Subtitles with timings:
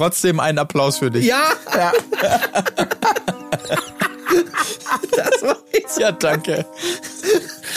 [0.00, 1.26] trotzdem einen Applaus für dich.
[1.26, 1.52] Ja!
[1.76, 1.92] ja.
[5.14, 5.58] das war
[5.98, 6.64] Ja, danke.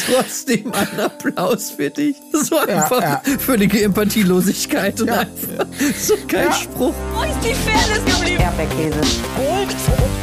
[0.09, 2.15] Trotzdem ein Applaus für dich.
[2.31, 3.38] So einfach ja, ja.
[3.39, 5.20] völlige Empathielosigkeit und ja.
[5.20, 5.65] einfach
[5.99, 6.94] so kein Spruch.
[7.13, 8.42] Wo ist die Fairness geblieben?
[8.42, 9.02] Erdbeerkäse.
[9.36, 9.76] Gold.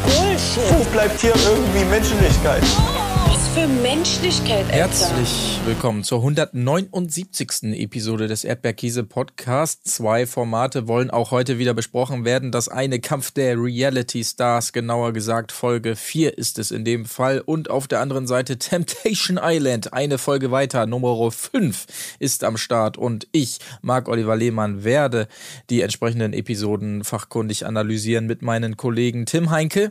[0.05, 0.79] Bullshit.
[0.79, 2.63] Wo bleibt hier irgendwie Menschlichkeit?
[2.79, 3.10] Oh
[3.55, 4.77] für Menschlichkeit, Alter.
[4.77, 7.75] Herzlich willkommen zur 179.
[7.81, 9.95] Episode des Erdbeerkäse Podcasts.
[9.95, 12.53] Zwei Formate wollen auch heute wieder besprochen werden.
[12.53, 17.41] Das eine Kampf der Reality Stars, genauer gesagt Folge 4 ist es in dem Fall.
[17.41, 21.87] Und auf der anderen Seite Temptation Island, eine Folge weiter, Nummer 5
[22.21, 22.99] ist am Start.
[22.99, 25.27] Und ich, Marc Oliver Lehmann, werde
[25.71, 29.91] die entsprechenden Episoden fachkundig analysieren mit meinen Kollegen Tim Heinke.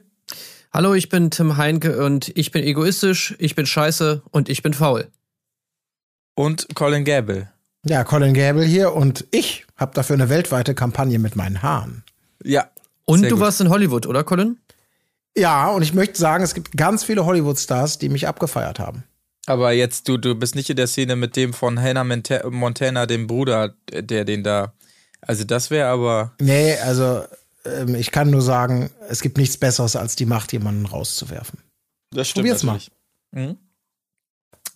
[0.72, 4.76] Hallo, ich bin Tim Heinke und ich bin egoistisch, ich bin scheiße und ich bin
[4.76, 5.08] faul.
[6.36, 7.50] Und Colin Gable.
[7.86, 12.04] Ja, Colin Gable hier und ich habe dafür eine weltweite Kampagne mit meinen Haaren.
[12.44, 12.70] Ja.
[13.06, 13.40] Und du gut.
[13.40, 14.60] warst in Hollywood, oder Colin?
[15.36, 19.04] Ja, und ich möchte sagen, es gibt ganz viele Hollywood-Stars, die mich abgefeiert haben.
[19.48, 23.26] Aber jetzt, du, du bist nicht in der Szene mit dem von Hannah Montana, dem
[23.26, 24.74] Bruder, der den da.
[25.22, 26.34] Also, das wäre aber.
[26.40, 27.24] Nee, also
[27.70, 31.60] ähm, ich kann nur sagen, es gibt nichts Besseres, als die Macht, jemanden rauszuwerfen.
[32.12, 32.48] Das stimmt.
[32.48, 32.92] Probier's natürlich.
[33.32, 33.46] mal.
[33.48, 33.58] Mhm.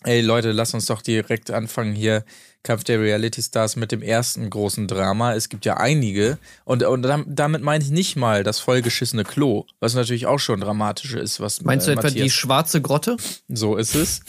[0.04, 2.24] Ey Leute, lasst uns doch direkt anfangen hier.
[2.62, 5.34] Kampf der Reality Stars mit dem ersten großen Drama.
[5.34, 6.38] Es gibt ja einige.
[6.64, 11.14] Und, und damit meine ich nicht mal das vollgeschissene Klo, was natürlich auch schon dramatisch
[11.14, 11.40] ist.
[11.40, 13.16] Was, Meinst äh, du etwa die schwarze Grotte?
[13.48, 14.20] So ist es.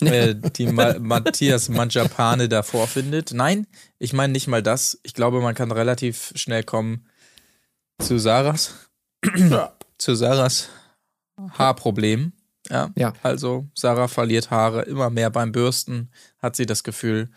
[0.00, 3.32] äh, die Ma Matthias Manjapane da vorfindet.
[3.32, 3.66] Nein,
[3.98, 4.98] ich meine nicht mal das.
[5.04, 7.06] Ich glaube, man kann relativ schnell kommen
[7.98, 8.90] zu Sarahs,
[9.36, 9.76] ja.
[9.98, 10.68] zu Sarahs
[11.38, 12.32] Haarproblem.
[12.68, 12.90] Ja.
[12.96, 13.12] ja.
[13.22, 17.30] Also Sarah verliert Haare immer mehr beim Bürsten, hat sie das Gefühl,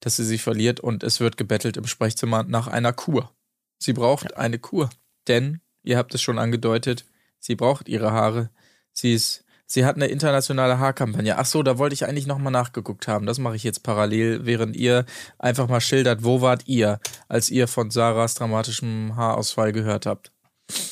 [0.00, 3.32] dass sie sich verliert und es wird gebettelt im Sprechzimmer nach einer Kur.
[3.78, 4.36] Sie braucht ja.
[4.36, 4.90] eine Kur,
[5.26, 7.04] denn ihr habt es schon angedeutet,
[7.38, 8.50] sie braucht ihre Haare.
[8.92, 11.36] Sie ist Sie hat eine internationale Haarkampagne.
[11.36, 13.26] Ach so, da wollte ich eigentlich nochmal nachgeguckt haben.
[13.26, 15.04] Das mache ich jetzt parallel, während ihr
[15.38, 20.32] einfach mal schildert, wo wart ihr, als ihr von Sarahs dramatischem Haarausfall gehört habt?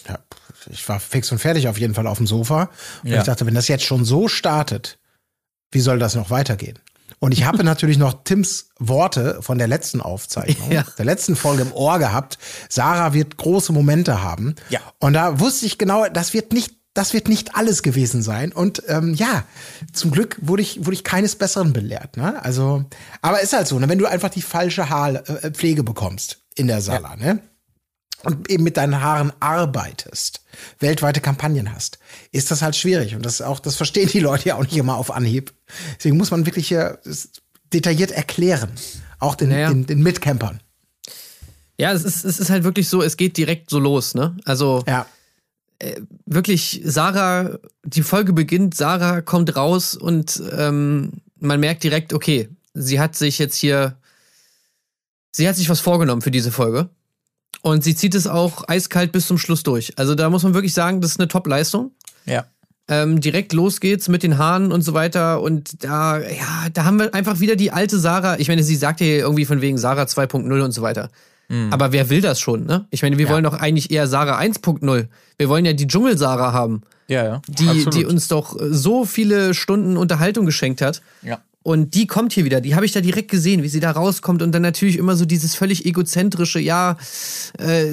[0.07, 0.19] Ja,
[0.71, 2.69] ich war fix und fertig auf jeden Fall auf dem Sofa.
[3.03, 3.21] Und ja.
[3.21, 4.99] ich dachte, wenn das jetzt schon so startet,
[5.71, 6.79] wie soll das noch weitergehen?
[7.19, 10.85] Und ich habe natürlich noch Tims Worte von der letzten Aufzeichnung, ja.
[10.99, 12.37] der letzten Folge im Ohr gehabt.
[12.69, 14.55] Sarah wird große Momente haben.
[14.69, 14.81] Ja.
[14.99, 18.53] Und da wusste ich genau, das wird nicht das wird nicht alles gewesen sein.
[18.53, 19.45] Und ähm, ja,
[19.93, 22.17] zum Glück wurde ich, wurde ich keines Besseren belehrt.
[22.17, 22.43] Ne?
[22.43, 22.87] Also,
[23.21, 23.89] aber ist halt so, ne?
[23.89, 27.35] wenn du einfach die falsche Haarpflege äh, bekommst in der Sala, ja.
[27.35, 27.43] ne?
[28.23, 30.41] Und eben mit deinen Haaren arbeitest,
[30.81, 31.99] weltweite Kampagnen hast,
[32.33, 33.15] ist das halt schwierig.
[33.15, 35.53] Und das auch, das verstehen die Leute ja auch nicht immer auf Anhieb.
[35.97, 36.99] Deswegen muss man wirklich hier
[37.73, 38.71] detailliert erklären.
[39.21, 39.69] Auch den, naja.
[39.69, 40.61] den, den Mitcampern.
[41.79, 44.37] Ja, es ist, es ist halt wirklich so, es geht direkt so los, ne?
[44.45, 45.07] Also ja
[46.25, 53.01] wirklich, Sarah, die Folge beginnt, Sarah kommt raus und ähm, man merkt direkt, okay, sie
[53.01, 53.97] hat sich jetzt hier,
[55.33, 56.89] sie hat sich was vorgenommen für diese Folge.
[57.63, 59.99] Und sie zieht es auch eiskalt bis zum Schluss durch.
[59.99, 61.91] Also da muss man wirklich sagen, das ist eine Top-Leistung.
[62.25, 62.47] Ja.
[62.89, 65.41] Ähm, direkt los geht's mit den Haaren und so weiter.
[65.41, 68.39] Und da, ja, da haben wir einfach wieder die alte Sarah.
[68.39, 71.11] Ich meine, sie sagt ja irgendwie von wegen Sarah 2.0 und so weiter.
[71.49, 71.73] Mhm.
[71.73, 72.87] Aber wer will das schon, ne?
[72.91, 73.33] Ich meine, wir ja.
[73.33, 75.09] wollen doch eigentlich eher Sarah 1.0.
[75.39, 76.83] Wir wollen ja die Dschungel-Sarah haben.
[77.09, 77.43] Ja, ja.
[77.49, 81.03] Die, die uns doch so viele Stunden Unterhaltung geschenkt hat.
[81.23, 81.39] Ja.
[81.67, 84.41] Und die kommt hier wieder, die habe ich da direkt gesehen, wie sie da rauskommt
[84.41, 86.97] und dann natürlich immer so dieses völlig egozentrische, ja,
[87.59, 87.91] äh,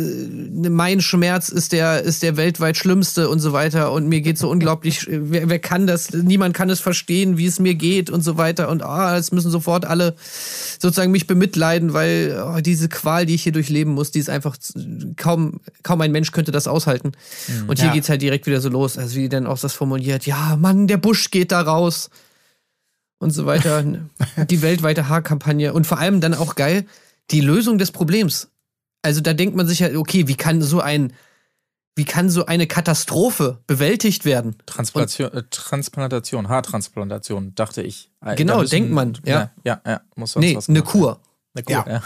[0.70, 3.92] mein Schmerz ist der, ist der weltweit schlimmste und so weiter.
[3.92, 7.58] Und mir geht so unglaublich, wer, wer kann das, niemand kann es verstehen, wie es
[7.58, 8.70] mir geht und so weiter.
[8.70, 10.14] Und ah, es müssen sofort alle
[10.78, 14.56] sozusagen mich bemitleiden, weil oh, diese Qual, die ich hier durchleben muss, die ist einfach
[15.18, 17.14] kaum, kaum ein Mensch könnte das aushalten.
[17.48, 17.94] Mhm, und hier ja.
[17.96, 20.98] geht's halt direkt wieder so los, also wie dann auch das formuliert, ja, Mann, der
[20.98, 22.12] Busch geht da raus
[23.24, 23.84] und so weiter.
[24.50, 26.86] die weltweite Haarkampagne und vor allem dann auch geil,
[27.32, 28.50] die Lösung des Problems.
[29.02, 31.14] Also da denkt man sich ja, okay, wie kann so ein,
[31.96, 34.56] wie kann so eine Katastrophe bewältigt werden?
[34.66, 38.10] Transplantation, äh, Transplantation, Haartransplantation, dachte ich.
[38.26, 39.52] Äh, genau, müssen, denkt man, ja.
[39.64, 41.20] Ja, ja, muss sonst nee, was eine Kur.
[41.54, 41.86] Eine Kur, ja.
[41.88, 42.04] ja.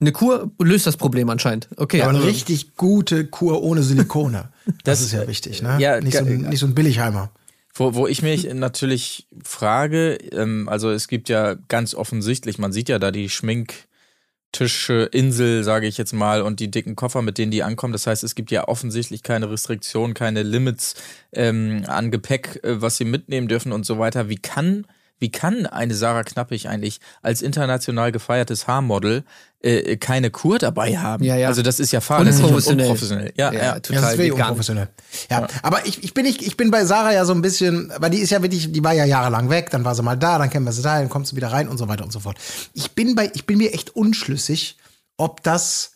[0.00, 1.68] Eine Kur löst das Problem anscheinend.
[1.76, 2.00] Okay.
[2.02, 4.50] Aber eine also, richtig gute Kur ohne Silikone.
[4.66, 5.76] das, das ist ja wichtig, ne?
[5.80, 7.30] Ja, nicht, so ein, nicht so ein Billigheimer.
[7.78, 12.88] Wo, wo ich mich natürlich frage, ähm, also es gibt ja ganz offensichtlich, man sieht
[12.88, 17.52] ja da die Schminktische, Insel, sage ich jetzt mal, und die dicken Koffer, mit denen
[17.52, 17.92] die ankommen.
[17.92, 20.96] Das heißt, es gibt ja offensichtlich keine Restriktionen, keine Limits
[21.32, 24.28] ähm, an Gepäck, äh, was sie mitnehmen dürfen und so weiter.
[24.28, 24.84] Wie kann
[25.18, 29.24] wie kann eine Sarah Knappig eigentlich als international gefeiertes Haarmodel
[29.60, 31.24] äh, keine Kur dabei haben?
[31.24, 31.48] Ja, ja.
[31.48, 32.86] Also das ist ja fahrlässig und Unprofessionell.
[32.86, 33.32] unprofessionell.
[33.36, 34.02] Ja, Ja, ja, total.
[34.02, 34.88] Ja, das ist unprofessionell.
[35.30, 38.10] Ja, aber ich, ich bin nicht, ich bin bei Sarah ja so ein bisschen, weil
[38.10, 40.50] die ist ja wirklich, die war ja jahrelang weg, dann war sie mal da, dann
[40.50, 42.36] kennen wir sie da, dann kommt sie wieder rein und so weiter und so fort.
[42.74, 44.76] Ich bin bei, ich bin mir echt unschlüssig,
[45.16, 45.92] ob das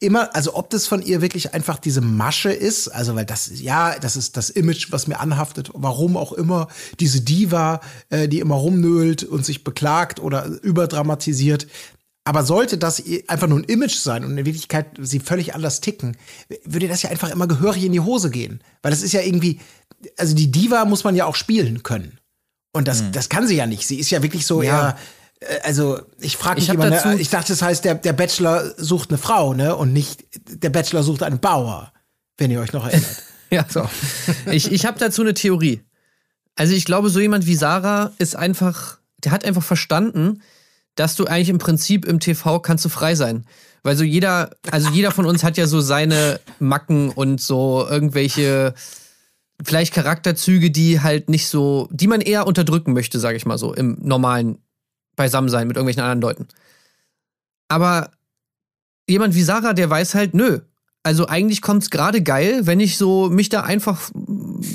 [0.00, 3.98] immer, also ob das von ihr wirklich einfach diese Masche ist, also weil das, ja,
[3.98, 6.68] das ist das Image, was mir anhaftet, warum auch immer,
[7.00, 7.80] diese Diva,
[8.10, 11.66] äh, die immer rumnölt und sich beklagt oder überdramatisiert.
[12.24, 16.16] Aber sollte das einfach nur ein Image sein und in Wirklichkeit sie völlig anders ticken,
[16.64, 18.60] würde das ja einfach immer gehörig in die Hose gehen.
[18.82, 19.60] Weil das ist ja irgendwie,
[20.18, 22.18] also die Diva muss man ja auch spielen können.
[22.72, 23.88] Und das, das kann sie ja nicht.
[23.88, 24.90] Sie ist ja wirklich so Ja.
[24.90, 24.98] eher,
[25.62, 28.72] also ich frage mich Ich immer, dazu- ne, ich dachte, das heißt, der, der Bachelor
[28.76, 29.76] sucht eine Frau, ne?
[29.76, 30.24] Und nicht
[30.62, 31.92] der Bachelor sucht einen Bauer,
[32.36, 33.22] wenn ihr euch noch erinnert.
[33.50, 33.88] Ja, so.
[34.50, 35.80] ich ich habe dazu eine Theorie.
[36.54, 40.42] Also ich glaube, so jemand wie Sarah ist einfach, der hat einfach verstanden,
[40.96, 43.46] dass du eigentlich im Prinzip im TV kannst du frei sein.
[43.82, 48.74] Weil so jeder, also jeder von uns hat ja so seine Macken und so irgendwelche
[49.64, 53.72] vielleicht Charakterzüge, die halt nicht so, die man eher unterdrücken möchte, sage ich mal so,
[53.72, 54.58] im normalen
[55.18, 56.48] Beisammensein mit irgendwelchen anderen Leuten.
[57.68, 58.10] Aber
[59.06, 60.60] jemand wie Sarah, der weiß halt, nö.
[61.02, 64.10] Also eigentlich kommt's gerade geil, wenn ich so mich da einfach,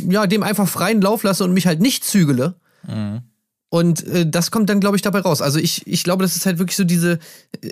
[0.07, 2.55] ja, dem einfach freien Lauf lasse und mich halt nicht zügele.
[3.69, 5.41] Und äh, das kommt dann, glaube ich, dabei raus.
[5.41, 7.19] Also ich, ich glaube, das ist halt wirklich so diese,
[7.61, 7.71] äh,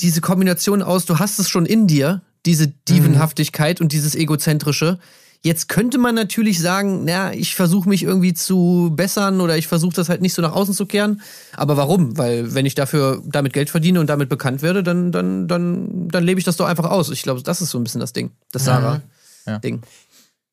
[0.00, 4.98] diese Kombination aus, du hast es schon in dir, diese Dievenhaftigkeit und dieses Egozentrische.
[5.44, 9.94] Jetzt könnte man natürlich sagen, na, ich versuche mich irgendwie zu bessern oder ich versuche
[9.94, 11.20] das halt nicht so nach außen zu kehren.
[11.54, 12.16] Aber warum?
[12.16, 16.24] Weil wenn ich dafür damit Geld verdiene und damit bekannt werde, dann, dann, dann, dann
[16.24, 17.10] lebe ich das doch einfach aus.
[17.10, 18.30] Ich glaube, das ist so ein bisschen das Ding.
[18.52, 19.74] Das Sarah-Ding.
[19.82, 19.88] Ja,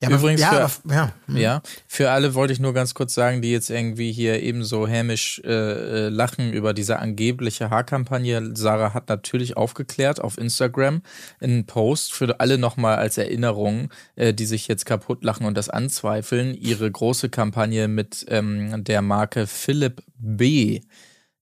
[0.03, 1.13] aber, Übrigens ja, für- aber, ja.
[1.39, 5.41] Ja, für alle wollte ich nur ganz kurz sagen, die jetzt irgendwie hier ebenso hämisch
[5.45, 8.51] äh, äh, lachen über diese angebliche Haarkampagne.
[8.55, 11.01] Sarah hat natürlich aufgeklärt auf Instagram
[11.39, 15.69] einen Post für alle nochmal als Erinnerung, äh, die sich jetzt kaputt lachen und das
[15.69, 16.55] anzweifeln.
[16.55, 20.81] Ihre große Kampagne mit ähm, der Marke Philipp B.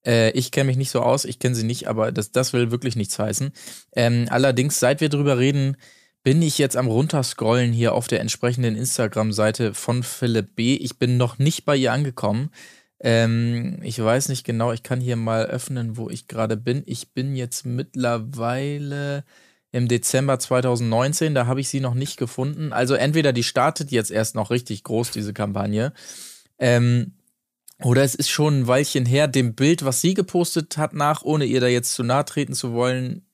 [0.06, 2.70] Äh, ich kenne mich nicht so aus, ich kenne sie nicht, aber das, das will
[2.70, 3.52] wirklich nichts heißen.
[3.94, 5.76] Ähm, allerdings, seit wir drüber reden,
[6.22, 10.74] bin ich jetzt am runterscrollen hier auf der entsprechenden Instagram-Seite von Philipp B.
[10.74, 12.50] Ich bin noch nicht bei ihr angekommen.
[13.00, 16.82] Ähm, ich weiß nicht genau, ich kann hier mal öffnen, wo ich gerade bin.
[16.84, 19.24] Ich bin jetzt mittlerweile
[19.72, 22.72] im Dezember 2019, da habe ich sie noch nicht gefunden.
[22.72, 25.92] Also entweder die startet jetzt erst noch richtig groß, diese Kampagne.
[26.58, 27.14] Ähm,
[27.82, 31.46] oder es ist schon ein Weilchen her, dem Bild, was sie gepostet hat, nach, ohne
[31.46, 33.24] ihr da jetzt zu nahe treten zu wollen,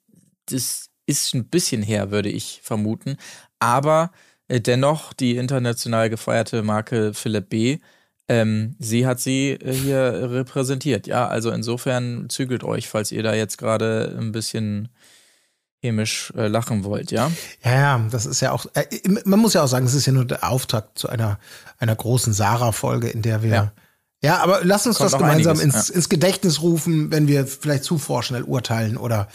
[0.48, 3.16] das ist ein bisschen her, würde ich vermuten.
[3.58, 4.10] Aber
[4.48, 7.78] äh, dennoch die international gefeierte Marke Philipp B.
[8.28, 11.06] Ähm, sie hat sie äh, hier repräsentiert.
[11.06, 14.88] Ja, also insofern zügelt euch, falls ihr da jetzt gerade ein bisschen
[15.80, 17.30] hämisch äh, lachen wollt, ja?
[17.62, 18.84] Ja, ja, das ist ja auch, äh,
[19.24, 21.38] man muss ja auch sagen, es ist ja nur der Auftakt zu einer,
[21.78, 23.50] einer großen Sarah-Folge, in der wir.
[23.50, 23.72] Ja.
[24.22, 24.38] Ja.
[24.38, 27.98] aber lass uns Kommt das gemeinsam einiges, ins, ins Gedächtnis rufen, wenn wir vielleicht zu
[27.98, 29.28] vorschnell urteilen oder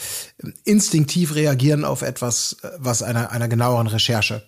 [0.44, 4.44] ähm, instinktiv reagieren auf etwas, äh, was einer, einer genaueren Recherche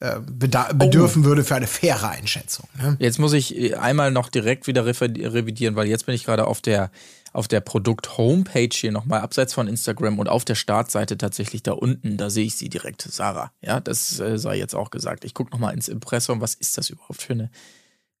[0.00, 2.68] äh, beda- bedürfen würde für eine faire Einschätzung.
[2.80, 2.96] Ne?
[3.00, 6.60] Jetzt muss ich äh, einmal noch direkt wieder revidieren, weil jetzt bin ich gerade auf
[6.60, 6.90] der
[7.34, 12.18] auf der Produkt-Homepage hier nochmal, abseits von Instagram und auf der Startseite tatsächlich da unten,
[12.18, 13.52] da sehe ich sie direkt, Sarah.
[13.62, 15.24] Ja, das äh, sei jetzt auch gesagt.
[15.24, 17.50] Ich gucke nochmal ins Impressum, was ist das überhaupt für eine.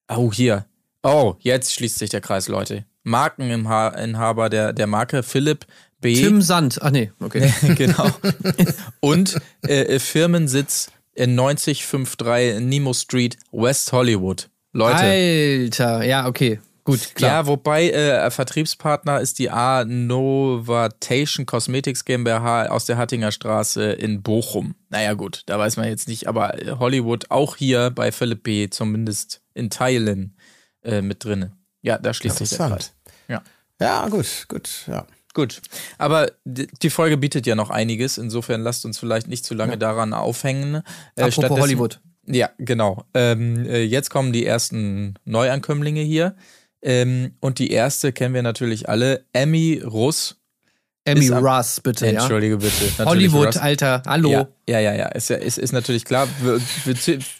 [0.08, 0.64] Oh, hier.
[1.02, 2.84] Oh, jetzt schließt sich der Kreis, Leute.
[3.02, 5.66] Markeninhaber der, der Marke Philipp
[6.00, 6.14] B.
[6.14, 6.78] Tim Sand.
[6.82, 7.52] Ach nee, okay.
[7.76, 8.08] genau.
[9.00, 14.48] Und äh, Firmensitz in 9053 Nemo Street, West Hollywood.
[14.72, 14.96] Leute.
[14.96, 16.60] Alter, ja, okay.
[16.84, 17.30] Gut, klar.
[17.30, 24.22] Ja, wobei äh, Vertriebspartner ist die A Novatation Cosmetics GmbH aus der Hattinger Straße in
[24.22, 24.74] Bochum.
[24.88, 28.68] Naja, gut, da weiß man jetzt nicht, aber Hollywood auch hier bei Philipp B.
[28.68, 30.34] zumindest in Teilen
[30.82, 31.52] äh, mit drin.
[31.82, 32.70] Ja, da schließt sich der Kreis.
[32.70, 32.94] Interessant.
[33.28, 33.42] Ja.
[33.80, 35.06] Ja, gut, gut, ja.
[35.34, 35.62] Gut,
[35.96, 40.12] aber die Folge bietet ja noch einiges, insofern lasst uns vielleicht nicht zu lange daran
[40.12, 40.82] aufhängen.
[41.16, 42.00] Äh, Apropos Hollywood.
[42.26, 43.04] Ja, genau.
[43.14, 46.36] Ähm, äh, jetzt kommen die ersten Neuankömmlinge hier.
[46.82, 50.41] Ähm, und die erste kennen wir natürlich alle, Emmy Russ.
[51.04, 52.20] Emmy Russ, bitte, ja.
[52.20, 52.84] Entschuldige bitte.
[52.84, 53.56] Natürlich Hollywood, Russ.
[53.56, 54.30] Alter, hallo.
[54.30, 55.06] Ja, ja, ja, ja.
[55.08, 56.28] Ist, ja ist, ist natürlich klar.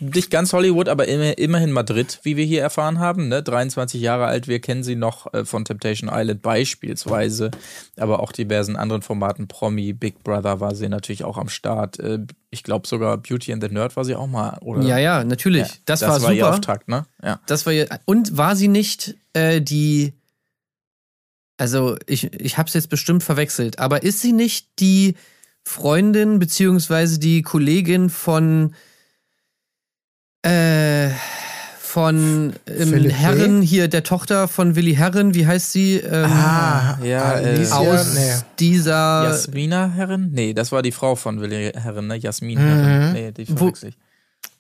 [0.01, 3.29] Nicht ganz Hollywood, aber immer, immerhin Madrid, wie wir hier erfahren haben.
[3.29, 3.41] Ne?
[3.41, 7.53] 23 Jahre alt, wir kennen sie noch äh, von Temptation Island beispielsweise,
[7.97, 9.47] aber auch diversen anderen Formaten.
[9.47, 12.01] Promi, Big Brother war sie natürlich auch am Start.
[12.01, 12.19] Äh,
[12.51, 14.59] Ich glaube sogar Beauty and the Nerd war sie auch mal.
[14.61, 14.83] Oder?
[14.83, 15.69] Ja, ja, natürlich.
[15.69, 16.51] Ja, das, war ihr super.
[16.51, 17.07] Auftakt, ne?
[17.23, 17.41] Ja.
[17.47, 20.15] Das war ja, und war sie nicht äh, die,
[21.63, 25.15] also ich, ich habe es jetzt bestimmt verwechselt, aber ist sie nicht die
[25.63, 28.75] Freundin beziehungsweise die Kollegin von
[30.43, 31.11] äh,
[31.79, 35.99] von ähm, Herren hier, der Tochter von Willi Herren, wie heißt sie?
[35.99, 38.33] Ähm, Ah, Ja, äh, aus nee.
[38.59, 40.31] dieser Jasmina Herren?
[40.33, 42.17] Nee, das war die Frau von Willi Herren, ne?
[42.17, 43.13] Jasmin Herren.
[43.13, 43.99] Nee, die verwechsel ich.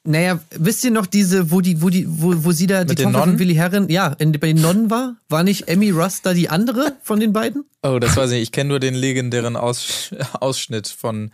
[0.04, 2.98] Naja, wisst ihr noch diese, wo die, wo die, wo, wo sie da die Mit
[2.98, 3.38] den Tochter von Nonnen?
[3.38, 5.16] Willi Herren, ja, in, bei den Nonnen war?
[5.28, 7.64] War nicht Emmy Russ da die andere von den beiden?
[7.84, 8.42] Oh, das weiß ich nicht.
[8.48, 11.30] Ich kenne nur den legendären Aus Ausschnitt von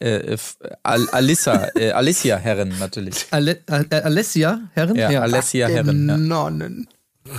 [0.00, 3.26] äh, F- Al Alissa, äh, Alicia Herren natürlich.
[3.32, 4.96] Ale äh, Alessia Herren?
[4.96, 6.16] Ja, Alessia Herren, ja.
[6.16, 6.88] Nonnen.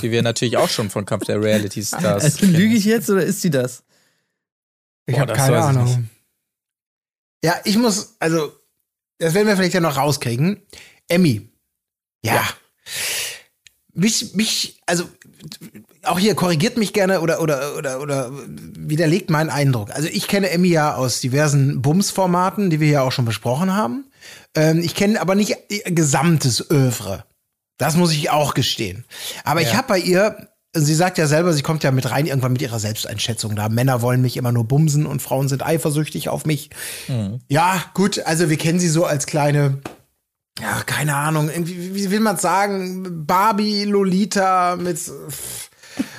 [0.04, 2.54] die wir natürlich auch schon von Kampf der Reality Stars Also kennen.
[2.54, 3.84] lüge ich jetzt oder ist sie das?
[5.08, 6.08] Ich Boah, habe das keine Ahnung.
[7.44, 8.52] Ja, ich muss, also,
[9.20, 10.62] das werden wir vielleicht ja noch rauskriegen.
[11.08, 11.50] Emmy.
[12.24, 12.44] Ja.
[13.94, 15.06] Mich, mich, also,
[16.04, 19.92] auch hier korrigiert mich gerne oder, oder, oder, oder widerlegt meinen Eindruck.
[19.92, 24.06] Also, ich kenne Emmy ja aus diversen Bums-Formaten, die wir ja auch schon besprochen haben.
[24.56, 27.26] Ähm, ich kenne aber nicht ihr gesamtes Övre.
[27.78, 29.06] Das muss ich auch gestehen.
[29.44, 32.54] Aber ich habe bei ihr, sie sagt ja selber, sie kommt ja mit rein irgendwann
[32.54, 33.70] mit ihrer Selbsteinschätzung da.
[33.70, 36.70] Männer wollen mich immer nur bumsen und Frauen sind eifersüchtig auf mich.
[37.48, 39.80] Ja, gut, also wir kennen sie so als kleine,
[40.62, 45.00] ja, keine Ahnung, irgendwie, wie will man sagen, Barbie, Lolita mit,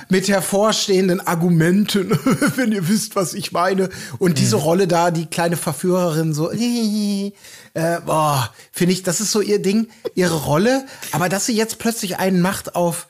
[0.09, 2.11] mit hervorstehenden Argumenten,
[2.55, 3.89] wenn ihr wisst, was ich meine.
[4.17, 6.51] Und diese Rolle da, die kleine Verführerin, so,
[7.73, 10.85] äh, boah, finde ich, das ist so ihr Ding, ihre Rolle.
[11.11, 13.07] Aber dass sie jetzt plötzlich einen macht auf,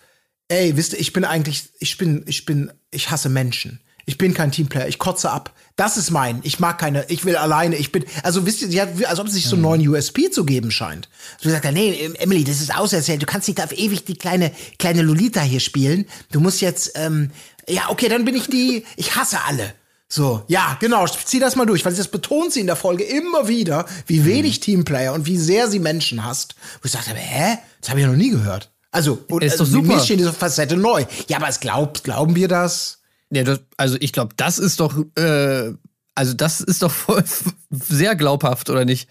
[0.50, 3.80] ey, wisst ihr, ich bin eigentlich, ich bin, ich bin, ich hasse Menschen.
[4.06, 5.54] Ich bin kein Teamplayer, ich kotze ab.
[5.76, 6.40] Das ist mein.
[6.42, 9.28] Ich mag keine, ich will alleine, ich bin, also wisst ihr, sie hat, als ob
[9.28, 11.10] es sich so einen neuen USP zu geben scheint.
[11.40, 14.52] So sagt er, nee, Emily, das ist auserzählt, du kannst nicht auf ewig die kleine,
[14.80, 16.06] kleine Lolita hier spielen.
[16.32, 17.30] Du musst jetzt, ähm,
[17.68, 19.76] ja, okay, dann bin ich die, ich hasse alle.
[20.12, 23.48] So, ja, genau, zieh das mal durch, weil das betont sie in der Folge immer
[23.48, 26.56] wieder, wie wenig Teamplayer und wie sehr sie Menschen hasst.
[26.82, 27.60] Wo ich sagte, hä?
[27.80, 28.72] Das habe ich ja noch nie gehört.
[28.92, 30.00] Also, und, Ist doch also, super.
[30.00, 31.06] steht diese Facette neu.
[31.28, 33.00] Ja, aber es glaubt, glauben wir das?
[33.32, 35.72] Ja, das, also ich glaube, das ist doch, äh,
[36.16, 37.24] also das ist doch voll,
[37.70, 39.08] sehr glaubhaft, oder nicht?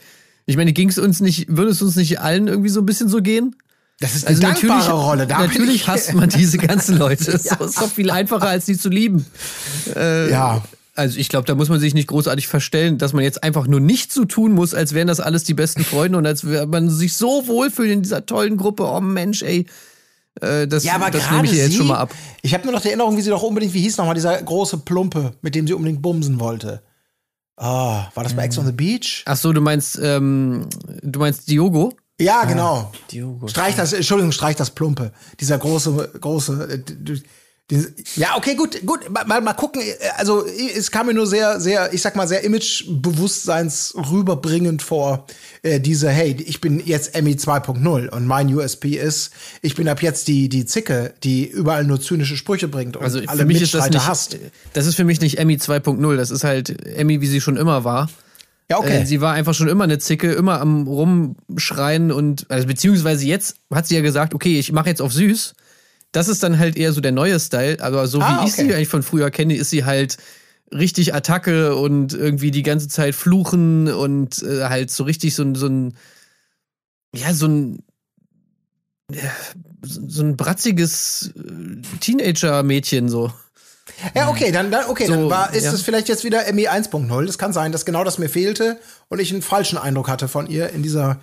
[0.47, 3.09] Ich meine, ging es uns nicht, würde es uns nicht allen irgendwie so ein bisschen
[3.09, 3.55] so gehen?
[4.01, 5.27] Das ist eine Also dankbare natürlich, Rolle.
[5.27, 7.33] Da natürlich ich- hasst man diese ganzen Leute.
[7.33, 9.27] Es ist doch viel einfacher, als sie zu lieben.
[9.95, 10.63] Ja.
[10.99, 13.79] Also ich glaube, da muss man sich nicht großartig verstellen, dass man jetzt einfach nur
[13.79, 16.91] nicht so tun muss, als wären das alles die besten Freunde und als wäre man
[16.91, 18.83] sich so wohlfühlt in dieser tollen Gruppe.
[18.83, 19.67] Oh Mensch, ey.
[20.41, 22.13] Äh, das Ja, aber das nehme ich dir jetzt schon mal ab.
[22.43, 24.79] Ich habe nur noch die Erinnerung, wie sie doch unbedingt, wie hieß nochmal dieser große
[24.79, 26.83] Plumpe, mit dem sie unbedingt bumsen wollte.
[27.57, 29.23] Ah, war das bei Ex on the Beach?
[29.27, 30.67] Ach so, du meinst, ähm,
[31.03, 31.95] du meinst Diogo?
[32.21, 32.91] Ja, genau.
[33.13, 33.47] Diogo.
[33.47, 35.13] Streich das, Entschuldigung, streich das Plumpe.
[35.39, 36.85] Dieser große, große.
[37.71, 37.85] Äh,
[38.17, 39.01] Ja, okay, gut, gut.
[39.11, 39.81] Mal, mal, gucken.
[39.83, 45.27] äh, Also, es kam mir nur sehr, sehr, ich sag mal, sehr Imagebewusstseins rüberbringend vor.
[45.63, 49.31] Äh, diese, hey, ich bin jetzt Emmy 2.0 und mein USP ist,
[49.63, 53.21] ich bin ab jetzt die, die Zicke, die überall nur zynische Sprüche bringt und Also
[53.27, 54.39] alle für mich ist das nicht, hasst.
[54.73, 57.85] das ist für mich nicht Emmy 2.0, das ist halt Emmy, wie sie schon immer
[57.85, 58.09] war.
[58.71, 59.01] Ja, okay.
[59.03, 63.57] Äh, sie war einfach schon immer eine Zicke, immer am rumschreien und also beziehungsweise jetzt
[63.73, 65.55] hat sie ja gesagt, okay, ich mache jetzt auf süß.
[66.13, 68.65] Das ist dann halt eher so der neue Style, aber so Ah, wie ich okay.
[68.69, 70.17] sie eigentlich von früher kenne, ist sie halt
[70.73, 75.55] richtig Attacke und irgendwie die ganze Zeit fluchen und äh, halt so richtig so ein
[75.55, 75.95] so ein
[77.15, 77.83] ja, so ein
[79.83, 83.33] so ein bratziges äh, Teenager-Mädchen so.
[84.15, 85.73] Ja, okay, dann, dann okay, dann So, war, ist ja.
[85.73, 87.27] es vielleicht jetzt wieder Emmy 1.0.
[87.27, 90.47] Das kann sein, dass genau das mir fehlte und ich einen falschen Eindruck hatte von
[90.47, 91.21] ihr in dieser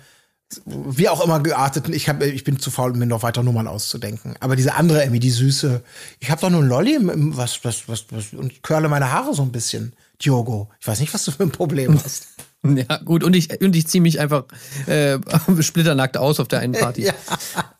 [0.64, 1.92] wie auch immer gearteten.
[1.92, 4.36] Ich hab, ich bin zu faul, mir noch weiter Nummern auszudenken.
[4.40, 5.82] Aber diese andere Emmy, die süße,
[6.20, 9.12] ich habe doch nur ein Lolli im, im was, was, was, was und curle meine
[9.12, 9.92] Haare so ein bisschen.
[10.22, 12.28] Diogo, ich weiß nicht, was du für ein Problem hast.
[12.74, 14.42] Ja, gut, und ich, und ich ziehe mich einfach
[14.86, 15.18] äh,
[15.60, 17.02] splitternackt aus auf der einen Party.
[17.06, 17.12] Ja.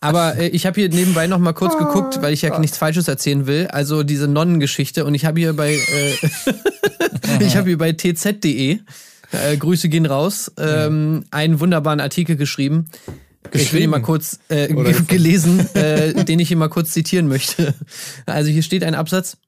[0.00, 3.08] Aber äh, ich habe hier nebenbei noch mal kurz geguckt, weil ich ja nichts Falsches
[3.08, 3.66] erzählen will.
[3.66, 5.04] Also diese Nonnengeschichte.
[5.04, 8.78] Und ich habe hier bei äh, ich habe hier bei tz.de
[9.43, 12.88] äh, Grüße gehen raus ähm, einen wunderbaren Artikel geschrieben.
[13.52, 14.69] Ich will ihn mal kurz äh,
[15.07, 17.75] gelesen, äh, den ich hier mal kurz zitieren möchte.
[18.26, 19.38] Also hier steht ein Absatz.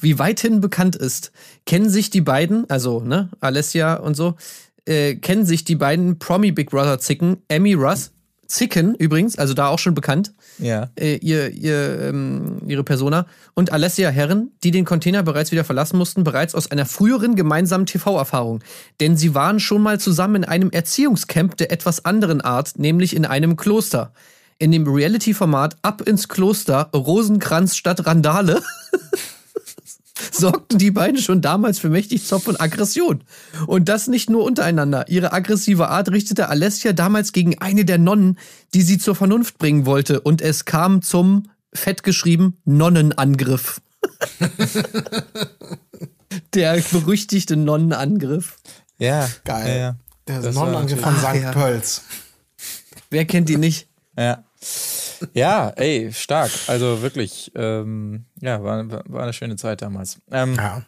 [0.00, 1.32] Wie weithin bekannt ist,
[1.66, 4.36] kennen sich die beiden, also ne, Alessia und so,
[4.84, 8.11] äh, kennen sich die beiden Promi Big Brother Zicken, Emmy Russ,
[8.52, 10.90] Zicken übrigens, also da auch schon bekannt, Ja.
[11.00, 15.96] äh, ihr, ihr, ähm, ihre Persona, und Alessia Herren, die den Container bereits wieder verlassen
[15.96, 18.62] mussten, bereits aus einer früheren gemeinsamen TV-Erfahrung.
[19.00, 23.24] Denn sie waren schon mal zusammen in einem Erziehungscamp der etwas anderen Art, nämlich in
[23.24, 24.12] einem Kloster.
[24.58, 28.62] In dem Reality-Format Ab ins Kloster, Rosenkranz statt Randale,
[30.32, 33.22] sorgten die beiden schon damals für mächtig Zopf und Aggression.
[33.66, 35.08] Und das nicht nur untereinander.
[35.08, 38.38] Ihre aggressive Art richtete Alessia damals gegen eine der Nonnen,
[38.74, 40.20] die sie zur Vernunft bringen wollte.
[40.20, 43.80] Und es kam zum, fett geschrieben, Nonnenangriff.
[46.54, 48.58] der berüchtigte Nonnenangriff.
[48.98, 49.28] Ja.
[49.44, 49.68] Geil.
[49.68, 49.96] Ja, ja.
[50.28, 51.42] Der Das Nonnenangriff von Ach, St.
[51.42, 51.52] ja.
[51.52, 52.02] Pölz.
[53.10, 53.88] Wer kennt die nicht?
[54.16, 54.44] Ja.
[55.34, 56.50] Ja, ey, stark.
[56.66, 60.18] Also wirklich, ähm, ja, war, war eine schöne Zeit damals.
[60.30, 60.82] Ähm, Ja.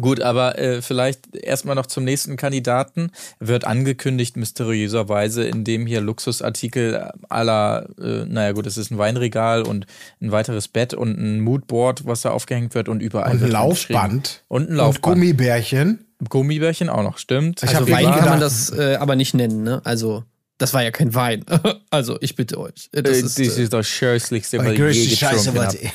[0.00, 3.10] Gut, aber äh, vielleicht erstmal noch zum nächsten Kandidaten.
[3.40, 9.84] Wird angekündigt mysteriöserweise, indem hier Luxusartikel aller, äh, naja gut, es ist ein Weinregal und
[10.22, 13.50] ein weiteres Bett und ein Moodboard, was da aufgehängt wird und überall Und ein.
[13.50, 14.44] Laufband.
[14.48, 15.16] Und ein Und Laufband.
[15.16, 16.06] Gummibärchen.
[16.26, 17.62] Gummibärchen auch noch, stimmt.
[17.62, 19.82] Ich Also Wein kann man das äh, aber nicht nennen, ne?
[19.84, 20.24] Also,
[20.56, 21.44] das war ja kein Wein.
[21.90, 22.88] also, ich bitte euch.
[22.92, 25.92] Das Äh, ist, das äh, ist das scheußlichste, was ich je getrunken was habe.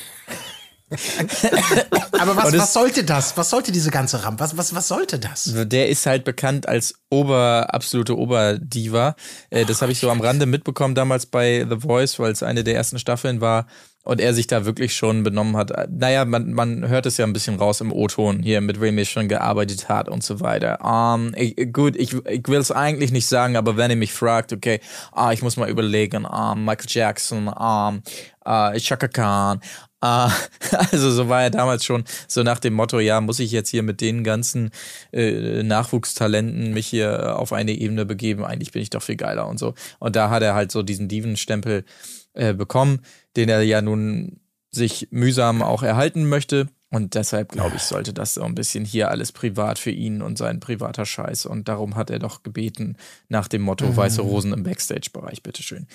[2.14, 3.36] Aber was, was sollte das?
[3.36, 4.40] Was sollte diese ganze Ramp?
[4.40, 5.52] Was, was, was sollte das?
[5.54, 9.16] Der ist halt bekannt als Ober, absolute Oberdiva.
[9.50, 12.64] Äh, das habe ich so am Rande mitbekommen damals bei The Voice, weil es eine
[12.64, 13.68] der ersten Staffeln war
[14.08, 15.90] und er sich da wirklich schon benommen hat.
[15.92, 19.04] Naja, man, man hört es ja ein bisschen raus im O-Ton hier, mit wem er
[19.04, 20.80] schon gearbeitet hat und so weiter.
[20.82, 24.54] Ähm, ich, gut, ich, ich will es eigentlich nicht sagen, aber wenn ihr mich fragt,
[24.54, 24.80] okay,
[25.12, 28.02] ah, ich muss mal überlegen, ähm, Michael Jackson, ähm,
[28.46, 29.60] äh, Chaka Khan,
[30.02, 30.30] äh,
[30.92, 33.84] also so war er damals schon so nach dem Motto, ja, muss ich jetzt hier
[33.84, 34.72] mit den ganzen
[35.12, 39.60] äh, Nachwuchstalenten mich hier auf eine Ebene begeben, eigentlich bin ich doch viel geiler und
[39.60, 39.74] so.
[40.00, 41.86] Und da hat er halt so diesen Diven-Stempel
[42.34, 43.02] äh, bekommen,
[43.36, 44.40] den er ja nun
[44.70, 46.68] sich mühsam auch erhalten möchte.
[46.90, 50.38] Und deshalb, glaube ich, sollte das so ein bisschen hier alles privat für ihn und
[50.38, 51.46] sein privater Scheiß.
[51.46, 52.96] Und darum hat er doch gebeten
[53.28, 55.88] nach dem Motto Weiße Rosen im Backstage-Bereich, bitteschön.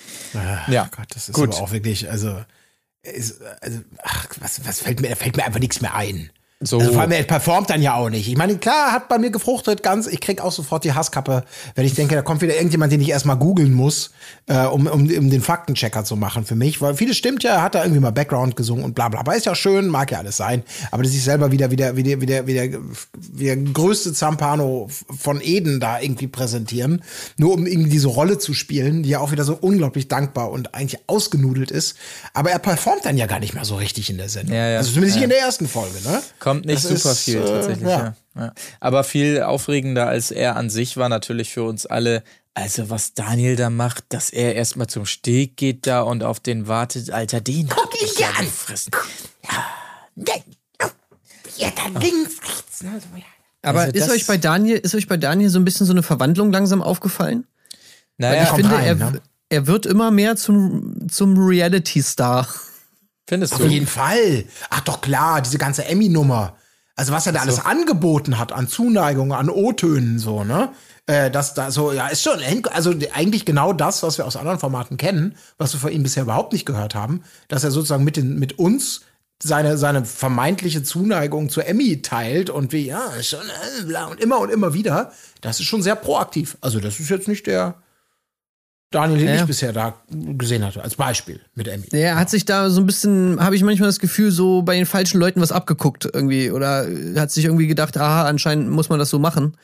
[0.67, 1.49] Ja, Gott, das ist gut.
[1.49, 2.43] aber auch wirklich, also,
[3.03, 6.31] ist, also ach, was, was fällt mir, da fällt mir einfach nichts mehr ein.
[6.65, 6.79] So.
[6.79, 8.27] Also vor allem, er performt dann ja auch nicht.
[8.27, 11.43] Ich meine, klar, hat bei mir gefruchtet, ganz, ich krieg auch sofort die Hasskappe,
[11.75, 14.11] wenn ich denke, da kommt wieder irgendjemand, den ich erstmal googeln muss,
[14.47, 16.81] äh, um, um, um den Faktenchecker zu machen für mich.
[16.81, 19.33] Weil vieles stimmt ja, er hat da irgendwie mal Background gesungen und bla bla bla.
[19.33, 20.63] Ist ja schön, mag ja alles sein.
[20.91, 22.79] Aber dass sich selber wieder, wieder, wieder, wieder, wieder,
[23.13, 27.03] wieder größte Zampano von Eden da irgendwie präsentieren,
[27.37, 30.73] nur um irgendwie diese Rolle zu spielen, die ja auch wieder so unglaublich dankbar und
[30.75, 31.95] eigentlich ausgenudelt ist.
[32.33, 34.55] Aber er performt dann ja gar nicht mehr so richtig in der Sendung.
[34.55, 34.77] Ja, ja.
[34.77, 35.25] Also zumindest nicht Ja.
[35.25, 36.21] in der ersten Folge, ne?
[36.53, 37.97] Kommt nicht Das super ist, viel äh, tatsächlich, ja.
[37.97, 38.15] ja.
[38.35, 38.53] Ja.
[38.79, 43.55] Aber viel aufregender als er an sich war natürlich für uns alle, also was Daniel
[43.55, 47.67] da macht, dass er erstmal zum Steg geht da und auf den wartet, Alter, den
[47.67, 48.91] Guck hab ich ja gefressen.
[51.57, 52.83] Ja, dann links, rechts.
[52.83, 53.01] Ne?
[53.61, 56.03] Aber also ist euch bei Daniel, ist euch bei Daniel so ein bisschen so eine
[56.03, 57.45] Verwandlung langsam aufgefallen?
[58.17, 59.21] Weil Naja, ich kommt finde, rein, er, ne?
[59.49, 62.47] er wird immer mehr zum, zum Reality-Star.
[63.27, 63.67] Findest Auf du?
[63.67, 64.45] jeden Fall.
[64.69, 66.55] Ach doch klar, diese ganze Emmy-Nummer.
[66.95, 70.69] Also was er da alles angeboten hat an Zuneigung, an O-Tönen so, ne?
[71.07, 72.39] Äh, das da so, ja, ist schon,
[72.71, 76.23] also eigentlich genau das, was wir aus anderen Formaten kennen, was wir von ihm bisher
[76.23, 79.01] überhaupt nicht gehört haben, dass er sozusagen mit, den, mit uns
[79.41, 84.39] seine, seine vermeintliche Zuneigung zu Emmy teilt und wie, ja, schon, äh, bla, und immer
[84.39, 85.11] und immer wieder.
[85.41, 86.57] Das ist schon sehr proaktiv.
[86.61, 87.82] Also das ist jetzt nicht der
[88.93, 89.35] Daniel, den Ja.
[89.35, 91.87] ich bisher da gesehen hatte, als Beispiel mit Emmy.
[91.91, 94.85] Er hat sich da so ein bisschen, habe ich manchmal das Gefühl, so bei den
[94.85, 96.51] falschen Leuten was abgeguckt irgendwie.
[96.51, 99.57] Oder hat sich irgendwie gedacht, aha, anscheinend muss man das so machen.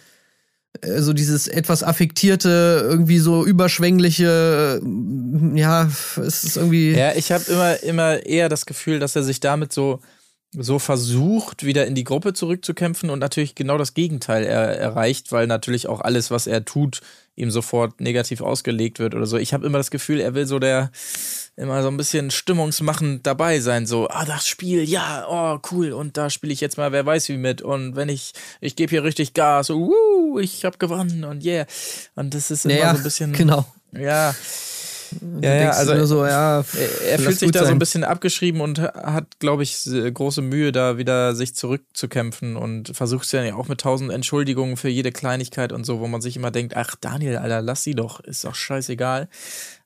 [0.98, 4.82] So dieses etwas affektierte, irgendwie so überschwängliche,
[5.56, 6.92] ja, es ist irgendwie.
[6.92, 10.00] Ja, ich habe immer, immer eher das Gefühl, dass er sich damit so,
[10.56, 15.48] so versucht, wieder in die Gruppe zurückzukämpfen und natürlich genau das Gegenteil er, erreicht, weil
[15.48, 17.02] natürlich auch alles, was er tut,
[17.40, 19.38] ihm sofort negativ ausgelegt wird oder so.
[19.38, 20.92] Ich habe immer das Gefühl, er will so der
[21.60, 26.16] immer so ein bisschen stimmungsmachend dabei sein, so, ah, das Spiel, ja, oh, cool, und
[26.16, 29.04] da spiele ich jetzt mal, wer weiß wie mit und wenn ich, ich gebe hier
[29.04, 31.66] richtig Gas, so, uh, ich habe gewonnen und yeah.
[32.16, 33.66] Und das ist immer naja, so ein bisschen, genau.
[33.92, 34.34] ja,
[35.42, 37.76] ja, ja, also so, ja, er, er fühlt sich da so sein.
[37.76, 43.26] ein bisschen abgeschrieben und hat, glaube ich, große Mühe, da wieder sich zurückzukämpfen und versucht
[43.26, 46.52] es ja auch mit tausend Entschuldigungen für jede Kleinigkeit und so, wo man sich immer
[46.52, 49.30] denkt, ach Daniel, Alter, lass sie doch, ist doch scheißegal.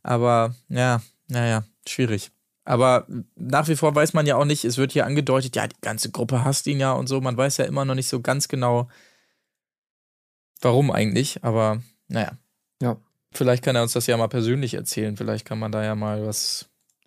[0.01, 2.31] Aber ja, naja, schwierig.
[2.65, 3.05] Aber
[3.35, 6.11] nach wie vor weiß man ja auch nicht, es wird hier angedeutet, ja, die ganze
[6.11, 7.19] Gruppe hasst ihn ja und so.
[7.19, 8.89] Man weiß ja immer noch nicht so ganz genau,
[10.61, 11.43] warum eigentlich.
[11.43, 12.37] Aber naja.
[13.37, 15.17] Vielleicht kann er uns das ja mal persönlich erzählen.
[15.17, 16.65] Vielleicht kann man da ja mal was.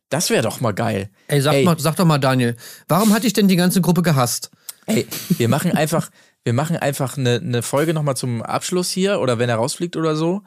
[0.09, 1.11] Das wäre doch mal geil.
[1.29, 1.65] Ey, sag, Ey.
[1.65, 2.57] Mal, sag doch mal, Daniel,
[2.89, 4.51] warum hat dich denn die ganze Gruppe gehasst?
[4.87, 6.11] Ey, wir machen einfach,
[6.45, 10.15] wir machen einfach eine, eine Folge nochmal zum Abschluss hier oder wenn er rausfliegt oder
[10.15, 10.43] so.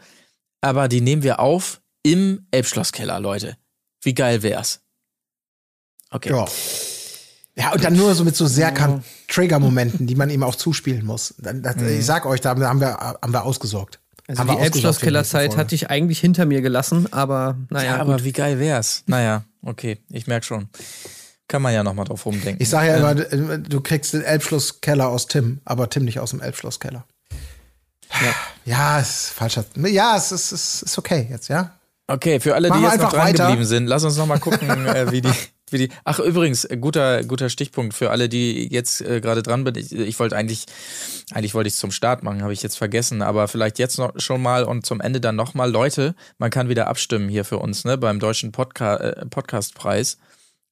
[0.62, 3.58] Aber die nehmen wir auf im Elbschlosskeller, Leute.
[4.02, 4.82] Wie geil wär's?
[6.10, 6.30] Okay.
[6.30, 6.46] Ja.
[7.56, 8.74] Ja, und dann nur so mit so sehr
[9.28, 11.36] Trigger-Momenten, die man ihm auch zuspielen muss.
[11.90, 14.00] Ich sag euch, da haben wir, haben wir ausgesorgt.
[14.30, 15.58] Also haben die Folge.
[15.58, 17.96] hatte ich eigentlich hinter mir gelassen, aber naja.
[17.96, 18.26] Ja, aber gut.
[18.26, 19.02] wie geil wär's?
[19.08, 20.70] Naja, okay, ich merk schon.
[21.48, 22.62] Kann man ja nochmal drauf rumdenken.
[22.62, 26.30] Ich sage ja immer, äh, du kriegst den Elbschlosskeller aus Tim, aber Tim nicht aus
[26.30, 27.06] dem Elbschlosskeller.
[28.22, 29.66] Ja, ja ist falscher.
[29.76, 31.72] Ja, es ist, es ist okay jetzt, ja.
[32.06, 33.48] Okay, für alle, die Machen wir jetzt noch dran weiter.
[33.48, 35.34] geblieben sind, lass uns noch mal gucken, äh, wie die,
[35.72, 35.90] wie die.
[36.04, 39.78] Ach übrigens, äh, guter, guter Stichpunkt für alle, die jetzt äh, gerade dran sind.
[39.78, 40.66] Ich, ich wollte eigentlich,
[41.32, 44.14] eigentlich wollte ich es zum Start machen, habe ich jetzt vergessen, aber vielleicht jetzt noch
[44.18, 47.60] schon mal und zum Ende dann noch mal, Leute, man kann wieder abstimmen hier für
[47.60, 50.18] uns, ne, beim deutschen Podca äh, Podcastpreis.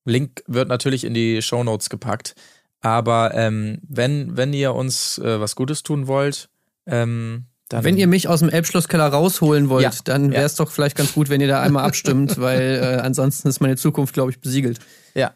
[0.05, 2.35] Link wird natürlich in die Shownotes gepackt.
[2.79, 6.49] Aber ähm, wenn, wenn ihr uns äh, was Gutes tun wollt,
[6.85, 10.31] ähm, dann Wenn ihr mich aus dem Elbschlosskeller rausholen wollt, Ja, dann ja.
[10.37, 13.59] wäre es doch vielleicht ganz gut, wenn ihr da einmal abstimmt, weil äh, ansonsten ist
[13.59, 14.79] meine Zukunft, glaube ich, besiegelt.
[15.13, 15.33] Ja.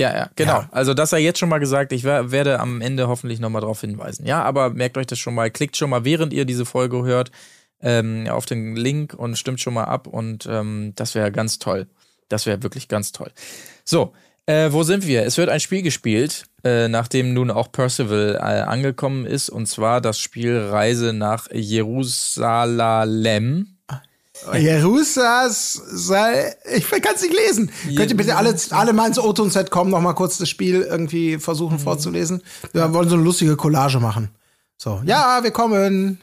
[0.00, 0.60] Ja, ja, genau.
[0.62, 0.68] Ja.
[0.72, 1.92] Also das sei jetzt schon mal gesagt.
[1.92, 4.26] Ich wer- werde am Ende hoffentlich nochmal darauf hinweisen.
[4.26, 5.50] Ja, aber merkt euch das schon mal.
[5.50, 7.30] Klickt schon mal, während ihr diese Folge hört,
[7.80, 10.06] ähm, auf den Link und stimmt schon mal ab.
[10.06, 11.86] Und ähm, das wäre ganz toll.
[12.28, 13.30] Das wäre wirklich ganz toll.
[13.84, 14.12] So,
[14.46, 15.24] äh, wo sind wir?
[15.24, 19.48] Es wird ein Spiel gespielt, äh, nachdem nun auch Percival äh, angekommen ist.
[19.48, 22.86] Und zwar das Spiel Reise nach Jerusalem.
[24.54, 27.70] Jerusas, sei, ich kann es nicht lesen.
[27.96, 31.38] Könnt ihr bitte alle, alle mal ins O-Ton-Set kommen, noch mal kurz das Spiel irgendwie
[31.38, 32.42] versuchen vorzulesen?
[32.72, 34.30] Wir wollen so eine lustige Collage machen.
[34.76, 36.20] So, ja, wir kommen.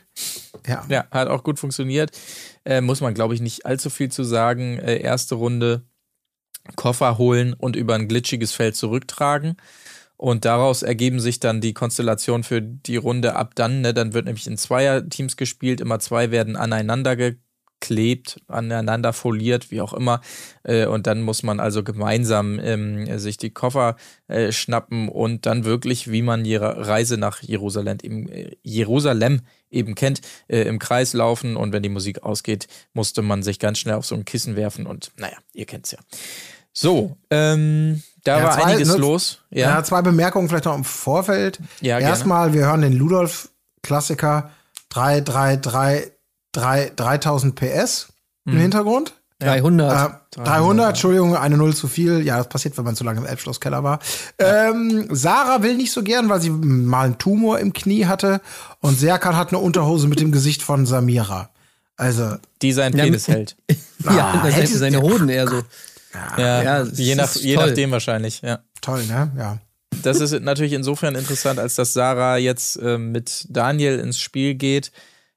[0.67, 0.83] Ja.
[0.89, 2.11] Ja, hat auch gut funktioniert.
[2.65, 4.79] Äh, muss man, glaube ich, nicht allzu viel zu sagen.
[4.79, 5.83] Äh, erste Runde
[6.75, 9.57] Koffer holen und über ein glitschiges Feld zurücktragen.
[10.19, 13.79] Und daraus ergeben sich dann die Konstellationen für die Runde ab dann.
[13.79, 13.93] Ne?
[13.93, 15.79] Dann wird nämlich in Zweierteams gespielt.
[15.79, 20.19] Immer zwei werden aneinander geklebt, aneinander foliert, wie auch immer.
[20.63, 23.95] Äh, und dann muss man also gemeinsam ähm, sich die Koffer
[24.27, 29.95] äh, schnappen und dann wirklich, wie man die Reise nach Jerusalem eben, äh, Jerusalem eben
[29.95, 31.55] kennt, äh, im Kreis laufen.
[31.55, 34.85] Und wenn die Musik ausgeht, musste man sich ganz schnell auf so ein Kissen werfen.
[34.85, 35.99] Und naja, ihr kennt's ja.
[36.73, 39.39] So, ähm, da Ja, war zwei- einiges ne- los.
[39.49, 39.69] Ja.
[39.69, 41.59] Ja, zwei Bemerkungen vielleicht noch im Vorfeld.
[41.81, 42.11] Ja, gerne.
[42.11, 44.51] Erstmal, wir hören den Ludolf-Klassiker
[44.89, 46.11] 3, 3, 3,
[46.51, 48.07] 3, 3000 PS
[48.45, 48.59] im Mhm.
[48.59, 49.13] Hintergrund.
[49.41, 50.11] 300.
[50.35, 52.21] Äh, 300, Entschuldigung, eine Null zu viel.
[52.25, 53.99] Ja, das passiert, wenn man zu lange im Elbschlosskeller war.
[54.37, 58.41] Ähm, Sarah will nicht so gern, weil sie mal einen Tumor im Knie hatte.
[58.81, 61.49] Und Serkan hat eine Unterhose mit dem Gesicht von Samira.
[61.95, 63.55] Also, die sein Ja, Penis mit- hält.
[64.03, 65.61] ja, Ah, das hätte seine Hoden eher so.
[66.13, 67.67] Ja, Ja, je, nach, je toll.
[67.67, 68.59] nachdem wahrscheinlich, ja.
[68.81, 69.31] toll, ne?
[69.37, 69.57] Ja.
[70.03, 74.91] Das ist natürlich insofern interessant, als dass Sarah jetzt ähm, mit Daniel ins Spiel geht.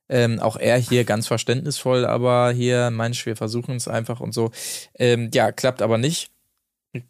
[0.09, 4.51] Ähm, auch er hier ganz verständnisvoll, aber hier, Mensch, wir versuchen es einfach und so.
[4.99, 6.31] Ähm, ja, klappt aber nicht.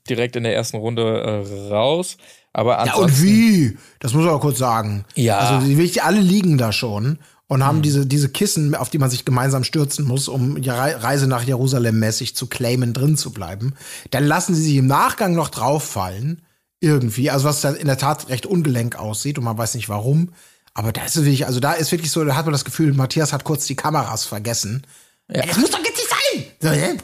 [0.09, 2.16] Direkt in der ersten Runde äh, raus.
[2.53, 3.77] Aber Ja, und wie?
[3.98, 5.05] Das muss ich auch kurz sagen.
[5.16, 5.38] Ja.
[5.38, 9.24] Also, die, alle liegen da schon und haben diese, diese Kissen, auf die man sich
[9.24, 13.74] gemeinsam stürzen muss, um Reise nach Jerusalem mäßig zu claimen, drin zu bleiben.
[14.11, 16.42] Dann lassen sie sich im Nachgang noch drauffallen.
[16.81, 17.31] Irgendwie.
[17.31, 20.31] Also, was in der Tat recht ungelenk aussieht und man weiß nicht warum.
[20.74, 22.92] Aber da ist es wirklich, also da ist wirklich so, da hat man das Gefühl,
[22.94, 24.83] Matthias hat kurz die Kameras vergessen.
[25.28, 25.46] Ja.
[25.46, 26.44] Das muss doch jetzt nicht sein!
[26.61, 26.96] So, ne?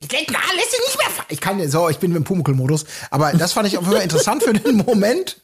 [0.00, 1.24] Ich denk, na, lässt sich nicht mehr.
[1.28, 2.84] Ich kann, so, ich bin im Pumuckl-Modus.
[3.10, 5.40] Aber das fand ich auf jeden Fall interessant für den Moment,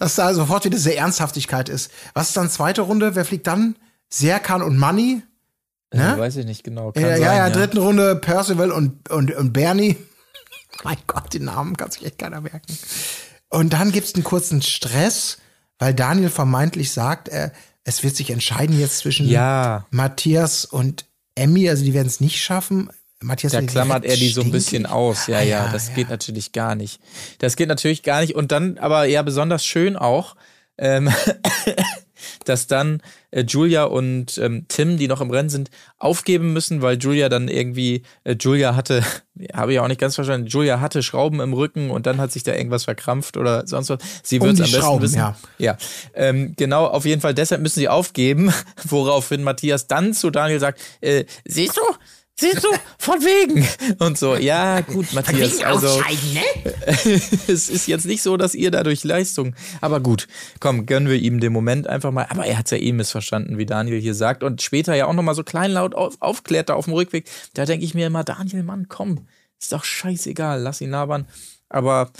[0.00, 1.92] dass da sofort wieder diese Ernsthaftigkeit ist.
[2.14, 3.14] Was ist dann zweite Runde?
[3.14, 3.76] Wer fliegt dann?
[4.08, 5.22] Serkan und Money.
[5.94, 6.18] Ja, Ne?
[6.20, 6.92] weiß ich nicht genau.
[6.92, 9.96] Kann Ja, sein, ja, ja, dritten Runde Percival und, und, und Bernie.
[10.84, 12.76] mein Gott, den Namen kann sich echt keiner merken.
[13.48, 15.38] Und dann gibt's einen kurzen Stress,
[15.78, 17.52] weil Daniel vermeintlich sagt, er,
[17.84, 19.86] es wird sich entscheiden jetzt zwischen Ja.
[19.90, 21.68] Matthias und Emmy.
[21.68, 22.88] Also die werden es nicht schaffen.
[23.22, 25.26] Matthias Da klammert er die so ein bisschen aus.
[25.26, 25.94] Ja, Ah, ja, ja, das ja.
[25.94, 27.00] geht natürlich gar nicht.
[27.38, 28.34] Das geht natürlich gar nicht.
[28.34, 30.36] Und dann, aber ja, besonders schön auch,
[30.78, 31.10] ähm,
[32.44, 36.98] dass dann äh, Julia und ähm, Tim, die noch im Rennen sind, aufgeben müssen, weil
[36.98, 39.02] Julia dann irgendwie, äh, Julia hatte,
[39.54, 42.42] habe ich auch nicht ganz verstanden, Julia hatte Schrauben im Rücken und dann hat sich
[42.42, 43.98] da irgendwas verkrampft oder sonst was.
[44.22, 45.18] Sie Um wird es die am besten Schrauben, wissen.
[45.18, 45.36] ja.
[45.58, 45.76] Ja,
[46.14, 47.34] ähm, genau, auf jeden Fall.
[47.34, 48.52] Deshalb müssen sie aufgeben,
[48.84, 51.82] woraufhin Matthias dann zu Daniel sagt, äh, siehst du,
[52.40, 53.68] Siehst du, von wegen.
[53.98, 56.02] Und so, ja, gut, Matthias, also
[57.48, 60.26] es ist jetzt nicht so, dass ihr dadurch Leistung, aber gut,
[60.58, 62.26] komm, gönnen wir ihm den Moment einfach mal.
[62.30, 65.12] Aber er hat es ja eh missverstanden, wie Daniel hier sagt und später ja auch
[65.12, 67.28] nochmal so kleinlaut auf, aufklärte auf dem Rückweg.
[67.52, 69.26] Da denke ich mir immer, Daniel, Mann, komm,
[69.60, 71.26] ist doch scheißegal, lass ihn labern.
[71.68, 72.10] Aber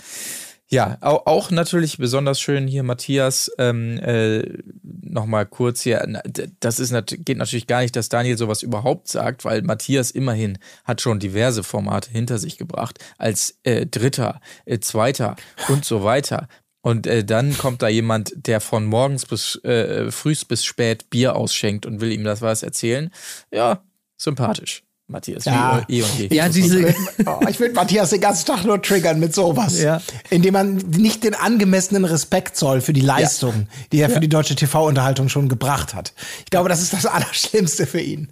[0.71, 4.41] ja, auch, natürlich besonders schön hier Matthias ähm, äh,
[4.83, 6.21] nochmal kurz hier.
[6.61, 10.57] Das ist nat geht natürlich gar nicht, dass Daniel sowas überhaupt sagt, weil Matthias immerhin
[10.85, 15.35] hat schon diverse Formate hinter sich gebracht als äh, Dritter, äh, Zweiter
[15.67, 16.47] und so weiter.
[16.81, 21.35] Und äh, dann kommt da jemand, der von morgens bis äh, frühs bis spät Bier
[21.35, 23.11] ausschenkt und will ihm das was erzählen.
[23.51, 23.83] Ja,
[24.17, 24.83] sympathisch.
[25.11, 25.83] Matthias, Ja.
[25.87, 26.27] wie eh und je.
[26.35, 26.95] Ja, diese,
[27.25, 29.79] Oh, ich will Matthias den ganzen Tag nur triggern mit sowas.
[29.79, 30.01] Ja.
[30.29, 34.55] Indem man nicht den angemessenen Respekt zoll für die Leistung, die er für die deutsche
[34.55, 36.13] TV-Unterhaltung schon gebracht hat.
[36.45, 38.29] Ich glaube, das ist das Allerschlimmste für ihn.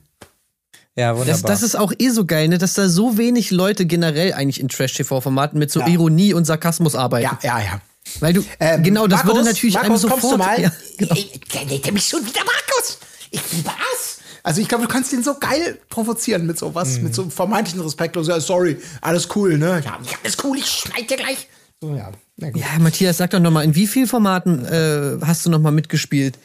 [0.95, 1.33] Ja, wunderbar.
[1.33, 4.59] das, das ist auch eh so geil, ne, dass da so wenig Leute generell eigentlich
[4.59, 5.87] in Trash-TV-Formaten mit so Ja.
[5.87, 7.23] Ironie und Sarkasmus arbeiten.
[7.23, 7.81] Ja, ja, ja.
[8.19, 10.33] Weil du, Ähm, genau, das Markus, würde natürlich Markus, einem kommst sofort.
[10.33, 10.61] du mal?
[10.61, 11.13] Ja, genau.
[11.13, 12.97] Ich, ich, er mich schon wieder Markus.
[13.31, 14.08] Ich liebe es.
[14.43, 17.03] Also ich glaube, du kannst ihn so geil provozieren mit sowas, Mhm.
[17.03, 18.27] mit so vermeintlichen Respektlos.
[18.27, 19.81] Ja, sorry, alles cool, ne?
[19.85, 21.47] Ja, alles cool, ich schneid dir gleich.
[21.81, 22.11] So, ja.
[22.37, 22.61] Na gut.
[22.61, 26.37] Ja, Matthias, sag doch nochmal, in wie vielen Formaten äh, hast du nochmal mitgespielt?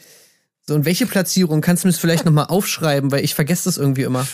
[0.67, 3.77] So, und welche Platzierung kannst du mir das vielleicht nochmal aufschreiben, weil ich vergesse das
[3.77, 4.25] irgendwie immer.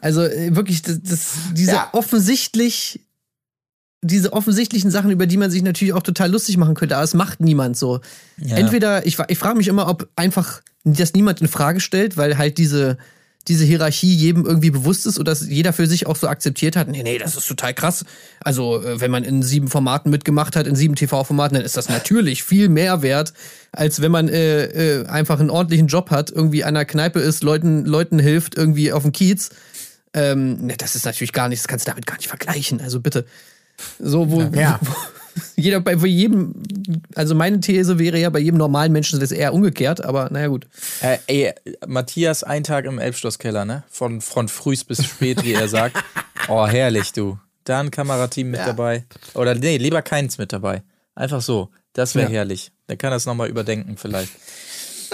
[0.00, 1.20] Also äh, wirklich, das, das,
[1.52, 1.88] diese Ja.
[1.92, 3.00] offensichtlich,
[4.02, 7.14] diese offensichtlichen Sachen, über die man sich natürlich auch total lustig machen könnte, aber es
[7.14, 8.00] macht niemand so.
[8.36, 8.56] Ja.
[8.56, 12.58] Entweder, ich, ich frage mich immer, ob einfach das niemand in Frage stellt, weil halt
[12.58, 12.96] diese,
[13.48, 16.88] diese Hierarchie jedem irgendwie bewusst ist oder dass jeder für sich auch so akzeptiert hat,
[16.88, 18.04] nee, nee, das ist total krass.
[18.40, 21.88] Also, äh, wenn man in sieben Formaten mitgemacht hat, in sieben TV-Formaten, dann ist das
[21.88, 23.32] natürlich viel mehr wert,
[23.72, 27.42] als wenn man äh, äh, einfach einen ordentlichen Job hat, irgendwie an einer Kneipe ist,
[27.42, 29.50] Leuten, Leuten hilft, irgendwie auf dem Kiez.
[30.14, 32.80] Ähm, ne, das ist natürlich gar nicht, das kannst du damit gar nicht vergleichen.
[32.80, 33.24] Also bitte.
[33.98, 34.78] So, wo, Ja.
[34.82, 34.92] wo
[35.56, 36.54] jeder bei bei jedem,
[37.14, 40.48] also meine These wäre ja, bei jedem normalen Menschen ist es eher umgekehrt, aber naja
[40.48, 40.66] gut.
[41.00, 41.52] Äh, ey,
[41.86, 43.84] Matthias, ein Tag im Elbschlosskeller, ne?
[43.88, 45.96] Von, von frühs bis spät, wie er sagt.
[46.50, 47.38] Oh, herrlich, du.
[47.64, 49.04] Da ein Kamerateam mit dabei.
[49.34, 50.82] Oder nee, lieber keins mit dabei.
[51.14, 51.68] Einfach so.
[51.92, 52.70] Das wäre herrlich.
[52.88, 54.32] Der kann das nochmal überdenken, vielleicht.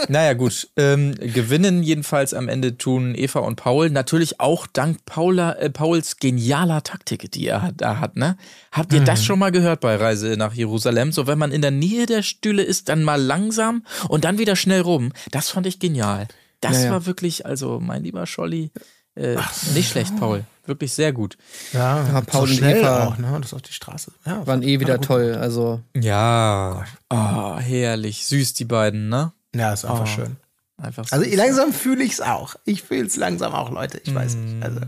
[0.09, 0.69] Naja, gut.
[0.77, 3.91] Ähm, gewinnen jedenfalls am Ende tun Eva und Paul.
[3.91, 8.37] Natürlich auch dank Paula, äh, Pauls genialer Taktik, die er da hat, ne?
[8.73, 11.13] Habt ihr das schon mal gehört bei Reise nach Jerusalem?
[11.13, 14.57] So, wenn man in der Nähe der Stühle ist, dann mal langsam und dann wieder
[14.57, 15.13] schnell rum.
[15.31, 16.29] Das fand ich genial.
[16.61, 16.91] Das Ja, ja.
[16.93, 18.71] war wirklich, also mein lieber Scholli,
[19.17, 19.37] äh,
[19.75, 20.45] nicht schlecht, Paul.
[20.67, 21.37] Wirklich sehr gut.
[21.73, 23.39] Ja, Ja, Paul so und schnell Eva auch, ne?
[23.41, 24.13] Das auf die Straße.
[24.25, 25.35] Ja, waren eh wieder toll.
[25.39, 26.85] Also Ja.
[27.11, 28.25] Oh, herrlich.
[28.27, 29.33] Süß, die beiden, ne?
[29.55, 30.37] Ja, ist einfach schön.
[30.77, 31.37] Einfach Also süß.
[31.37, 32.57] langsam fühle ich es auch.
[32.65, 34.01] Ich fühle es langsam auch, Leute.
[34.05, 34.63] Ich weiß nicht.
[34.63, 34.81] Also,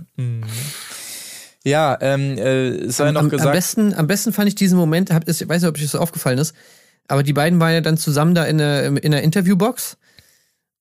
[1.65, 3.53] Ja, ähm, äh, es sei noch am, am gesagt.
[3.53, 5.99] besten, am besten fand ich diesen Moment, hab, ich weiß nicht, ob euch das so
[5.99, 6.55] aufgefallen ist,
[7.09, 9.97] aber die beiden waren ja dann zusammen da in der, in der Interviewbox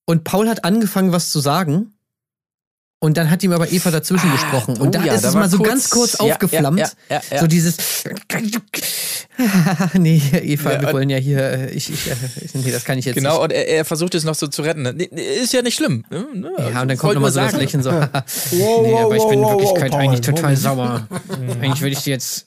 [0.04, 1.92] und Paul hat angefangen, was zu sagen.
[2.98, 4.78] Und dann hat ihm aber Eva dazwischen gesprochen.
[4.78, 6.78] Und oh da ja, ist da es mal so kurz- ganz kurz ja, ja, aufgeflammt.
[6.78, 7.40] ja, ja, ja.
[7.40, 7.76] So dieses.
[9.94, 11.38] nee, Eva, Ja, wir wollen ja hier.
[11.40, 12.14] äh, Ich, ich, äh,
[12.54, 13.42] nee, das kann ich jetzt Genau, nicht.
[13.44, 14.82] und er, er versucht es noch so zu retten.
[14.96, 15.10] Nee,
[15.42, 16.04] ist ja nicht schlimm.
[16.10, 17.62] Ja, ne, Ja, und dann kommt nochmal so das sagen.
[17.62, 17.90] Lächeln so.
[18.52, 21.06] Wow, nee, aber ich bin in Wirklichkeit eigentlich total sauer.
[21.60, 22.46] eigentlich würde ich dir jetzt.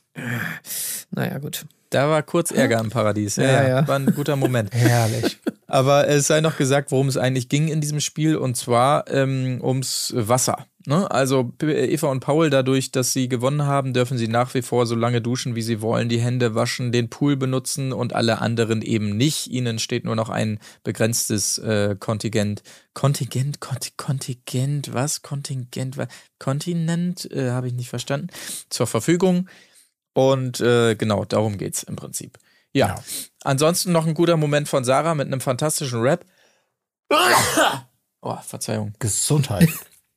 [1.11, 1.65] Naja, gut.
[1.91, 3.35] Da war kurz Ärger im Paradies.
[3.35, 3.87] Ja, Ja, ja, ja.
[3.87, 4.73] War ein guter Moment.
[4.73, 5.37] herrlich.
[5.69, 9.59] Aber es sei noch gesagt, worum es eigentlich ging in diesem Spiel, und zwar ähm,
[9.63, 10.65] ums Wasser.
[10.87, 11.09] Ne?
[11.11, 14.95] Also Eva und Paul, dadurch, dass sie gewonnen haben, dürfen sie nach wie vor so
[14.95, 19.15] lange duschen, wie sie wollen, die Hände waschen, den Pool benutzen und alle anderen eben
[19.15, 19.45] nicht.
[19.47, 22.63] Ihnen steht nur noch ein begrenztes äh, Kontingent.
[22.95, 25.21] Kontingent, Konti Kontingent, was?
[25.21, 26.07] Kontingent, was?
[26.39, 28.29] Kontinent, äh, habe ich nicht verstanden,
[28.69, 29.47] zur Verfügung.
[30.13, 32.39] Und äh, genau, darum geht's im Prinzip.
[32.73, 32.87] Ja.
[32.87, 33.03] Ja.
[33.43, 36.25] Ansonsten noch ein guter Moment von Sarah mit einem fantastischen Rap.
[38.21, 38.93] Oh, Verzeihung.
[38.99, 39.69] Gesundheit.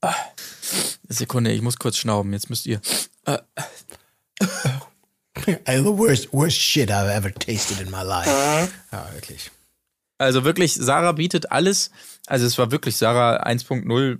[1.08, 2.32] Sekunde, ich muss kurz schnauben.
[2.32, 2.80] Jetzt müsst ihr.
[5.82, 8.28] the worst, worst shit I've ever tasted in my life.
[8.90, 9.50] Ja, wirklich.
[10.18, 11.90] Also wirklich, Sarah bietet alles.
[12.26, 14.18] Also es war wirklich Sarah 1.0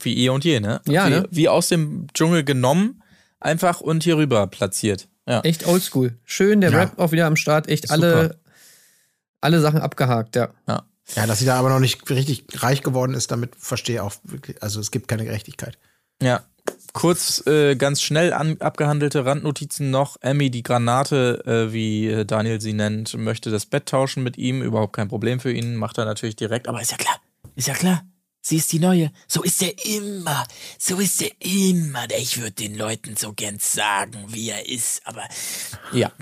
[0.00, 0.80] wie eh und je, ne?
[0.86, 1.28] Ja, wie, ne?
[1.30, 3.02] wie aus dem Dschungel genommen,
[3.40, 5.08] einfach und hier rüber platziert.
[5.28, 5.40] Ja.
[5.42, 6.16] Echt oldschool.
[6.24, 6.78] Schön, der Ja.
[6.78, 7.68] Rap auch wieder am Start.
[7.68, 8.38] Echt alle,
[9.40, 10.48] alle Sachen abgehakt, ja.
[10.66, 10.82] ja.
[11.14, 14.14] Ja, dass sie da aber noch nicht richtig reich geworden ist, damit verstehe ich auch
[14.24, 15.78] wirklich, also es gibt keine Gerechtigkeit.
[16.22, 16.42] Ja.
[16.92, 20.16] Kurz, äh, ganz schnell an, abgehandelte Randnotizen noch.
[20.20, 24.62] Emmy, die Granate, äh, wie äh, Daniel sie nennt, möchte das Bett tauschen mit ihm.
[24.62, 25.76] Überhaupt kein Problem für ihn.
[25.76, 26.68] Macht er natürlich direkt.
[26.68, 27.20] Aber ist ja klar.
[27.56, 28.02] Ist ja klar.
[28.40, 29.10] Sie ist die neue.
[29.26, 30.46] So ist er immer.
[30.78, 32.06] So ist er immer.
[32.16, 35.02] Ich würde den Leuten so gern sagen, wie er ist.
[35.04, 35.28] Aber
[35.92, 36.12] Ja.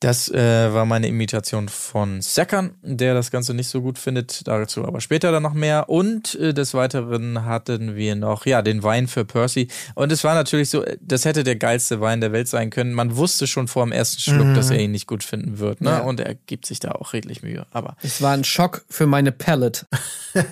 [0.00, 4.46] Das äh, war meine Imitation von Sekern, der das Ganze nicht so gut findet.
[4.46, 5.88] Dazu aber später dann noch mehr.
[5.88, 9.66] Und äh, des Weiteren hatten wir noch, ja, den Wein für Percy.
[9.96, 12.92] Und es war natürlich so, das hätte der geilste Wein der Welt sein können.
[12.92, 15.80] Man wusste schon vor dem ersten Schluck, dass er ihn nicht gut finden wird.
[15.80, 16.00] Ne?
[16.04, 17.66] Und er gibt sich da auch redlich Mühe.
[17.72, 19.86] Aber Es war ein Schock für meine Palate.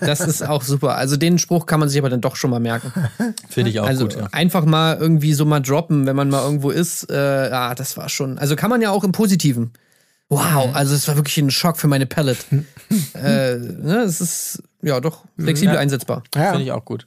[0.01, 0.97] Das ist auch super.
[0.97, 2.93] Also den Spruch kann man sich aber dann doch schon mal merken.
[3.49, 4.17] finde ich auch also gut.
[4.17, 4.29] Ja.
[4.33, 7.09] einfach mal irgendwie so mal droppen, wenn man mal irgendwo ist.
[7.11, 8.39] Äh, ja, das war schon.
[8.39, 9.36] Also kann man ja auch im Positiven.
[10.29, 12.39] Wow, also es war wirklich ein Schock für meine Palate.
[13.15, 15.81] äh, ne, es ist ja doch flexibel Ja.
[15.81, 16.23] einsetzbar.
[16.35, 16.51] Ja.
[16.51, 17.07] Finde ich auch gut.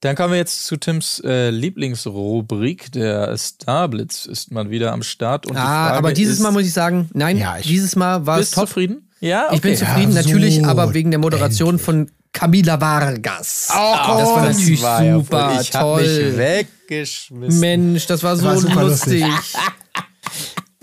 [0.00, 2.92] Dann kommen wir jetzt zu Tims äh, Lieblingsrubrik.
[2.92, 5.46] Der Starblitz ist mal wieder am Start.
[5.46, 7.96] Und die Ah, Frage aber dieses ist, Mal muss ich sagen, nein, Ja, ich- dieses
[7.96, 8.68] Mal war es bist top.
[8.68, 9.08] zufrieden?
[9.20, 9.80] Ja, Ich bin okay.
[9.84, 13.68] zufrieden, Ja, natürlich, so, aber wegen der Moderation von Camila Vargas.
[13.74, 16.02] Oh, das war natürlich war ja super wohl- ich hab toll.
[16.02, 17.60] mich weggeschmissen.
[17.60, 19.24] Mensch, das war so war lustig.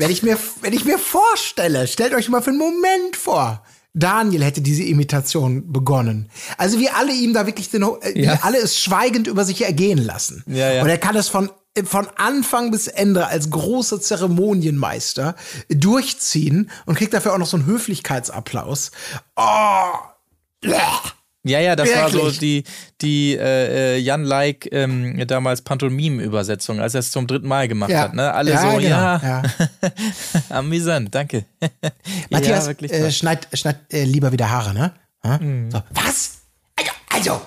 [0.03, 3.63] Wenn ich, mir, wenn ich mir vorstelle, stellt euch mal für einen Moment vor,
[3.93, 6.29] Daniel hätte diese Imitation begonnen.
[6.57, 8.39] Also wir alle ihm da wirklich den, äh, Ja.
[8.41, 10.43] alle es schweigend über sich ergehen lassen.
[10.47, 10.81] Ja, ja.
[10.81, 11.49] Und er kann es von,
[11.85, 15.35] von Anfang bis Ende als großer Zeremonienmeister
[15.69, 18.91] durchziehen und kriegt dafür auch noch so einen Höflichkeitsapplaus.
[19.35, 19.93] Oh,
[21.45, 22.39] Ja, ja, das war so Wirklich?
[22.39, 22.63] die,
[23.03, 27.91] die äh, äh, Jan Like ähm, damals Pantomime-Übersetzung, als er es zum dritten Mal gemacht
[27.91, 27.99] Ja.
[28.01, 28.13] hat.
[28.15, 28.33] Ne?
[28.33, 29.43] Alle Ja, so, genau, ja, ja.
[30.49, 31.45] amüsant, danke.
[32.31, 34.93] Matthias, ja, äh, schneid, schneid äh, lieber wieder Haare, ne?
[35.23, 35.37] Ha?
[35.37, 35.69] Mhm.
[35.71, 35.83] So.
[35.91, 36.31] Was?
[36.75, 37.41] Also, also.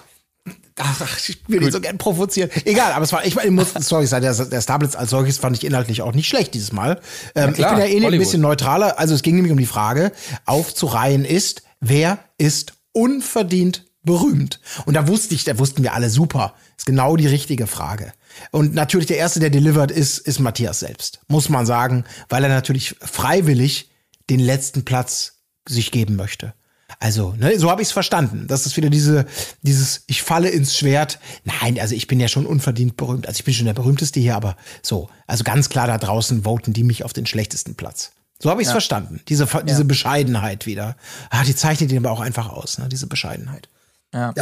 [0.78, 2.50] Ach, ich will ihn so gern provozieren.
[2.66, 5.64] Egal, aber es war, ich, ich muss, sorry, der, der Starblitz als solches fand ich
[5.64, 7.00] inhaltlich auch nicht schlecht dieses Mal.
[7.34, 8.18] Ähm, klar, ich bin ja eh ein Hollywood.
[8.26, 8.98] bisschen neutraler.
[8.98, 10.12] Also es ging nämlich um die Frage,
[10.44, 14.60] aufzureihen ist, wer ist unverdient berühmt?
[14.86, 16.54] Und da wusste ich, da wussten wir alle super.
[16.78, 18.12] Ist genau die richtige Frage.
[18.50, 21.20] Und natürlich der erste, der delivered ist, ist Matthias selbst.
[21.28, 23.90] Muss man sagen, weil er natürlich freiwillig
[24.30, 26.54] den letzten Platz sich geben möchte.
[27.00, 28.46] Also, ne, so habe ich es verstanden.
[28.46, 29.26] Das ist wieder diese,
[29.62, 31.18] dieses, ich falle ins Schwert.
[31.44, 33.26] Nein, also ich bin ja schon unverdient berühmt.
[33.26, 35.10] Also ich bin schon der berühmteste hier, aber so.
[35.26, 38.12] Also ganz klar da draußen voten die mich auf den schlechtesten Platz.
[38.40, 39.20] So habe ich es verstanden.
[39.28, 40.96] Diese, diese Bescheidenheit wieder.
[41.30, 43.68] Ah, die zeichnet ihn aber auch einfach aus, ne, diese Bescheidenheit.
[44.16, 44.34] Ja.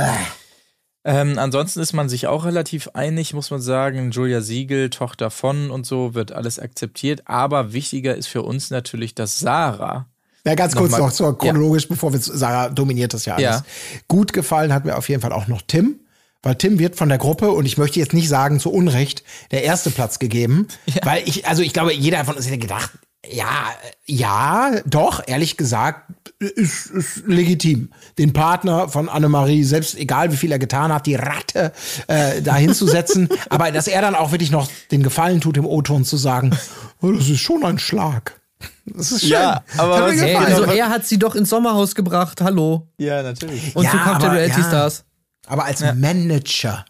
[1.07, 4.11] Ähm, ansonsten ist man sich auch relativ einig, muss man sagen.
[4.11, 7.23] Julia Siegel, Tochter von und so, wird alles akzeptiert.
[7.27, 10.07] Aber wichtiger ist für uns natürlich, dass Sarah
[10.47, 13.45] Ja, ganz kurz Nochmal- noch, so chronologisch, bevor wir, Sarah dominiert das ja alles.
[13.45, 13.65] Ja.
[14.09, 16.01] Gut gefallen hat mir auf jeden Fall auch noch Tim,
[16.43, 19.63] weil Tim wird von der Gruppe, und ich möchte jetzt nicht sagen zu Unrecht, der
[19.65, 20.69] erste Platz gegeben,
[21.03, 22.91] weil ich, also ich glaube, jeder von uns hätte gedacht,
[23.31, 23.67] ja,
[24.07, 30.53] ja, doch, ehrlich gesagt, ist, ist legitim, den Partner von Annemarie, selbst egal wie viel
[30.53, 31.73] er getan hat, die Ratte
[32.07, 36.05] äh, da hinzusetzen, aber dass er dann auch wirklich noch den Gefallen tut, im O-Ton
[36.05, 36.57] zu sagen,
[37.01, 38.41] oh, das ist schon ein Schlag.
[38.87, 39.31] Das ist schön.
[39.31, 42.89] Ja, aber Hey, also er hat sie doch ins Sommerhaus gebracht, hallo.
[42.99, 43.75] Ja, natürlich.
[43.77, 44.67] Und Ja, so kommt der aber- Reality ja.
[44.69, 45.05] Stars.
[45.47, 46.85] Aber als Manager,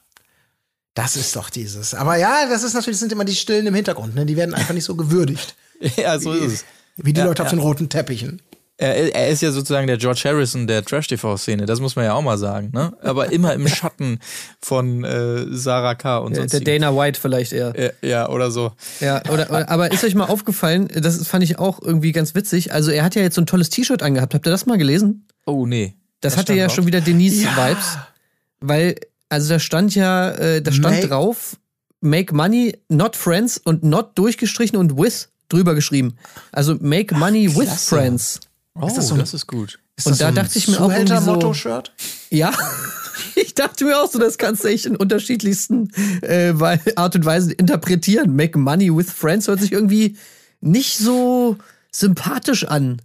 [0.94, 1.94] das ist doch dieses.
[1.94, 4.24] Aber ja, das ist natürlich, das sind immer die Stillen im Hintergrund, ne?
[4.26, 5.56] Die werden einfach nicht so gewürdigt.
[5.96, 6.64] Ja, so ist es.
[6.96, 7.56] Wie die Ja, Leute auf ja.
[7.56, 8.40] den roten Teppichen.
[8.76, 12.22] Er, er ist ja sozusagen der George Harrison der Trash-TV-Szene, das muss man ja auch
[12.22, 12.92] mal sagen, ne?
[13.02, 14.18] Aber immer im Schatten
[14.60, 16.18] von äh, Sarah K.
[16.18, 16.52] und Der, sonst.
[16.54, 17.72] der Dana White vielleicht eher.
[18.02, 18.72] ja, ja, oder so.
[18.98, 22.72] Ja, oder, oder, aber ist euch mal aufgefallen, das fand ich auch irgendwie ganz witzig.
[22.72, 24.34] Also er hat ja jetzt so ein tolles T-Shirt angehabt.
[24.34, 25.28] Habt ihr das mal gelesen?
[25.46, 25.94] Oh, nee.
[26.20, 26.74] Das, Was hatte ja drauf?
[26.74, 27.98] schon wieder Denise-Vibes.
[28.60, 28.96] Weil,
[29.28, 31.56] also da stand ja, äh, da stand Make- drauf,
[32.00, 36.16] make money, not friends und not durchgestrichen und with drüber geschrieben.
[36.52, 37.88] Also make money with klasse.
[37.94, 38.40] friends.
[38.74, 39.78] Oh, das das, so ein- ist gut.
[39.96, 41.92] Ist Und das da ein dachte ich mir auch irgendwie so- Zuhälter-Motto-Shirt?
[42.30, 42.52] Ja,
[43.36, 45.90] ich dachte mir auch so, das kannst du echt in unterschiedlichsten
[46.22, 46.52] äh,
[46.96, 48.34] Art und Weisen interpretieren.
[48.34, 50.16] Make money with friends hört sich irgendwie
[50.60, 51.56] nicht so
[51.92, 53.00] sympathisch an.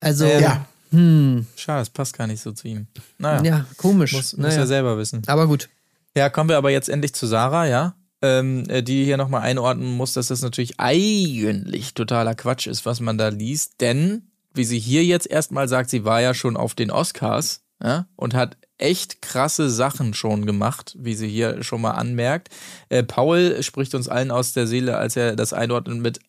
[0.00, 1.44] Also, Ähm, ja, Ja.
[1.54, 2.86] Schade, das passt gar nicht so zu ihm.
[3.18, 4.12] Naja, komisch.
[4.14, 4.60] muss, muss naja.
[4.62, 5.22] er selber wissen.
[5.26, 5.68] Aber gut.
[6.16, 7.94] Ja, kommen wir aber jetzt endlich zu Sarah, ja.
[8.20, 12.98] Ähm, äh, die hier nochmal einordnen muss, dass das natürlich eigentlich totaler Quatsch ist, was
[12.98, 13.80] man da liest.
[13.80, 18.06] Denn, wie sie hier jetzt erstmal sagt, sie war ja schon auf den Oscars ja,
[18.16, 22.48] und hat echt krasse Sachen schon gemacht, wie sie hier schon mal anmerkt.
[22.88, 26.20] Äh, Paul spricht uns allen aus der Seele, als er das einordnet mit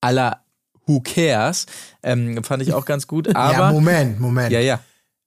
[0.00, 0.44] aller
[0.86, 1.66] Who cares.
[2.02, 3.28] Ähm, fand ich auch ganz gut.
[3.36, 4.52] Aber ja, Moment, Moment.
[4.52, 4.80] ja, ja.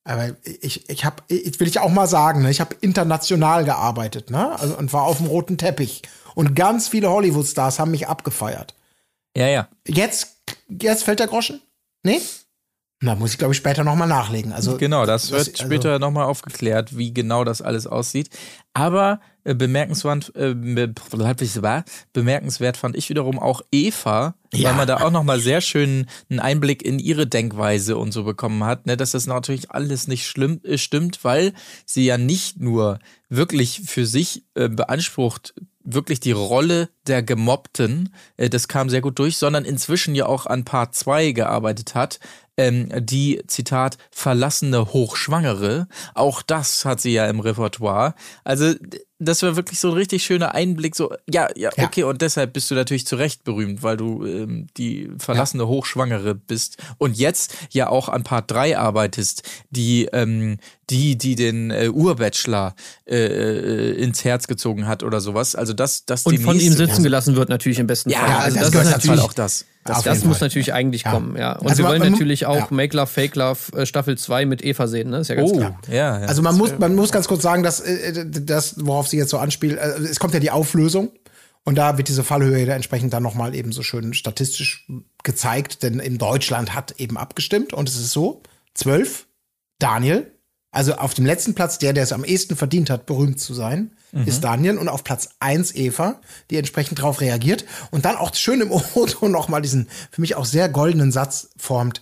[0.05, 4.57] Aber ich, ich habe, will ich auch mal sagen, ne, ich habe international gearbeitet, ne?
[4.59, 6.01] Also, und war auf dem roten Teppich.
[6.35, 8.75] Und ganz viele Hollywood-Stars haben mich abgefeiert.
[9.37, 9.67] Ja, ja.
[9.87, 10.35] Jetzt,
[10.67, 11.61] jetzt fällt der Groschen?
[12.03, 12.19] Nee?
[13.01, 14.51] Na, muss ich, glaube ich, später nochmal nachlegen.
[14.53, 18.29] Also, Genau, das wird also- später nochmal aufgeklärt, wie genau das alles aussieht.
[18.73, 20.93] Aber bemerkenswert, äh, be-
[22.13, 24.69] bemerkenswert fand ich wiederum auch Eva, Ja.
[24.69, 28.63] weil man da auch nochmal sehr schön einen Einblick in ihre Denkweise und so bekommen
[28.63, 31.53] hat, ne, dass das natürlich alles nicht schlimm, äh, stimmt, weil
[31.85, 35.53] sie ja nicht nur wirklich für sich äh, beansprucht,
[35.85, 40.45] wirklich die Rolle der Gemobbten, äh, das kam sehr gut durch, sondern inzwischen ja auch
[40.45, 42.19] an Part 2 gearbeitet hat,
[42.55, 45.87] ähm, die, Zitat, verlassene Hochschwangere.
[46.13, 48.13] Auch das hat sie ja im Repertoire.
[48.43, 48.75] Also,
[49.23, 50.95] das war wirklich so ein richtig schöner Einblick.
[50.95, 51.85] So, ja, ja, Ja.
[51.85, 56.35] okay, und deshalb bist du natürlich zu Recht berühmt, weil du ähm, die verlassene Hochschwangere
[56.35, 56.77] bist.
[56.97, 60.57] Und jetzt ja auch an Part 3 arbeitest, die, ähm,
[60.89, 65.55] die, die den äh, Urbachelor äh, äh, ins Herz gezogen hat oder sowas.
[65.55, 68.35] Also, das, das Und die von ihm sitzen gelassen wird natürlich im besten Ja, Fall.
[68.45, 69.65] also das, ist gehört natürlich natürlich auch das.
[69.85, 70.47] Das jeden muss Fall.
[70.47, 71.11] natürlich eigentlich Ja.
[71.11, 71.53] kommen, ja.
[71.57, 72.67] Und Also wir man- wollen man- natürlich auch ja.
[72.69, 75.17] Make Love, Fake Love äh, Staffel 2 mit Eva sehen, ne?
[75.19, 75.79] Ist ja ganz Oh, klar.
[75.89, 76.25] ja, ja.
[76.27, 79.37] Also man muss, man muss ganz kurz sagen, dass äh, das, worauf sie jetzt so
[79.37, 81.11] anspielt, äh, es kommt ja die Auflösung
[81.65, 84.87] und da wird diese Fallhöhe ja entsprechend dann nochmal eben so schön statistisch
[85.23, 88.41] gezeigt, denn in Deutschland hat eben abgestimmt und es ist so,
[88.73, 89.27] zwölf,
[89.79, 90.31] Daniel,
[90.73, 93.95] also auf dem letzten Platz der, der es am ehesten verdient hat, berühmt zu sein,
[94.25, 96.19] ist Daniel und auf Platz eins Eva,
[96.49, 100.45] die entsprechend darauf reagiert und dann auch schön im Auto nochmal diesen für mich auch
[100.45, 102.01] sehr goldenen Satz formt,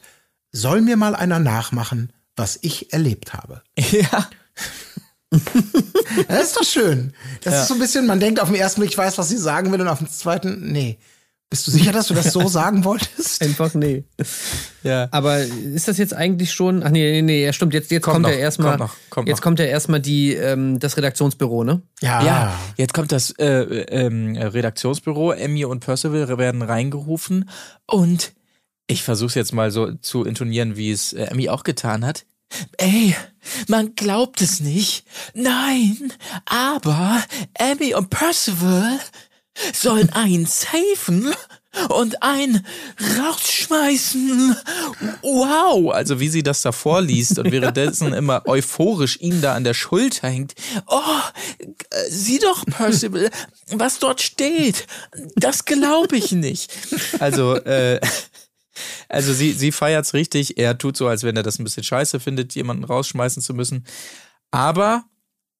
[0.51, 3.61] soll mir mal einer nachmachen, was ich erlebt habe.
[3.77, 4.29] ja.
[6.27, 7.13] Das ist doch schön.
[7.43, 9.37] Das ist so ein bisschen, man denkt auf den ersten Blick, ich weiß, was sie
[9.37, 10.97] sagen will, und auf den zweiten, nee.
[11.51, 13.41] Bist du sicher, dass du das so sagen wolltest?
[13.41, 14.05] Einfach nee.
[14.83, 15.09] Ja.
[15.11, 16.81] Aber ist das jetzt eigentlich schon.
[16.81, 17.73] Ach nee, nee, nee, ja, stimmt.
[17.73, 18.77] Jetzt, jetzt Kommt kommt, noch, ja erstmal.
[18.77, 19.43] kommt noch, kommt jetzt noch.
[19.43, 21.81] kommt ja erstmal die, ähm, das Redaktionsbüro, ne?
[22.01, 22.23] Ja.
[22.23, 25.33] Ja, jetzt kommt das äh, ähm, Redaktionsbüro.
[25.33, 27.49] Emmy und Percival werden reingerufen
[27.85, 28.31] und
[28.87, 32.25] ich versuche jetzt mal so zu intonieren, wie es äh, Emmy auch getan hat.
[32.77, 33.13] Ey,
[33.67, 35.05] man glaubt es nicht.
[35.33, 36.13] Nein,
[36.45, 37.21] aber
[37.55, 38.99] Emmy und Percival
[39.73, 41.33] sollen einen safen
[41.89, 42.65] und einen
[43.19, 44.55] rausschmeißen.
[45.21, 49.73] Wow, also wie sie das da vorliest und währenddessen immer euphorisch ihm da an der
[49.73, 50.53] Schulter hängt.
[50.87, 51.01] Oh,
[52.09, 53.29] sieh doch, Percival,
[53.71, 54.85] was dort steht.
[55.35, 56.71] Das glaube ich nicht.
[57.19, 58.01] Also, äh,
[59.07, 60.57] also sie, sie feiert's richtig.
[60.57, 63.85] Er tut so, als wenn er das ein bisschen scheiße findet, jemanden rausschmeißen zu müssen.
[64.51, 65.05] Aber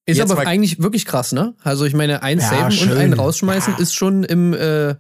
[0.06, 1.54] Ist Jetzt aber mal- eigentlich wirklich krass, ne?
[1.64, 2.98] Also ich meine, ein Ja, Saven und schön.
[2.98, 3.80] ein rausschmeißen Ja.
[3.80, 4.96] ist schon im, äh,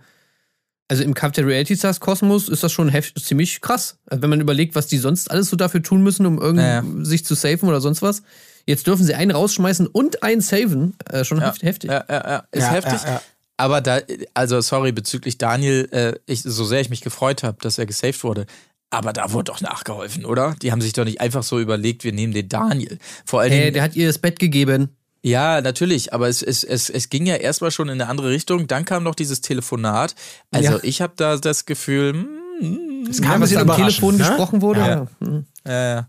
[0.88, 3.98] also im Kampf der Reality Stars Kosmos ist das schon heft, ziemlich krass.
[4.08, 6.84] Also wenn man überlegt, was die sonst alles so dafür tun müssen, um irgendwie Ja,
[7.04, 8.22] sich zu safen oder sonst was.
[8.68, 10.94] Jetzt dürfen sie einen rausschmeißen und einen saven.
[11.10, 11.90] Äh, schon heft- heftig.
[11.90, 12.44] Ja, ja, ja.
[12.52, 13.02] Ist Ja, heftig.
[13.04, 13.22] ja, ja.
[13.58, 14.00] Aber da,
[14.34, 18.24] also sorry, bezüglich Daniel, äh, ich, so sehr ich mich gefreut habe, dass er gesaved
[18.24, 18.46] wurde,
[18.92, 20.56] aber da wurde doch nachgeholfen, oder?
[20.62, 23.00] Die haben sich doch nicht einfach so überlegt, wir nehmen den Daniel.
[23.26, 24.96] Vor allen Hey, Dingen, der hat ihr das Bett gegeben.
[25.24, 28.68] ja, natürlich, aber es, es, es, es ging ja erstmal schon in eine andere Richtung.
[28.68, 30.14] Dann kam noch dieses Telefonat.
[30.52, 30.80] Also Ja.
[30.84, 32.14] ich habe da das Gefühl,
[32.60, 34.28] hm, Es Ja, kam was am Telefon ne?
[34.28, 34.80] gesprochen wurde.
[34.82, 34.88] Ja.
[34.88, 35.08] Ja.
[35.26, 35.46] Hm.
[35.64, 36.04] äh,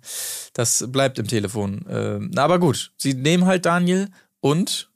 [0.53, 1.85] das bleibt im Telefon.
[1.89, 4.09] Ähm, na, aber gut, sie nehmen halt Daniel
[4.41, 4.91] und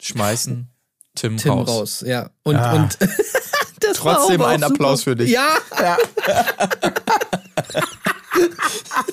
[0.00, 0.68] schmeißen
[1.14, 1.68] Tim, Tim raus.
[1.68, 2.04] raus.
[2.06, 2.30] ja.
[2.42, 2.74] Und, Ah.
[2.74, 2.98] und
[3.90, 5.10] das Trotzdem aber auch ein Applaus super.
[5.10, 5.30] für dich.
[5.30, 5.96] Ja, Ja.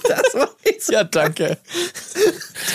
[0.07, 1.57] das war echt Ja, danke.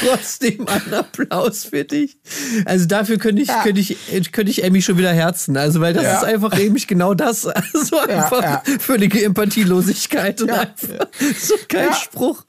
[0.05, 2.19] trotzdem ein Applaus für dich.
[2.65, 3.97] Also dafür könnte ich, könnte ich,
[4.33, 5.57] könnte ich Emmy schon wieder herzen.
[5.57, 6.17] Also, weil das Ja.
[6.19, 7.47] ist einfach nämlich genau das.
[7.75, 8.63] Also einfach ja.
[8.81, 11.07] völlige Empathielosigkeit und einfach
[11.39, 11.95] so kein Ja.
[11.95, 12.45] Spruch.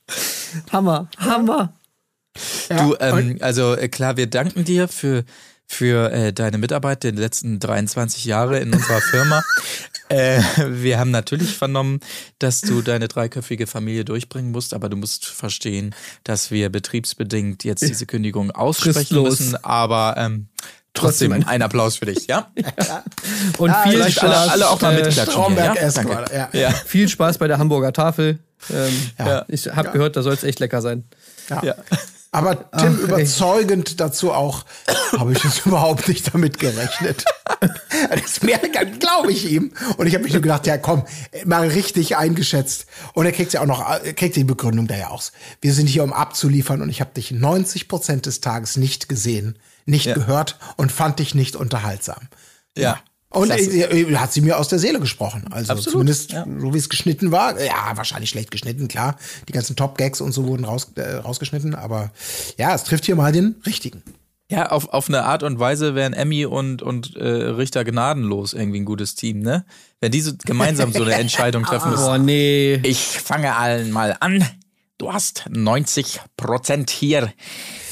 [0.71, 1.73] Hammer, Hammer.
[2.69, 5.23] Du, ähm, also äh, klar, wir danken dir für,
[5.67, 9.43] für äh, deine Mitarbeit der letzten 23 Jahre in unserer Firma.
[10.09, 11.99] äh, wir haben natürlich vernommen,
[12.39, 17.81] dass du deine dreiköpfige Familie durchbringen musst, aber du musst verstehen, dass wir betriebsbedingt jetzt
[17.81, 19.39] diese Kündigung aussprechen Fristlos.
[19.39, 20.47] müssen, aber ähm,
[20.93, 22.51] trotzdem Trotzdem ein Applaus für dich, ja?
[23.57, 25.47] Und viel Vielleicht Spaß, alle, alle auch mal äh, mitklatschen.
[25.47, 25.73] hier, ja?
[25.73, 26.25] erst Danke.
[26.33, 26.49] Ja.
[26.53, 26.71] Ja.
[26.71, 28.39] Viel Spaß bei der Hamburger Tafel.
[28.71, 29.45] Ähm, Ja.
[29.47, 31.03] Ich habe gehört, da soll es echt lecker sein.
[31.49, 31.75] Ja.
[32.33, 33.03] Aber Tim Ach, ey.
[33.05, 34.65] überzeugend dazu auch,
[35.17, 37.23] habe ich jetzt überhaupt nicht damit gerechnet.
[38.09, 38.69] das merke
[38.99, 39.71] glaube ich ihm.
[39.97, 41.03] Und ich habe mich nur gedacht, ja komm,
[41.45, 42.87] mal richtig eingeschätzt.
[43.13, 45.31] Und er kriegt ja auch noch, er kriegt die Begründung da ja aus.
[45.61, 49.57] Wir sind hier, um abzuliefern und ich habe dich 90 Prozent des Tages nicht gesehen,
[49.85, 50.15] nicht Ja.
[50.15, 52.29] gehört und fand dich nicht unterhaltsam.
[52.75, 52.99] Ja.
[53.33, 55.45] Und äh, äh, hat sie mir aus der Seele gesprochen.
[55.49, 56.45] Also Absolut, zumindest ja.
[56.45, 57.59] so wie es geschnitten war.
[57.59, 59.17] Ja, wahrscheinlich schlecht geschnitten, klar.
[59.47, 61.73] Die ganzen Top-Gags und so wurden raus, äh, rausgeschnitten.
[61.73, 62.11] Aber
[62.57, 64.03] ja, es trifft hier mal den richtigen.
[64.51, 68.81] Ja, auf, auf eine Art und Weise wären Emmy und, und äh, Richter gnadenlos irgendwie
[68.81, 69.65] ein gutes Team, ne?
[69.99, 72.05] Wenn diese gemeinsam so eine Entscheidung treffen müssen.
[72.05, 72.75] Boah, nee.
[72.83, 74.45] Ich fange allen mal an.
[74.99, 77.33] Du hast 90 Prozent hier.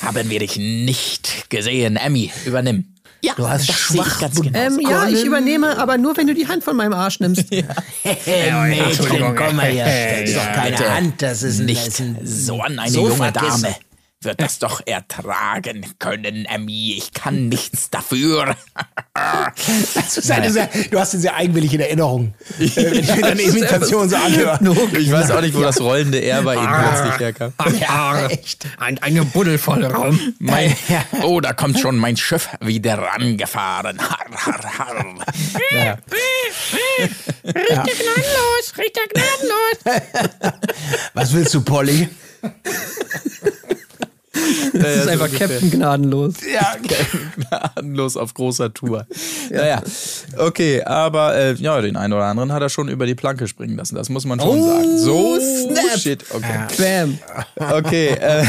[0.01, 1.95] Haben wir dich nicht gesehen.
[1.95, 2.90] Emmy, übernimm.
[3.23, 4.57] Ja, Du hast das schwach ganz genau.
[4.57, 7.51] Ähm, ja, ich übernehme, aber nur, wenn du die Hand von meinem Arsch nimmst.
[7.51, 10.21] Mädchen, komm mal her.
[10.21, 10.93] Das ist doch keine Bitte.
[10.95, 13.19] Hand, das ist nicht das ist ein so an eine Sofakissen.
[13.19, 13.75] junge Dame.
[14.23, 16.93] Wird das doch ertragen können, Emmy.
[16.95, 18.55] Ich kann nichts dafür.
[19.93, 22.33] Das ist eine sehr, du hast ihn sehr eigenwillig in Erinnerung.
[22.59, 24.59] Äh, wenn ich mir deine Imitation so anhöre.
[24.97, 27.53] Ich weiß auch nicht, wo das rollende R bei Ihnen plötzlich herkam.
[27.79, 28.67] Ja, echt.
[28.77, 30.19] Ein, eine Buddel voll Raum.
[30.39, 30.73] Mein,
[31.23, 33.99] oh, da kommt schon mein Schiff wieder angefahren.
[33.99, 35.15] Har, har, har.
[35.71, 35.97] Ja.
[37.43, 40.61] Gnadenlos, Richter gnadenlos.
[41.13, 42.09] Was willst du, Polly?
[44.73, 46.35] Das ist einfach Captain Gnadenlos.
[46.53, 46.75] Ja,
[47.35, 49.05] Gnadenlos auf großer Tour.
[49.49, 49.81] Naja,
[50.37, 53.75] okay, aber äh, ja, den einen oder anderen hat er schon über die Planke springen
[53.75, 54.97] lassen, das muss man schon Oh, sagen.
[54.97, 55.99] So, snap.
[55.99, 56.67] shit, okay.
[56.77, 57.19] Bam.
[57.73, 58.45] Okay, äh,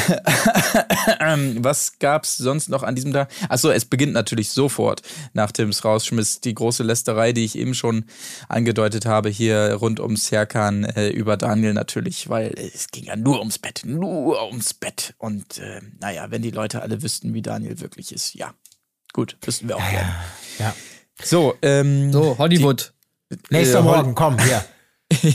[1.59, 3.29] was gab's sonst noch an diesem Tag?
[3.49, 5.03] Achso, es beginnt natürlich sofort
[5.33, 8.05] nach Tims Rausschmiss die große Lästerei, die ich eben schon
[8.49, 13.41] angedeutet habe, hier rund um Serkan äh, über Daniel natürlich, weil es ging ja nur
[13.41, 15.15] ums Bett, nur ums Bett.
[15.19, 18.53] Und äh, naja, wenn die Leute alle wüssten, wie Daniel wirklich ist, ja.
[19.13, 20.15] Gut, wüssten wir auch gerne.
[20.59, 20.75] ja.
[21.23, 22.93] So, ähm, So, Hollywood.
[23.51, 24.65] Nächster Äh, Morgen, komm, hier.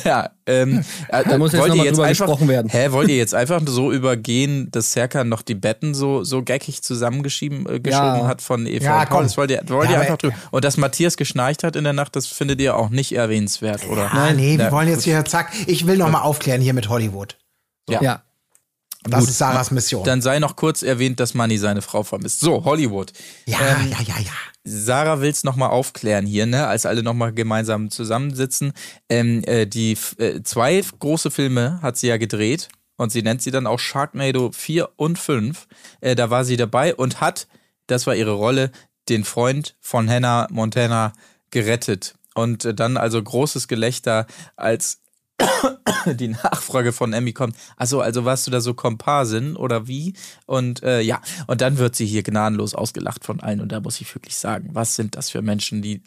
[0.04, 2.68] Ja, ähm, äh, Da muss jetzt noch mal drüber gesprochen werden.
[2.68, 6.82] Hä, wollt ihr jetzt einfach so übergehen, dass Serkan noch die Betten so, so geckig
[6.82, 8.28] zusammengeschoben äh, geschoben Ja.
[8.28, 9.18] hat von Eva Ja, und Paul?
[9.18, 9.24] komm.
[9.26, 10.36] Das wollt ihr, wollt Ja, ihr aber- einfach drüber.
[10.50, 14.12] Und dass Matthias geschnarcht hat in der Nacht, das findet ihr auch nicht erwähnenswert, oder?
[14.12, 15.52] Ah, nee, wir Ja, wollen jetzt hier, zack.
[15.68, 17.38] Ich will noch mal aufklären hier mit Hollywood.
[17.88, 18.02] Ja.
[18.02, 18.24] Ja.
[19.04, 20.04] Das ist Sarahs Mission.
[20.04, 22.40] Dann sei noch kurz erwähnt, dass Manny seine Frau vermisst.
[22.40, 23.14] So, Hollywood.
[23.46, 24.32] ja, ja, ja, ja.
[24.64, 28.74] Sarah will's noch mal aufklären hier, ne, als alle noch mal gemeinsam zusammensitzen.
[29.08, 32.68] Ähm, äh, die äh, zwei große Filme hat sie ja gedreht
[32.98, 35.68] und sie nennt sie dann auch Sharknado 4 und 5.
[36.02, 37.48] Äh, da war sie dabei und hat,
[37.88, 38.72] das war ihre Rolle,
[39.08, 41.14] den Freund von Hannah Montana
[41.50, 42.16] gerettet.
[42.34, 44.28] Und äh, dann also großes Gelächter,
[44.58, 45.00] als
[46.08, 47.56] die Nachfrage von Emmy kommt.
[47.76, 50.14] Also, also warst du da so Komparsin oder wie?
[50.46, 53.62] Und äh, ja, und dann wird sie hier gnadenlos ausgelacht von allen.
[53.62, 56.02] Und da muss ich wirklich sagen, was sind das für Menschen, die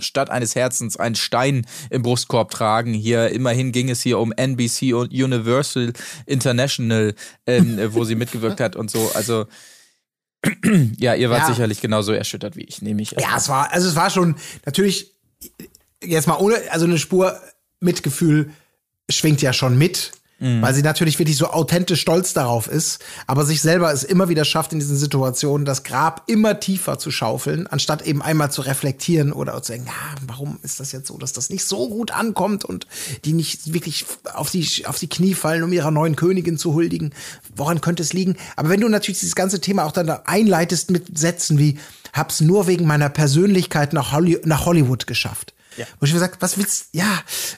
[0.00, 2.92] statt eines Herzens einen Stein im Brustkorb tragen.
[2.94, 5.92] Hier immerhin ging es hier um NBC und Universal
[6.26, 7.14] International,
[7.46, 9.10] ähm, äh, wo sie mitgewirkt hat und so.
[9.14, 9.46] Also
[10.98, 11.46] ja, ihr wart Ja.
[11.48, 13.12] sicherlich genauso erschüttert wie ich, nehme ich.
[13.12, 15.14] Ja, es war, also es war schon natürlich
[16.02, 17.40] jetzt mal ohne, also eine Spur
[17.80, 18.50] Mitgefühl
[19.10, 23.62] schwingt ja schon mit, weil sie natürlich wirklich so authentisch stolz darauf ist, aber sich
[23.62, 28.02] selber es immer wieder schafft in diesen Situationen, das Grab immer tiefer zu schaufeln, anstatt
[28.02, 31.50] eben einmal zu reflektieren oder zu denken, ja, warum ist das jetzt so, dass das
[31.50, 32.86] nicht so gut ankommt und
[33.24, 37.14] die nicht wirklich auf die, auf die Knie fallen, um ihrer neuen Königin zu huldigen.
[37.56, 38.36] Woran könnte es liegen?
[38.56, 41.78] Aber wenn du natürlich dieses ganze Thema auch dann da einleitest mit Sätzen wie,
[42.12, 45.53] hab's nur wegen meiner Persönlichkeit nach, Holly nach Hollywood geschafft.
[46.00, 47.06] Wo ich mir gesagt, was willst ja,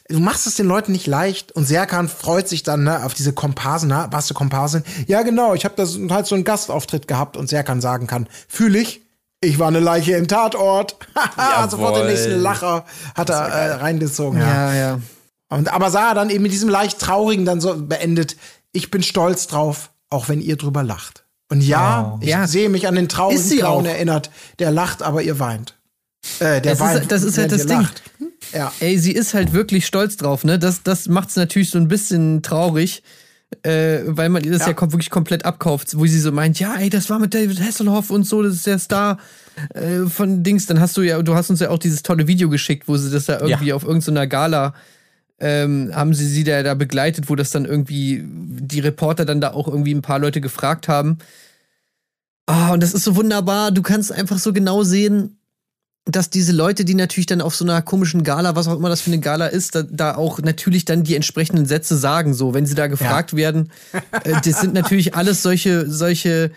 [0.08, 3.32] du machst es den Leuten nicht leicht und Serkan freut sich dann ne, auf diese
[3.32, 4.82] Komparsen, na, warst du Komparsin?
[5.06, 8.78] Ja, genau, ich habe das halt so einen Gastauftritt gehabt und Serkan sagen kann, fühle
[8.78, 9.02] ich,
[9.40, 10.96] ich war eine Leiche im Tatort.
[11.36, 14.38] Haha, Sofort den nächsten Lacher hat er äh, reingezogen.
[14.40, 14.72] Ja.
[14.72, 15.00] Ja, ja.
[15.48, 18.36] Und aber Sarah dann eben mit diesem leicht traurigen dann so beendet,
[18.72, 21.24] ich bin stolz drauf, auch wenn ihr drüber lacht.
[21.48, 22.46] Und ja, ich Ja.
[22.48, 25.74] sehe mich an den traurigen Clown erinnert, der lacht, aber ihr weint.
[26.40, 27.12] Äh, der Das ist- weint.
[27.12, 27.80] das ist halt das Ding.
[27.80, 28.02] lacht.
[28.52, 28.72] Ja.
[28.80, 30.58] Ey, sie ist halt wirklich stolz drauf, ne?
[30.58, 33.02] Das, das macht's natürlich so ein bisschen traurig,
[33.62, 34.80] äh, weil man ihr das ja, Ja.
[34.92, 38.24] wirklich komplett abkauft, wo sie so meint, ja, ey, das war mit David Hasselhoff und
[38.24, 39.18] so, das ist der Star
[39.74, 40.66] äh, von Dings.
[40.66, 43.10] Dann hast du ja, du hast uns ja auch dieses tolle Video geschickt, wo sie
[43.10, 44.74] das da irgendwie auf irgendeiner Gala
[45.38, 49.52] ähm, haben sie sie da, da begleitet, wo das dann irgendwie die Reporter dann da
[49.52, 51.18] auch irgendwie ein paar Leute gefragt haben.
[52.46, 53.70] Ah, und das ist so wunderbar.
[53.72, 55.38] Du kannst einfach so genau sehen,
[56.06, 59.00] dass diese Leute, die natürlich dann auf so einer komischen Gala, was auch immer das
[59.00, 62.64] für eine Gala ist, da, da auch natürlich dann die entsprechenden Sätze sagen, so, wenn
[62.64, 63.70] sie da gefragt werden.
[64.22, 66.52] Äh, das sind natürlich alles solche, solche,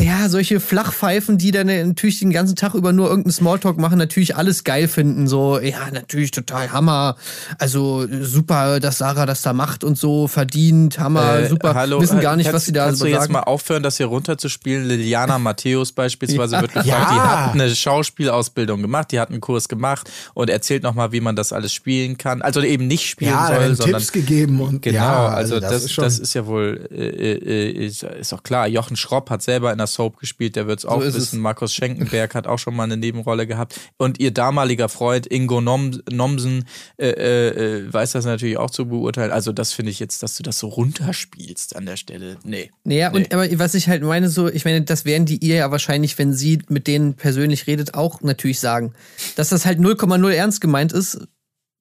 [0.00, 4.36] ja, solche Flachpfeifen, die dann natürlich den ganzen Tag über nur irgendeinen Smalltalk machen, natürlich
[4.36, 5.26] alles geil finden.
[5.26, 7.16] So, ja, natürlich total Hammer.
[7.58, 10.98] Also super, dass Sarah das da macht und so verdient.
[10.98, 11.74] Hammer, Äh, super.
[11.74, 13.82] hallo, Wissen äh, gar nicht, kannst, was sie da Kannst so du jetzt mal aufhören,
[13.82, 14.86] das hier runterzuspielen?
[14.86, 17.10] Liliana Matthäus beispielsweise wird gefragt, Ja.
[17.12, 21.36] die hat eine Schauspielausbildung gemacht, die hat einen Kurs gemacht und erzählt nochmal, wie man
[21.36, 22.42] das alles spielen kann.
[22.42, 25.84] Also eben nicht spielen Ja, soll, sondern Tipps gegeben und Genau, ja, also, das, das,
[25.84, 26.04] ist schon.
[26.04, 28.66] ist ja wohl, äh, äh, ist, ist auch klar.
[28.68, 31.40] Jochen Schropp hat hat selber in der Soap gespielt, der wird es auch wissen.
[31.40, 33.78] Markus Schenkenberg hat auch schon mal eine Nebenrolle gehabt.
[33.96, 36.64] Und ihr damaliger Freund Ingo Nom Nomsen
[36.96, 39.30] äh, äh, äh, weiß das natürlich auch zu beurteilen.
[39.30, 42.36] Also das finde ich jetzt, dass du das so runterspielst an der Stelle.
[42.44, 42.70] Nee.
[42.84, 45.70] Naja, und aber was ich halt meine, so, ich meine, das werden die ihr ja
[45.70, 48.92] wahrscheinlich, wenn sie mit denen persönlich redet, auch natürlich sagen.
[49.36, 51.18] Dass das halt 0,0 ernst gemeint ist,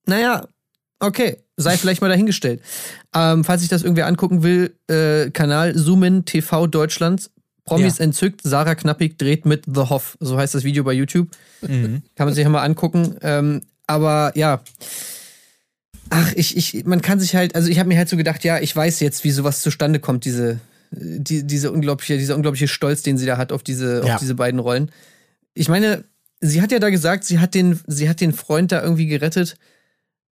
[0.05, 0.47] naja,
[0.99, 2.61] okay, sei vielleicht mal dahingestellt.
[3.13, 7.31] Ähm, falls ich das irgendwie angucken will, äh, Kanal Zoomin TV Deutschland,
[7.67, 8.05] Promis Ja.
[8.05, 10.17] entzückt, Sarah Knappig dreht mit The Hoff.
[10.19, 11.29] So heißt das Video bei YouTube.
[11.61, 12.01] Mhm.
[12.15, 13.15] Kann man sich ja mal angucken.
[13.21, 14.61] Ähm, aber ja.
[16.09, 18.59] Ach, ich, ich, man kann sich halt, also ich habe mir halt so gedacht, ja,
[18.59, 20.59] ich weiß jetzt, wie sowas zustande kommt, diese,
[20.91, 24.13] die, diese unglaubliche, dieser unglaubliche Stolz, den sie da hat auf diese, Ja.
[24.15, 24.89] auf diese beiden Rollen.
[25.53, 26.05] Ich meine,
[26.39, 29.57] sie hat ja da gesagt, sie hat den, sie hat den Freund da irgendwie gerettet.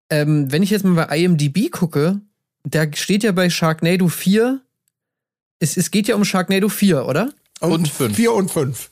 [0.09, 2.21] Ähm, wenn ich jetzt mal bei IMDb gucke,
[2.63, 4.61] da steht ja bei Sharknado 4,
[5.59, 7.31] es, es geht ja um Sharknado 4, oder?
[7.59, 8.15] Und fünf.
[8.15, 8.91] Vier und fünf.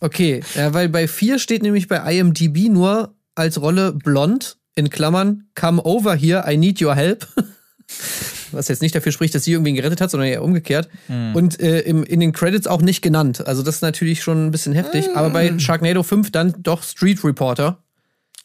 [0.00, 5.48] Okay, ja, weil bei 4 steht nämlich bei IMDb nur als Rolle blond, in Klammern,
[5.54, 7.26] come over here, I need your help.
[8.52, 10.88] Was jetzt nicht dafür spricht, dass sie irgendwen gerettet hat, sondern eher umgekehrt.
[11.08, 13.46] Und äh, im, in den Credits auch nicht genannt.
[13.46, 15.16] Also das ist natürlich schon ein bisschen heftig.
[15.16, 17.82] Aber bei Sharknado 5 dann doch Street Reporter.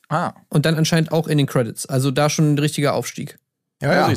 [0.09, 1.86] Ah, Und dann anscheinend auch in den Credits.
[1.86, 3.38] Also da schon ein richtiger Aufstieg.
[3.82, 4.14] Ja, ja.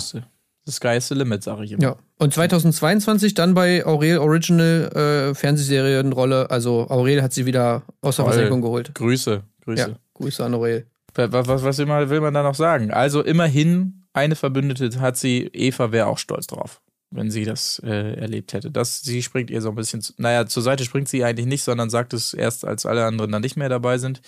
[0.67, 0.69] Ja.
[0.69, 0.71] siehst du.
[0.71, 1.83] Das Sky is the limit, sage ich immer.
[1.83, 1.97] Ja.
[2.19, 6.51] Und 2022 dann bei Aurel Original äh, Fernsehserienrolle.
[6.51, 8.25] Also Aurel hat sie wieder aus der.
[8.25, 8.95] Versenkung geholt.
[8.95, 9.89] Grüße, Grüße.
[9.91, 10.87] Ja, Grüße an Aurel.
[11.15, 12.91] Was, was, was will man da noch sagen?
[12.91, 15.51] Also immerhin eine Verbündete hat sie.
[15.53, 18.71] Eva wäre auch stolz drauf, wenn sie das äh, erlebt hätte.
[18.71, 21.91] Das, sie springt ihr so ein bisschen, naja, zur Seite springt sie eigentlich nicht, sondern
[21.91, 24.23] sagt es erst, als alle anderen dann nicht mehr dabei sind.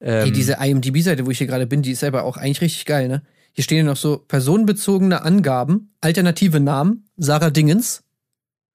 [0.00, 2.84] Ähm, Ey, diese IMDb-Seite, wo ich hier gerade bin, die ist selber auch eigentlich richtig
[2.84, 3.22] geil, ne?
[3.52, 8.02] Hier stehen ja noch so personenbezogene Angaben, alternative Namen, Sarah Dingens,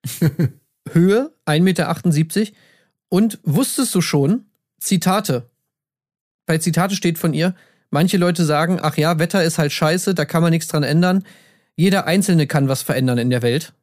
[0.91, 2.51] Höhe 1,78 Meter
[3.09, 4.45] und wusstest du schon,
[4.79, 5.49] Zitate.
[6.45, 7.55] Bei Zitate steht von ihr,
[7.89, 11.25] manche Leute sagen, ach ja, Wetter ist halt scheiße, da kann man nichts dran ändern.
[11.75, 13.73] Jeder Einzelne kann was verändern in der Welt.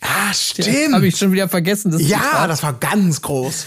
[0.00, 0.94] Ah, stimmt.
[0.94, 1.92] Habe ich schon wieder vergessen.
[1.92, 2.50] Das ja, Zitat.
[2.50, 3.66] das war ganz groß.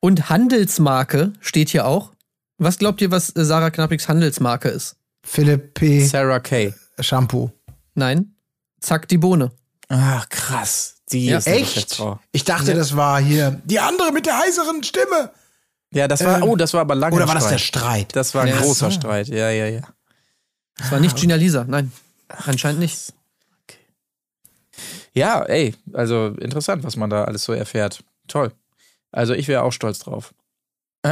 [0.00, 2.12] Und Handelsmarke steht hier auch.
[2.58, 4.96] Was glaubt ihr, was Sarah Knappigs Handelsmarke ist?
[5.26, 6.04] Philipp P.
[6.06, 6.72] Sarah Kay.
[7.00, 7.50] Shampoo.
[7.94, 8.34] Nein.
[8.80, 9.50] Zack, die Bohne.
[9.88, 11.02] Ach, krass.
[11.12, 11.38] Die Ja.
[11.38, 12.02] ist Echt?
[12.32, 15.30] Ich dachte, das war hier die andere mit der heißeren Stimme.
[15.92, 17.82] Ja, das war, Ähm, oh, das war aber lange Oder war das der Streit.
[18.12, 18.16] Streit?
[18.16, 18.56] Das war ein Ja.
[18.60, 18.96] großer so.
[18.98, 19.82] Streit, ja, ja, ja.
[20.76, 21.64] Das war nicht Gina Lisa.
[21.66, 21.92] Nein.
[22.28, 23.12] Anscheinend nicht.
[25.14, 28.04] Ja, ey, also interessant, was man da alles so erfährt.
[28.28, 28.52] Toll.
[29.12, 30.34] Also ich wäre auch stolz drauf.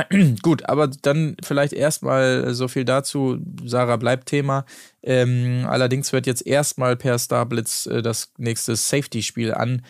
[0.42, 3.38] Gut, aber dann vielleicht erstmal so viel dazu.
[3.64, 4.64] Sarah bleibt Thema.
[5.02, 9.82] Ähm, allerdings wird jetzt erstmal per Starblitz äh, das nächste Safety-Spiel an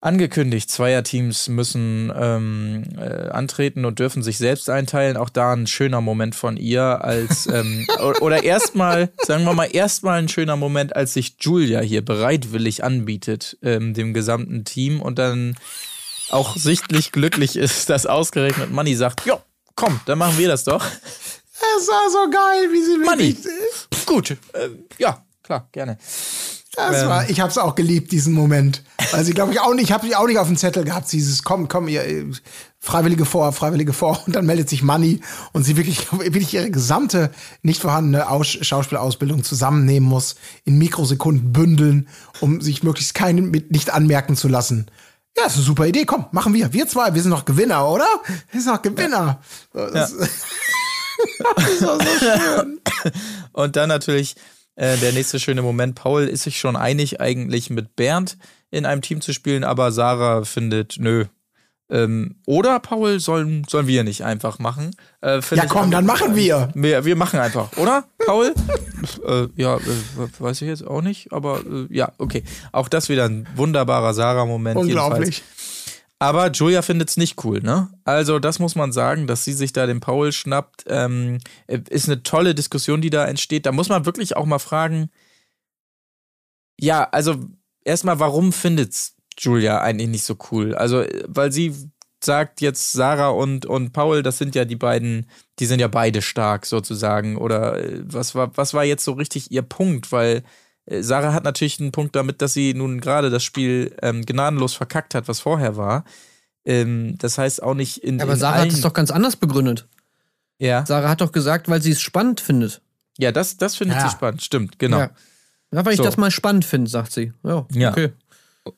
[0.00, 0.70] angekündigt.
[0.70, 5.16] Zweierteams müssen ähm, äh, antreten und dürfen sich selbst einteilen.
[5.16, 7.86] Auch da ein schöner Moment von ihr als ähm,
[8.20, 13.58] oder erstmal, sagen wir mal, erstmal ein schöner Moment, als sich Julia hier bereitwillig anbietet,
[13.62, 15.56] ähm, dem gesamten Team und dann
[16.30, 19.38] auch sichtlich glücklich ist, dass ausgerechnet Manny sagt, ja,
[19.74, 20.84] komm, dann machen wir das doch.
[21.78, 23.36] Es war so geil, wie sie wirklich.
[24.06, 24.68] Gut, äh,
[24.98, 25.98] ja, klar, gerne.
[26.76, 27.08] Das Ähm.
[27.08, 28.82] war, ich habe es auch geliebt, diesen Moment.
[29.10, 31.42] Weil sie, glaube ich, auch nicht, ich habe auch nicht auf dem Zettel gehabt, dieses
[31.42, 32.26] komm, komm, ihr äh,
[32.78, 34.22] Freiwillige vor, Freiwillige vor.
[34.26, 35.20] Und dann meldet sich Manny
[35.52, 37.30] und sie wirklich, wirklich ihre gesamte
[37.62, 42.08] nicht vorhandene Aus Schauspielausbildung zusammennehmen muss, in Mikrosekunden bündeln,
[42.40, 44.86] um sich möglichst keinen mit nicht anmerken zu lassen.
[45.38, 46.04] Ja, ist eine super Idee.
[46.04, 46.72] Komm, machen wir.
[46.72, 48.06] Wir zwei, wir sind noch Gewinner, oder?
[48.50, 49.40] Wir sind noch Gewinner.
[49.72, 50.16] Das,
[51.56, 52.80] das ist auch so schön.
[53.52, 54.36] Und dann natürlich
[54.76, 55.94] äh, der nächste schöne Moment.
[55.94, 58.38] Paul ist sich schon einig, eigentlich mit Bernd
[58.70, 61.26] in einem Team zu spielen, aber Sarah findet, nö.
[61.88, 64.90] Ähm, oder Paul sollen, sollen wir nicht einfach machen.
[65.20, 66.70] Äh, Ja, komm, dann machen wir.
[66.74, 68.52] Wir, wir machen einfach, oder, Paul?
[69.24, 69.80] äh, ja, äh,
[70.38, 72.42] weiß ich jetzt auch nicht, aber äh, ja, okay.
[72.72, 74.76] Auch das wieder ein wunderbarer Sarah-Moment.
[74.78, 75.44] Unglaublich.
[76.18, 77.90] Aber Julia findet's nicht cool, ne?
[78.04, 82.22] Also, das muss man sagen, dass sie sich da den Paul schnappt, ähm, ist eine
[82.22, 83.66] tolle Diskussion, die da entsteht.
[83.66, 85.10] Da muss man wirklich auch mal fragen,
[86.80, 87.36] ja, also
[87.84, 90.74] erstmal, warum findet's Julia eigentlich nicht so cool?
[90.74, 91.74] Also, weil sie
[92.24, 95.26] sagt jetzt Sarah und, und Paul, das sind ja die beiden,
[95.58, 97.36] die sind ja beide stark sozusagen.
[97.36, 100.10] Oder äh, was war, was war jetzt so richtig ihr Punkt?
[100.12, 100.42] Weil
[100.86, 104.74] äh, Sarah hat natürlich einen Punkt damit, dass sie nun gerade das Spiel ähm, gnadenlos
[104.74, 106.04] verkackt hat, was vorher war.
[106.64, 108.20] Ähm, das heißt auch nicht in.
[108.20, 109.86] Aber in Sarah allen, hat es doch ganz anders begründet.
[110.58, 112.80] Ja, Sarah hat doch gesagt, weil sie es spannend findet.
[113.18, 114.04] ja das, das findet Ja.
[114.08, 114.98] sie spannend, stimmt, genau.
[115.00, 115.10] Ja.
[115.72, 116.04] Ja, weil ich So.
[116.04, 117.32] das mal spannend finde, sagt sie.
[117.42, 117.90] Ja, Ja.
[117.90, 118.12] okay.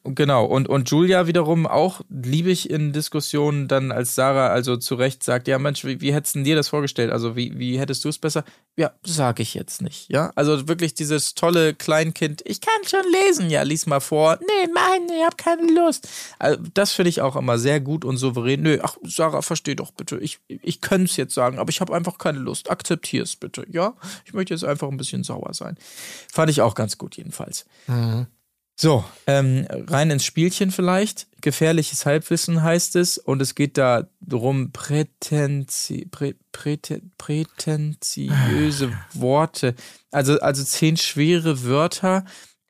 [0.04, 4.94] Genau, und, und Julia wiederum auch liebe ich in Diskussionen dann, als Sarah also zu
[4.94, 7.10] Recht sagt, ja Mensch, wie, wie hättest du dir das vorgestellt?
[7.10, 8.44] Also wie, wie hättest du es besser?
[8.76, 10.30] Ja, sag ich jetzt nicht, ja?
[10.34, 14.38] Also wirklich dieses tolle Kleinkind, ich kann schon lesen, ja, lies mal vor.
[14.40, 16.08] Nee, Mann, ich hab keine Lust.
[16.38, 18.62] Also, das finde ich auch immer sehr gut und souverän.
[18.62, 21.94] Nö, ach, Sarah, versteh doch bitte, ich, ich könnte es jetzt sagen, aber ich habe
[21.94, 22.70] einfach keine Lust.
[22.70, 23.94] Akzeptier es bitte, ja?
[24.24, 25.76] Ich möchte jetzt einfach ein bisschen sauer sein.
[26.32, 27.66] Fand ich auch ganz gut jedenfalls.
[28.80, 31.26] So, ähm, rein ins Spielchen vielleicht.
[31.40, 33.18] Gefährliches Halbwissen heißt es.
[33.18, 39.74] Und es geht da darum, prätenzi, prä, präten, prätentiöse Worte.
[40.12, 42.24] Also, also zehn schwere Wörter,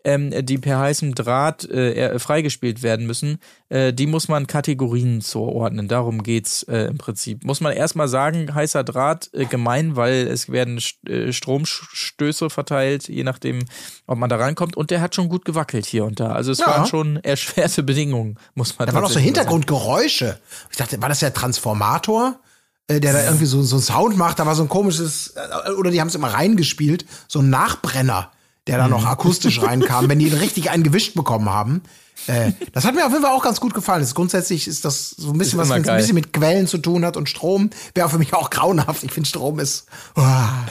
[0.05, 3.39] ähm, die per heißem Draht äh, freigespielt werden müssen.
[3.69, 5.89] Äh, die muss man Kategorien zuordnen.
[5.89, 7.45] Darum geht's äh, im Prinzip.
[7.45, 13.09] Muss man erstmal sagen, heißer Draht äh, gemein, weil es werden St- äh, Stromstöße verteilt,
[13.09, 13.65] je nachdem,
[14.07, 14.77] ob man da rankommt.
[14.77, 16.29] Und der hat schon gut gewackelt hier und da.
[16.33, 16.69] Also es Ja.
[16.69, 19.25] waren schon erschwerte Bedingungen, muss man Da waren auch so sagen.
[19.25, 20.39] Hintergrundgeräusche.
[20.71, 22.39] Ich dachte, war das der Transformator?
[22.87, 25.35] äh, Der da irgendwie so, so einen Sound macht, da war so ein komisches,
[25.77, 28.31] oder die haben es immer reingespielt, so ein Nachbrenner,
[28.69, 31.83] der da noch akustisch reinkam, wenn die richtig einen gewischt bekommen haben.
[32.27, 34.01] Äh, das hat mir auf jeden Fall auch ganz gut gefallen.
[34.03, 37.17] Das, grundsätzlich ist das so ein bisschen was, ein bisschen mit Quellen zu tun hat
[37.17, 37.71] und Strom.
[37.95, 39.03] Wäre für mich auch grauenhaft.
[39.05, 39.87] Ich finde Strom ist.
[40.17, 40.21] Oh.
[40.21, 40.67] Ah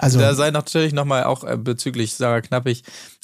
[0.00, 2.82] Also- da sei natürlich nochmal auch äh, bezüglich Sarah Knappig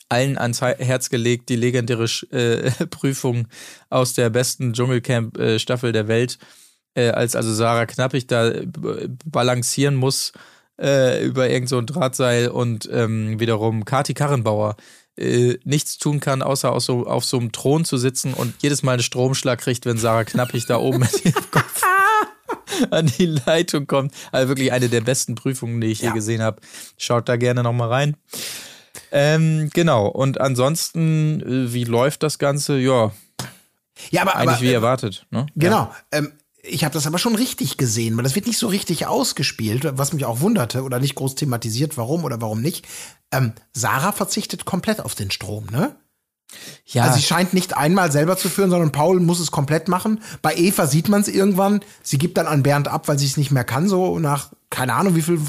[0.08, 3.48] allen ans He- Herz gelegt, die legendäre äh, Prüfung
[3.90, 6.38] aus der besten Dschungelcamp-Staffel der Welt,
[6.94, 8.66] äh, als also Sarah Knappig da äh,
[9.24, 10.32] balancieren muss
[10.80, 14.76] äh, über irgend so ein Drahtseil und ähm, wiederum Kati Karrenbauer
[15.16, 18.82] äh, nichts tun kann, außer auf so, auf so einem Thron zu sitzen und jedes
[18.82, 21.82] Mal einen Stromschlag kriegt, wenn Sarah Knappig da oben mit ihrem Kopf
[22.90, 24.12] an die Leitung kommt.
[24.32, 26.60] Also wirklich eine der besten Prüfungen, die ich je gesehen habe.
[26.98, 28.16] Schaut da gerne nochmal rein.
[29.12, 32.78] Ähm, genau, und ansonsten, äh, wie läuft das Ganze?
[32.78, 33.12] Ja,
[34.10, 35.26] Ja, aber, eigentlich aber wie äh, erwartet.
[35.30, 35.46] Ne?
[35.54, 35.94] Genau.
[36.10, 36.32] Ähm,
[36.66, 40.12] ich habe das aber schon richtig gesehen, weil das wird nicht so richtig ausgespielt, was
[40.12, 42.86] mich auch wunderte oder nicht groß thematisiert, warum oder warum nicht.
[43.32, 45.96] Ähm, Sarah verzichtet komplett auf den Strom, ne?
[46.86, 50.20] Ja, Also sie scheint nicht einmal selber zu führen, sondern Paul muss es komplett machen.
[50.40, 51.80] Bei Eva sieht man es irgendwann.
[52.02, 54.94] Sie gibt dann an Bernd ab, weil sie es nicht mehr kann, so nach keine
[54.94, 55.40] Ahnung wie viel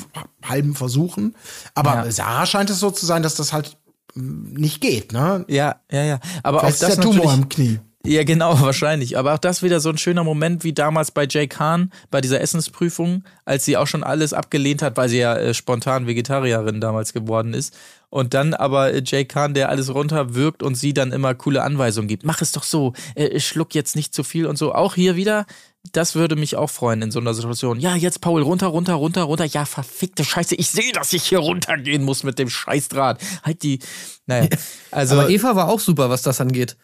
[0.43, 1.36] halben Versuchen.
[1.76, 2.11] Aber Ja.
[2.11, 3.78] Sarah scheint es so zu sein, dass das halt
[4.16, 5.45] mm, nicht geht, ne?
[5.47, 6.20] ja, ja, ja.
[6.43, 7.80] Aber auch Vielleicht das ist der Tumor im Knie.
[8.06, 9.18] Ja, genau, wahrscheinlich.
[9.18, 12.39] Aber auch das wieder so ein schöner Moment wie damals bei Jay Kahn bei dieser
[12.39, 17.14] Essensprüfung, als sie auch schon alles abgelehnt hat, weil sie ja äh, spontan Vegetarierin damals
[17.14, 17.76] geworden ist.
[18.10, 22.08] Und dann aber äh, Jay Kahn, der alles runterwirkt und sie dann immer coole Anweisungen
[22.08, 22.24] gibt.
[22.24, 24.74] Mach es doch so, äh, schluck jetzt nicht zu viel und so.
[24.74, 25.45] Auch hier wieder,
[25.91, 27.80] das würde mich auch freuen in so einer Situation.
[27.80, 29.45] Ja, jetzt Paul, runter, runter, runter, runter.
[29.45, 33.20] Ja, verfickte Scheiße, ich sehe, dass ich hier runtergehen muss mit dem Scheißdraht.
[33.43, 33.80] Halt die,
[34.28, 34.47] naja.
[34.91, 36.78] Also, Aber Eva war auch super, was das angeht.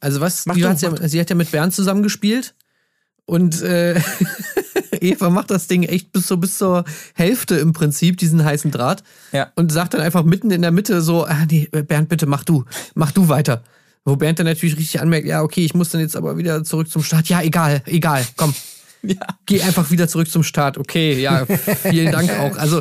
[0.00, 2.54] Also was, Mach die du, hat ja, sie hat ja mit Bernd zusammengespielt
[3.28, 4.00] und äh,
[5.00, 6.84] Eva macht das Ding echt bis so bis zur
[7.14, 9.02] Hälfte im Prinzip, diesen heißen Draht.
[9.32, 9.52] Ja.
[9.54, 12.64] Und sagt dann einfach mitten in der Mitte so, ah nee, Bernd, bitte mach du,
[12.94, 13.62] mach du weiter.
[14.04, 16.90] Wo Bernd dann natürlich richtig anmerkt, ja, okay, ich muss dann jetzt aber wieder zurück
[16.90, 17.28] zum Start.
[17.28, 18.54] Ja, egal, egal, komm.
[19.02, 19.16] ja.
[19.44, 20.78] Geh einfach wieder zurück zum Start.
[20.78, 21.44] Okay, ja,
[21.82, 22.56] vielen Dank auch.
[22.56, 22.80] Also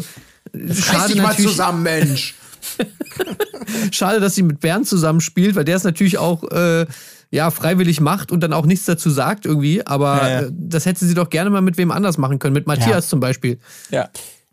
[0.72, 2.36] schade dich mal zusammen, Mensch.
[3.92, 6.86] schade, dass sie mit Bernd zusammenspielt, weil der es natürlich auch äh,
[7.32, 9.86] ja freiwillig macht und dann auch nichts dazu sagt irgendwie.
[9.86, 10.40] Aber Ja, ja.
[10.42, 13.10] äh, das hätte sie doch gerne mal mit wem anders machen können, mit Matthias Ja.
[13.10, 13.60] zum Beispiel.
[13.90, 14.10] ja.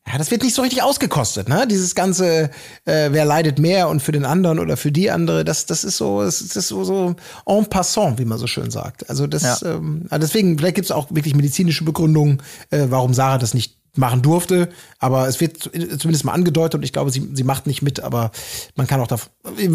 [0.07, 1.67] Ja, das wird nicht so richtig ausgekostet, ne?
[1.67, 2.51] Dieses ganze,
[2.85, 5.97] äh, wer leidet mehr und für den anderen oder für die andere, das, das ist
[5.97, 7.17] so, das ist so, so
[7.47, 9.09] en passant, wie man so schön sagt.
[9.09, 9.77] Also das, Ja.
[9.77, 13.79] ähm, also deswegen, vielleicht gibt es auch wirklich medizinische Begründungen, äh, warum Sarah das nicht
[13.97, 14.69] machen durfte,
[14.99, 18.01] aber es wird zu- zumindest mal angedeutet und ich glaube, sie, sie macht nicht mit,
[18.01, 18.31] aber
[18.75, 19.71] man kann auch davon, wir,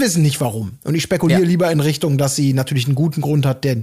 [0.00, 0.78] wissen nicht warum.
[0.84, 1.46] Und ich spekuliere Ja.
[1.46, 3.78] lieber in Richtung, dass sie natürlich einen guten Grund hat, der,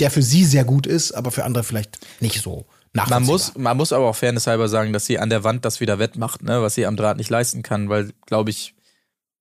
[0.00, 3.76] der für sie sehr gut ist, aber für andere vielleicht nicht so Man muss, man
[3.76, 6.74] muss aber auch fairnesshalber sagen, dass sie an der Wand das wieder wettmacht, ne, was
[6.74, 8.74] sie am Draht nicht leisten kann, weil, glaube ich,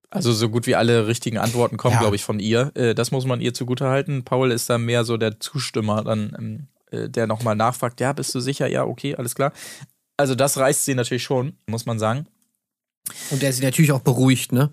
[0.10, 2.00] also so gut wie alle richtigen Antworten kommen, Ja.
[2.00, 2.72] glaube ich, von ihr.
[2.76, 4.24] Äh, das muss man ihr zugutehalten.
[4.24, 8.68] Paul ist da mehr so der Zustimmer, dann, der nochmal nachfragt, ja, bist du sicher?
[8.68, 9.52] Ja, okay, alles klar.
[10.18, 12.28] Also das reißt sie natürlich schon, muss man sagen.
[13.32, 14.72] Und der sie natürlich auch beruhigt, ne?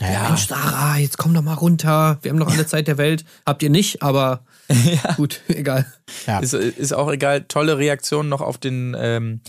[0.00, 0.28] Ja.
[0.28, 2.18] Mensch, Sarah, jetzt komm doch mal runter.
[2.22, 3.24] Wir haben noch alle Zeit der Welt.
[3.46, 4.44] Habt ihr nicht, aber
[5.16, 5.86] gut, egal.
[6.26, 6.40] Ja.
[6.40, 7.44] Ist, ist auch egal.
[7.44, 9.40] Tolle Reaktion noch auf den, ähm,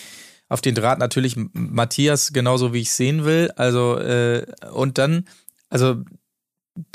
[0.50, 1.00] auf den Draht.
[1.00, 3.52] Natürlich Matthias genauso wie ich sehen will.
[3.56, 5.26] Also, äh, und dann,
[5.70, 6.04] also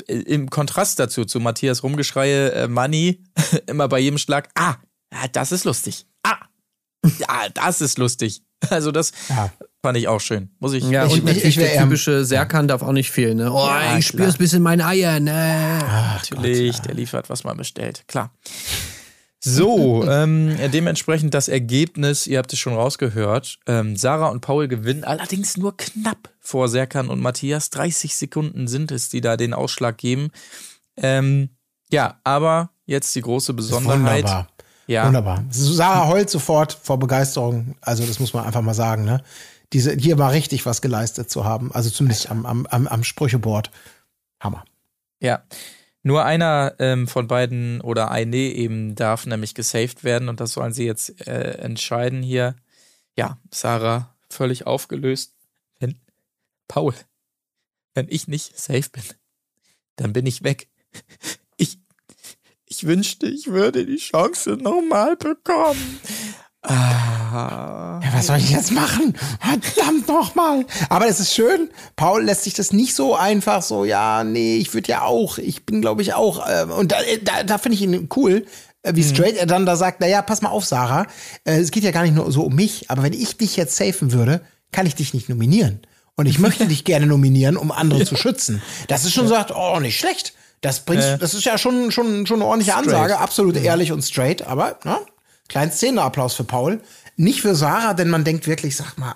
[0.07, 3.23] äh, im Kontrast dazu, zu Matthias Rumgeschreie, äh, Money,
[3.65, 4.75] immer bei jedem Schlag, ah,
[5.13, 6.05] ja, das ist lustig.
[6.23, 6.37] Ah,
[7.19, 8.41] Ja, das ist lustig.
[8.69, 9.51] Also das Ja.
[9.81, 10.49] fand ich auch schön.
[10.59, 10.83] Muss ich.
[10.83, 13.37] Ja, Ich- und ich- natürlich ich der typische Serkan darf auch nicht fehlen.
[13.37, 13.51] Ne?
[13.53, 15.19] Oh, Ja, ich spür's bis in meine Eier.
[15.21, 15.79] Ne?
[16.13, 18.03] Natürlich, der liefert, was man bestellt.
[18.07, 18.33] Klar.
[19.41, 23.57] So, ähm, dementsprechend das Ergebnis, ihr habt es schon rausgehört.
[23.67, 27.69] Ähm, Sarah und Paul gewinnen, allerdings nur knapp vor Serkan und Matthias.
[27.69, 30.31] 30 Sekunden sind es, die da den Ausschlag geben.
[30.97, 31.51] Ähm,
[31.89, 34.23] ja, aber jetzt die große Besonderheit.
[34.25, 34.47] Wunderbar.
[34.89, 35.45] Ja, Wunderbar.
[35.51, 37.75] Sarah heult sofort vor Begeisterung.
[37.79, 39.23] Also, das muss man einfach mal sagen, ne?
[39.71, 41.71] Diese, hier war richtig was geleistet zu haben.
[41.71, 43.69] Also zumindest am, am, am, am Sprücheboard.
[44.39, 44.65] Hammer.
[45.19, 45.43] Ja.
[46.01, 50.73] Nur einer ähm, von beiden oder eine eben darf nämlich gesaved werden und das sollen
[50.73, 52.55] sie jetzt äh, entscheiden hier.
[53.15, 55.35] Ja, Sarah völlig aufgelöst.
[55.77, 55.99] Wenn
[56.67, 56.95] Paul,
[57.93, 59.03] wenn ich nicht safe bin,
[59.97, 60.67] dann bin ich weg.
[62.79, 65.99] Ich, wünschte, ich würde die Chance nochmal bekommen.
[66.61, 67.99] Ah.
[68.01, 69.17] Ja, was soll ich jetzt machen?
[69.41, 70.65] Verdammt nochmal.
[70.87, 71.69] Aber es ist schön.
[71.97, 75.65] Paul lässt sich das nicht so einfach so, ja, nee, ich würde ja auch, ich
[75.65, 76.47] bin, glaube ich, auch.
[76.47, 78.45] äh, Und da, da, da finde ich ihn cool,
[78.83, 81.05] äh, wie straight er dann da sagt, naja, pass mal auf, Sarah,
[81.43, 83.75] äh, es geht ja gar nicht nur so um mich, aber wenn ich dich jetzt
[83.75, 84.39] safen würde,
[84.71, 85.81] kann ich dich nicht nominieren.
[86.15, 88.61] Und ich möchte dich gerne nominieren, um andere zu schützen.
[88.87, 90.31] Das ist schon so, sagt, oh, nicht schlecht.
[90.61, 94.41] Das bringt, das ist ja schon, schon, schon eine ordentliche Ansage, absolut ehrlich und straight,
[94.41, 94.97] aber, ne?
[95.47, 96.81] Kleinen Szeneapplaus für Paul.
[97.15, 99.15] Nicht für Sarah, denn man denkt wirklich, sag mal,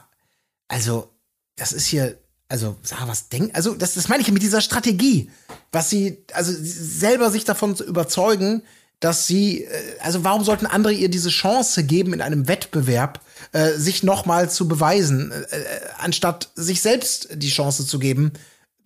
[0.67, 1.09] also,
[1.55, 2.17] das ist hier,
[2.49, 5.29] also, Sarah, was denkt, also, das, das meine ich mit dieser Strategie,
[5.71, 8.63] was sie, also, selber sich davon zu überzeugen,
[8.99, 13.19] dass sie, äh, also, warum sollten andere ihr diese Chance geben, in einem Wettbewerb,
[13.51, 15.65] äh, sich nochmal zu beweisen, äh, äh,
[15.97, 18.31] anstatt sich selbst die Chance zu geben,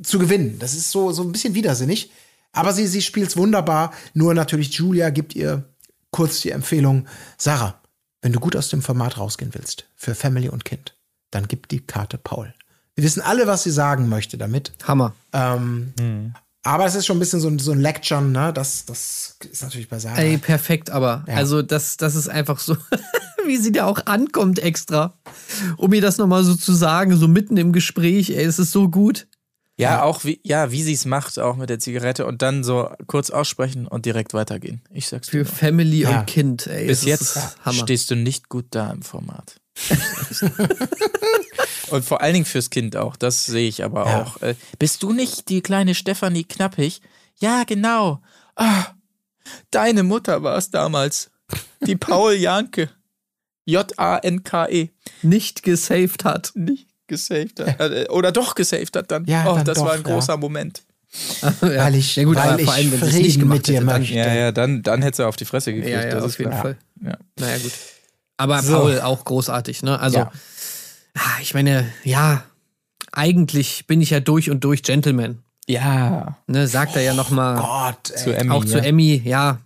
[0.01, 0.57] zu gewinnen.
[0.59, 2.11] Das ist so, so ein bisschen widersinnig.
[2.57, 3.93] Aber sie, sie spielt's wunderbar.
[4.13, 5.63] Nur natürlich, Julia gibt ihr
[6.11, 7.79] kurz die Empfehlung, Sarah,
[8.21, 10.95] wenn du gut aus dem Format rausgehen willst, für Family und Kind,
[11.31, 12.53] dann gib die Karte Paul.
[12.95, 14.71] Wir wissen alle, was sie sagen möchte damit.
[14.83, 15.13] Hammer.
[15.33, 15.93] Ähm,
[16.63, 18.51] Aber es ist schon ein bisschen so ein, so ein Lectern, ne?
[18.51, 20.17] Das, das ist natürlich bei Sarah.
[20.17, 21.23] Ey, perfekt, aber.
[21.27, 22.75] Also, das, das ist einfach so,
[23.45, 25.13] wie sie da auch ankommt extra.
[25.77, 28.89] Um mir das nochmal so zu sagen, so mitten im Gespräch, ey, es ist so
[28.89, 29.27] gut.
[29.79, 32.89] Ja, auch wie, ja, wie sie es macht, auch mit der Zigarette und dann so
[33.05, 34.81] kurz aussprechen und direkt weitergehen.
[34.91, 35.45] Ich sag's dir.
[35.45, 35.53] Für.
[35.53, 36.19] Family Ja.
[36.21, 36.87] und Kind, ey.
[36.87, 37.37] Bis jetzt
[37.71, 39.61] stehst du nicht gut da im Format.
[41.91, 44.23] und vor allen Dingen fürs Kind auch, das sehe ich aber Ja.
[44.23, 44.41] auch.
[44.41, 47.01] Äh, bist du nicht die kleine Stefanie Knappig?
[47.39, 48.21] Ja, genau.
[48.55, 48.85] Ah,
[49.71, 51.29] deine Mutter war es damals.
[51.85, 52.89] Die Paul Janke.
[53.65, 54.89] J-A-N-K-E.
[55.21, 56.51] Nicht gesaved hat.
[56.55, 57.79] Nicht gesaved hat.
[57.79, 59.25] Äh, Oder doch gesaved hat dann.
[59.25, 60.13] Ja, oh, dann das doch, war ein ja.
[60.13, 60.83] großer Moment.
[61.41, 61.53] ja.
[61.61, 64.03] Weil ich, ja, gut, weil vor allem, wenn Frieden nicht gemacht mit dir hätte, dann-.
[64.03, 65.93] Ja, ja, dann, dann hätte er auf die Fresse gekriegt.
[65.93, 66.61] Ja, ja, das auf ist jeden klar.
[66.61, 66.77] Fall.
[67.03, 67.17] Ja.
[67.39, 67.71] Naja, gut.
[68.37, 68.73] Aber So.
[68.73, 69.99] Paul auch großartig, ne?
[69.99, 70.31] Also, Ja.
[71.15, 72.43] ah, ich meine, ja,
[73.13, 75.39] eigentlich bin ich ja durch und durch Gentleman.
[75.67, 76.37] ja.
[76.47, 77.57] Ne, sagt er ja nochmal.
[77.57, 78.23] Gott, ey.
[78.23, 78.51] Zu Emmy.
[78.51, 78.83] auch zu ja.
[78.83, 79.59] Emmy, ja.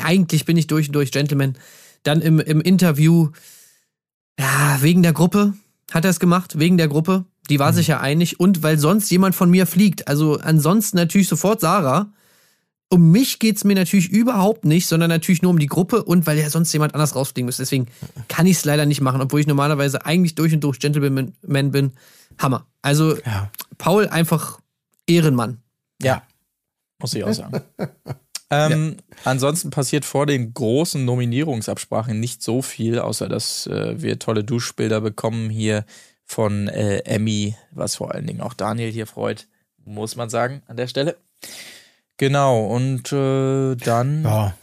[0.00, 1.56] Eigentlich bin ich durch und durch Gentleman.
[2.04, 3.30] Dann im, im Interview,
[4.38, 5.54] ja, wegen der Gruppe
[5.94, 7.24] hat er es gemacht, wegen der Gruppe.
[7.50, 10.08] Die war sich ja einig und weil sonst jemand von mir fliegt.
[10.08, 12.12] Also ansonsten natürlich sofort Sarah.
[12.88, 16.38] Um mich geht's mir natürlich überhaupt nicht, sondern natürlich nur um die Gruppe und weil
[16.38, 17.62] ja sonst jemand anders rausfliegen müsste.
[17.62, 17.86] Deswegen
[18.28, 21.92] kann ich es leider nicht machen, obwohl ich normalerweise eigentlich durch und durch Gentleman bin.
[22.38, 22.66] Hammer.
[22.82, 23.50] Also Ja.
[23.78, 24.60] Paul einfach
[25.06, 25.62] Ehrenmann.
[26.02, 26.22] Ja,
[27.00, 27.60] muss ich auch sagen.
[28.52, 34.44] ähm, Ansonsten passiert vor den großen Nominierungsabsprachen nicht so viel, außer dass äh, wir tolle
[34.44, 35.84] Duschbilder bekommen hier
[36.24, 39.48] von äh, Emmy, was vor allen Dingen auch Daniel hier freut,
[39.84, 41.16] muss man sagen an der Stelle.
[42.16, 44.22] Genau, und äh, dann.
[44.22, 44.54] Ja.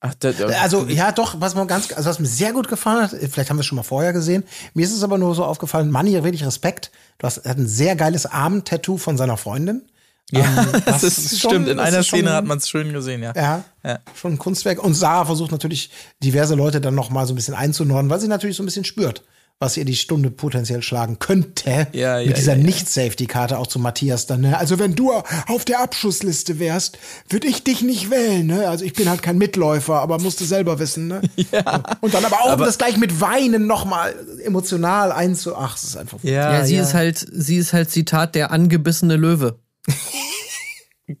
[0.00, 3.02] Ach, da, da, Also ja, doch, was mir ganz, also was mir sehr gut gefallen
[3.02, 4.44] hat, vielleicht haben wir es schon mal vorher gesehen.
[4.74, 6.90] Mir ist es aber nur so aufgefallen, Manni, wirklich Respekt.
[7.18, 9.82] Du hast hat ein sehr geiles Arm-Tattoo von seiner Freundin.
[10.30, 11.68] Ja, Ähm, das, das ist, schon- stimmt.
[11.68, 13.32] In das einer schon- Szene hat man es schön gesehen, ja.
[13.36, 13.98] Ja, Ja.
[14.14, 14.82] schon ein Kunstwerk.
[14.82, 15.90] Und Sarah versucht natürlich
[16.22, 18.84] diverse Leute dann noch mal so ein bisschen einzunordnen, weil sie natürlich so ein bisschen
[18.84, 19.22] spürt,
[19.58, 21.88] was ihr die Stunde potenziell schlagen könnte.
[21.92, 22.64] Ja, ja, Mit dieser ja, ja.
[22.64, 24.42] Nicht-Safety-Karte auch zu Matthias dann.
[24.42, 24.58] Ne?
[24.58, 26.98] Also wenn du auf der Abschussliste wärst,
[27.30, 28.46] würde ich dich nicht wählen.
[28.46, 28.68] Ne?
[28.68, 31.08] Also ich bin halt kein Mitläufer, aber musste selber wissen.
[31.08, 31.22] Ne?
[31.52, 31.82] Ja.
[32.02, 34.12] Und dann aber auch um das gleich mit Weinen noch mal
[34.44, 35.56] emotional einzu...
[35.56, 36.18] Ach, es ist einfach...
[36.22, 39.58] Ja, sie ist halt, sie ist halt Zitat der angebissene Löwe.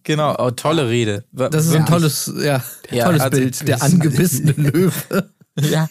[0.02, 1.24] Genau, oh, tolle Rede.
[1.32, 1.88] Das ist ein wirklich.
[1.88, 5.30] tolles, ja, Ja, tolles also- Bild, der angebissene Löwe.
[5.60, 5.88] Ja,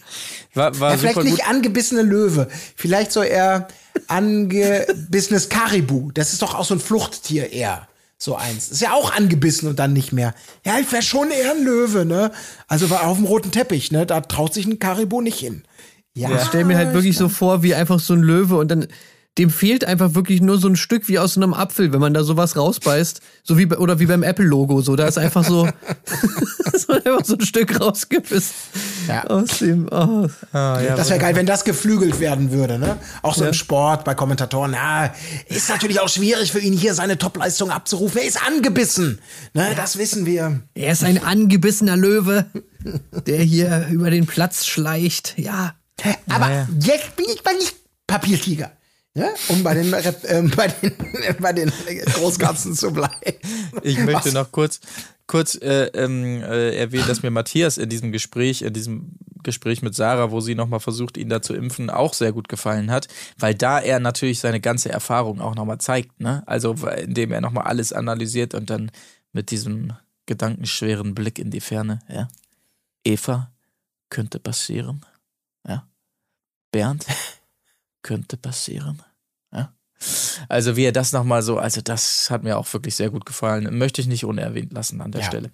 [0.53, 1.47] war, war Ja, vielleicht nicht gut.
[1.49, 2.47] angebissene Löwe.
[2.75, 3.67] Vielleicht so eher
[4.07, 6.11] angebissenes Karibu.
[6.11, 7.87] Das ist doch auch so ein Fluchttier eher.
[8.17, 8.69] So eins.
[8.69, 10.33] Ist ja auch angebissen und dann nicht mehr.
[10.65, 12.31] Ja, ich wäre schon eher ein Löwe, ne?
[12.67, 14.05] Also war auf dem roten Teppich, ne?
[14.05, 15.63] Da traut sich ein Karibu nicht hin.
[16.13, 16.29] Ja.
[16.35, 18.87] Ich stelle mir halt wirklich so vor, wie einfach so ein Löwe und dann
[19.37, 22.23] dem fehlt einfach wirklich nur so ein Stück wie aus einem Apfel, wenn man da
[22.23, 25.67] sowas rausbeißt, so wie bei- oder wie beim Apple Logo, so da ist einfach so,
[26.73, 28.53] so einfach so ein Stück rausgebissen
[29.07, 29.25] Ja.
[29.25, 29.87] aus dem.
[29.91, 30.27] Oh.
[30.53, 32.97] Das wäre geil, wenn das geflügelt werden würde, ne?
[33.23, 34.71] Auch so im Sport bei Kommentatoren.
[34.71, 35.13] Na,
[35.47, 38.21] ist natürlich auch schwierig für ihn hier seine Topleistung abzurufen.
[38.21, 39.19] Er ist angebissen,
[39.53, 39.73] ne?
[39.75, 40.61] Das wissen wir.
[40.75, 42.45] Er ist ein angebissener Löwe,
[43.27, 45.33] der hier über den Platz schleicht.
[45.37, 45.73] Ja.
[46.29, 47.75] Aber jetzt bin ich mal nicht
[48.07, 48.71] Papiertiger.
[49.17, 49.95] Ja, um bei den,
[50.27, 50.93] ähm, bei den,
[51.39, 53.15] bei den Großkatzen zu bleiben.
[53.81, 54.33] Ich möchte Was?
[54.33, 54.81] noch kurz,
[55.25, 59.95] kurz äh, ähm, äh, erwähnen, dass mir Matthias in diesem Gespräch, in diesem Gespräch mit
[59.95, 63.07] Sarah, wo sie nochmal versucht, ihn da zu impfen, auch sehr gut gefallen hat,
[63.37, 66.43] weil da er natürlich seine ganze Erfahrung auch nochmal zeigt, ne?
[66.45, 68.91] Also indem er nochmal alles analysiert und dann
[69.31, 69.93] mit diesem
[70.25, 72.27] gedankenschweren Blick in die Ferne, ja.
[73.05, 73.51] Eva
[74.09, 75.05] könnte passieren,
[75.65, 75.87] ja.
[76.71, 77.05] Bernd
[78.05, 79.01] könnte passieren.
[79.51, 79.73] Ja.
[80.47, 83.75] Also wie er das nochmal so, also das hat mir auch wirklich sehr gut gefallen.
[83.77, 85.27] Möchte ich nicht unerwähnt lassen an der Ja.
[85.27, 85.49] Stelle.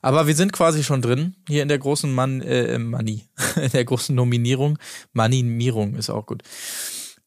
[0.00, 3.84] Aber wir sind quasi schon drin, hier in der großen Mann, äh, Money, in der
[3.84, 4.78] großen Nominierung.
[5.12, 6.44] Manimierung ist auch gut.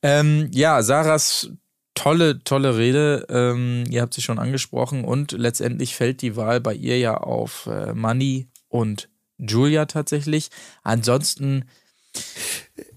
[0.01, 1.49] Ähm, ja, Sarahs
[1.95, 6.74] tolle, tolle Rede, ähm, ihr habt sie schon angesprochen und letztendlich fällt die Wahl bei
[6.74, 10.49] ihr ja auf äh, Money und Julia tatsächlich.
[10.84, 11.65] Ansonsten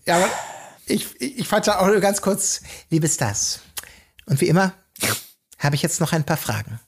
[0.07, 0.29] Ja, aber
[0.87, 3.61] ich, ich fand ja auch nur ganz kurz, liebe Stars.
[4.27, 4.75] Und wie immer
[5.59, 6.81] habe ich jetzt noch ein paar Fragen.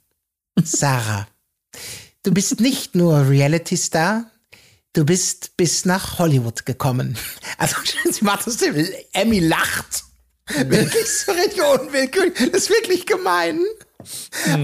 [0.63, 1.27] Sarah,
[2.23, 4.31] du bist nicht nur Reality-Star,
[4.93, 7.19] du bist bis nach Hollywood gekommen.
[7.59, 7.77] Also
[8.11, 8.59] sie macht das,
[9.13, 10.05] Emmy lacht.
[10.49, 12.35] Wirklich so richtig unwillkürlich.
[12.53, 13.61] Das ist wirklich gemein.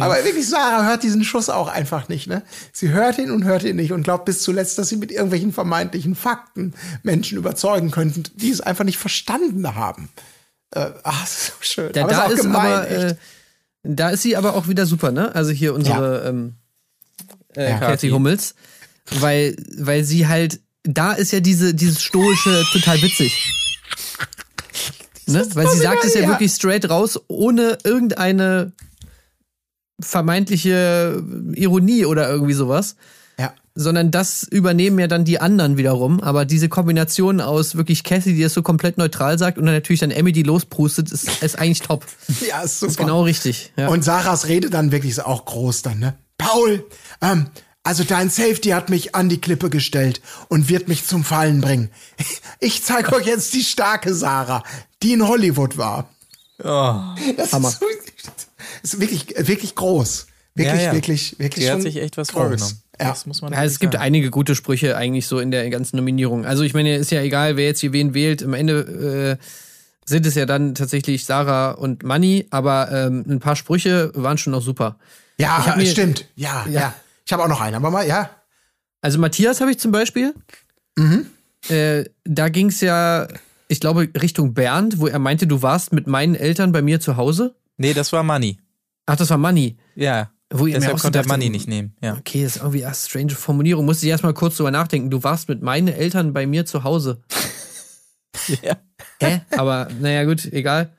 [0.01, 2.43] Aber wirklich, Sarah hört diesen Schuss auch einfach nicht, ne?
[2.73, 5.53] Sie hört ihn und hört ihn nicht und glaubt bis zuletzt, dass sie mit irgendwelchen
[5.53, 10.11] vermeintlichen Fakten Menschen überzeugen könnten, die es einfach nicht verstanden haben.
[10.71, 11.93] Äh, ach, so schön.
[11.93, 13.15] Da, aber da ist ist gemein, aber, äh,
[13.83, 15.35] da ist sie aber auch wieder super, ne?
[15.35, 16.55] Also hier unsere ähm,
[17.57, 17.79] äh, Ja.
[17.79, 18.55] Kathy Hummels,
[19.21, 23.33] weil, weil sie halt, da ist ja diese, dieses stoische total witzig.
[25.27, 25.47] Ne?
[25.55, 26.29] Weil sie sagt es ja, ja.
[26.29, 28.73] wirklich straight raus, ohne irgendeine
[30.03, 31.23] vermeintliche
[31.55, 32.97] Ironie oder irgendwie sowas.
[33.39, 33.53] ja.
[33.75, 36.21] Sondern das übernehmen ja dann die anderen wiederum.
[36.21, 40.01] Aber diese Kombination aus wirklich Cathy, die das so komplett neutral sagt, und dann natürlich
[40.01, 42.05] dann Emmy, die losprustet, ist, ist eigentlich top.
[42.47, 42.91] ja, ist super.
[42.91, 43.73] Ist genau richtig.
[43.79, 43.89] Ja.
[43.89, 46.15] Und Sarahs Rede dann wirklich ist auch groß dann, ne?
[46.37, 46.85] Paul,
[47.23, 47.47] ähm,
[47.83, 51.91] also dein Safety hat mich an die Klippe gestellt und wird mich zum Fallen bringen.
[52.61, 54.63] Ich zeige euch jetzt die starke Sarah,
[55.03, 56.09] die in Hollywood war.
[56.59, 57.69] Das Hammer.
[57.71, 57.87] Ist, so-
[58.83, 60.27] ist wirklich, wirklich groß.
[60.55, 60.93] Wirklich, Ja, ja.
[60.93, 62.41] wirklich, wirklich sie hat schon sich echt was groß.
[62.43, 62.83] vorgenommen.
[63.01, 63.09] Ja.
[63.09, 64.05] Das muss man Ja, es gibt sagen.
[64.05, 66.45] einige gute Sprüche eigentlich so in der ganzen Nominierung.
[66.45, 68.43] Also ich meine, ist ja egal, wer jetzt hier wen wählt.
[68.43, 69.45] Am Ende äh,
[70.05, 74.51] sind es ja dann tatsächlich Sarah und Manny, aber ähm, ein paar Sprüche waren schon
[74.53, 74.99] noch super.
[75.39, 76.27] Ja, Ich mir- stimmt.
[76.37, 76.81] Ja, ja.
[76.81, 76.95] Ja.
[77.25, 78.29] Ich habe auch noch einen, aber mal, ja.
[79.01, 80.35] Also Matthias habe ich zum Beispiel.
[81.69, 83.27] Äh, da ging es ja,
[83.69, 87.17] ich glaube, Richtung Bernd, wo er meinte, du warst mit meinen Eltern bei mir zu
[87.17, 87.55] Hause.
[87.79, 88.59] Nee, das war Money.
[89.07, 89.77] Ach, das war Manny.
[89.95, 90.31] Ja.
[90.53, 91.97] Wo ihr Deshalb konnte er Money nicht nehmen.
[92.03, 92.17] Ja.
[92.19, 93.87] Okay, das ist irgendwie eine strange Formulierung.
[93.87, 95.11] Musste ich erstmal kurz drüber nachdenken.
[95.11, 97.23] Du warst mit meinen Eltern bei mir zu Hause.
[98.63, 98.77] ja.
[99.21, 99.41] Hä?
[99.57, 100.93] Aber naja, gut, egal.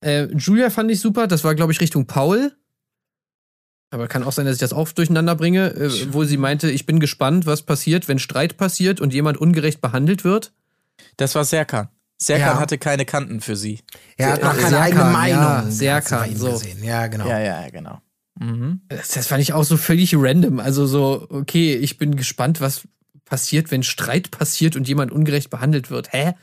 [0.00, 1.28] Äh, Julia fand ich super.
[1.28, 2.52] Das war, glaube ich, Richtung Paul.
[3.90, 6.84] Aber kann auch sein, dass ich das auch durcheinander bringe, äh, wo sie meinte, ich
[6.84, 10.52] bin gespannt, was passiert, wenn Streit passiert und jemand ungerecht behandelt wird.
[11.16, 11.88] Das war Serkan.
[12.16, 12.60] Serkan Ja.
[12.60, 13.80] hatte keine Kanten für sie.
[14.16, 15.70] Er hat Ja, noch keine Serkan, eigene ja, Meinung.
[15.70, 16.52] Serkan, bei ihm so.
[16.52, 16.82] Gesehen.
[16.84, 17.28] Ja, genau.
[17.28, 18.00] Ja, ja, genau.
[18.40, 18.80] Mhm.
[18.88, 20.58] Das, das fand ich auch so völlig random.
[20.60, 22.82] Also so, okay, ich bin gespannt, was
[23.24, 26.12] passiert, wenn Streit passiert und jemand ungerecht behandelt wird.
[26.12, 26.34] Hä?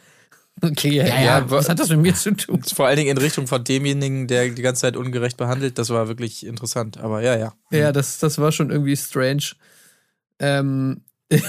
[0.64, 1.50] Okay, ja, Ja, ja, ja.
[1.50, 2.62] was hat das mit mir zu tun?
[2.76, 5.80] Vor allen Dingen in Richtung von demjenigen, der die ganze Zeit ungerecht behandelt.
[5.80, 7.00] Das war wirklich interessant.
[7.00, 7.54] Aber ja, ja.
[7.72, 9.44] Ja, das, das war schon irgendwie strange.
[10.40, 11.02] Ähm,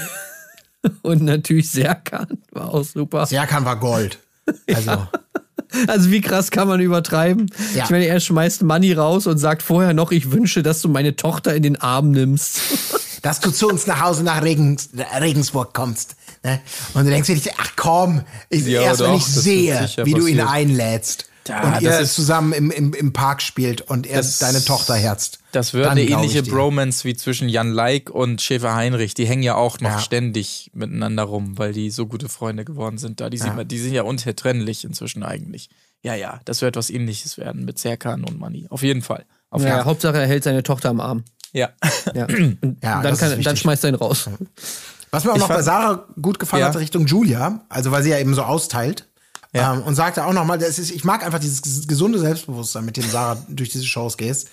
[1.01, 3.25] und natürlich Serkan war auch super.
[3.25, 4.19] Serkan war Gold.
[4.67, 5.07] Also,
[5.87, 7.49] Also wie krass kann man übertreiben?
[7.73, 7.85] Ja.
[7.85, 11.15] Ich meine, er schmeißt Money raus und sagt vorher noch, ich wünsche, dass du meine
[11.15, 12.59] Tochter in den Arm nimmst.
[13.21, 16.15] dass du zu uns nach Hause nach Regens, Regensburg kommst.
[16.43, 16.59] Ne?
[16.93, 20.05] Und du denkst dir, ach komm, ich, Ja, erst wenn doch, ich das wird sehe,
[20.05, 23.81] wie du ihn einlädst Ja, und ihr das ist- zusammen im, im, im Park spielt
[23.81, 25.39] und er Das- deine Tochter herzt.
[25.51, 26.41] Das wird Dann eine ähnliche.
[26.43, 29.13] Bromance wie zwischen Jan Leik und Schäfer Heinrich.
[29.13, 29.99] Die hängen ja auch noch Ja.
[29.99, 33.19] ständig miteinander rum, weil die so gute Freunde geworden sind.
[33.21, 33.53] Da die, Ja.
[33.55, 35.69] sind, die sind ja unzertrennlich inzwischen eigentlich.
[36.01, 38.65] Ja, ja, das wird was ähnliches werden mit Serkan und Mani.
[38.69, 39.25] Auf jeden Fall.
[39.49, 39.85] Auf Ja, jeden Fall.
[39.85, 41.23] Hauptsache er hält seine Tochter am Arm.
[41.51, 41.69] Ja.
[42.15, 42.25] Ja.
[42.27, 44.27] Und Ja, dann, kann, dann schmeißt er ihn raus.
[45.11, 46.69] Was mir auch Ich noch bei Sarah gut gefallen Ja.
[46.69, 49.07] hat Richtung Julia, also weil sie ja eben so austeilt.
[49.53, 49.73] Ja.
[49.73, 53.43] Ähm, und sagte auch nochmal, ich mag einfach dieses ges- gesunde Selbstbewusstsein, mit dem Sarah
[53.49, 54.49] durch diese Shows gehst.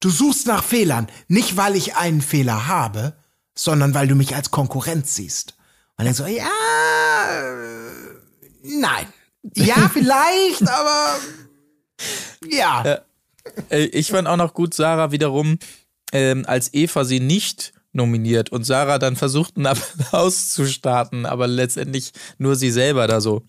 [0.00, 3.14] Du suchst nach Fehlern, nicht weil ich einen Fehler habe,
[3.54, 5.54] sondern weil du mich als Konkurrent siehst.
[5.98, 6.44] Und dann so, ja,
[8.62, 9.06] nein.
[9.54, 11.16] Ja, vielleicht, aber
[12.50, 12.98] ja.
[13.70, 15.58] Äh, ich fand auch noch gut, Sarah wiederum,
[16.12, 21.46] ähm, als Eva sie nicht nominiert und Sarah dann versucht, einen Applaus zu starten, aber
[21.46, 23.42] letztendlich nur sie selber da so.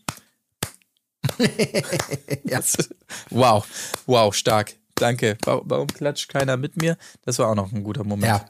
[2.45, 2.89] Das-
[3.29, 3.65] wow,
[4.05, 4.73] wow, stark.
[4.95, 5.37] Danke.
[5.43, 6.97] Wa- Warum klatscht keiner mit mir?
[7.25, 8.27] Das war auch noch ein guter Moment.
[8.27, 8.45] Ja.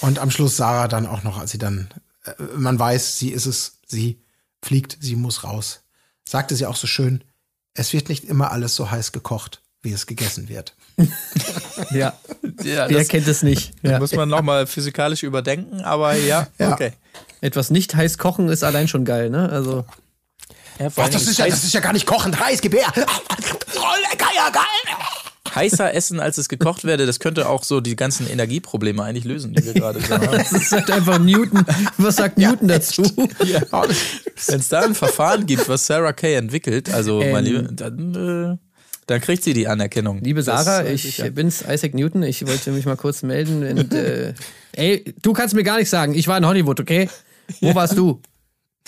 [0.00, 1.88] Und am Schluss Sarah dann auch noch, als sie dann,
[2.24, 4.20] äh, man weiß, sie ist es, sie
[4.62, 5.82] fliegt, sie muss raus.
[6.28, 7.24] Sagte sie auch so schön,
[7.74, 10.74] es wird nicht immer alles so heiß gekocht, wie es gegessen wird.
[11.90, 12.18] Ja.
[12.64, 13.72] Ja, Wer kennt es nicht?
[13.82, 14.00] Ja.
[14.00, 16.72] muss man nochmal physikalisch überdenken, aber ja, Ja.
[16.72, 16.92] okay.
[17.40, 19.48] Etwas nicht heiß kochen ist allein schon geil, ne?
[19.48, 19.84] Also.
[20.78, 22.92] Ja, vor Ach, das ist ja, das ist ja gar nicht kochend heiß, gib her.
[22.96, 24.96] Oh, lecker, ja, geil.
[25.54, 29.54] heißer essen, als es gekocht werde, das könnte auch so die ganzen Energieprobleme eigentlich lösen,
[29.54, 30.26] die wir gerade so haben.
[30.30, 31.64] Das ist halt einfach Newton.
[31.96, 33.02] Was sagt Newton dazu?
[33.02, 37.32] Wenn es da ein Verfahren gibt, was Sarah Kay entwickelt, also Ähm.
[37.32, 38.14] mein Lieber, dann,
[38.54, 38.56] äh,
[39.06, 40.20] dann kriegt sie die Anerkennung.
[40.22, 41.30] Liebe Das Sarah, weiß ich ja.
[41.30, 42.22] bin's, Isaac Newton.
[42.22, 43.78] Ich wollte mich mal kurz melden.
[43.78, 44.34] Und, äh,
[44.76, 46.14] ey, du kannst mir gar nicht sagen.
[46.14, 47.08] Ich war in Hollywood, okay?
[47.60, 48.20] Wo warst du?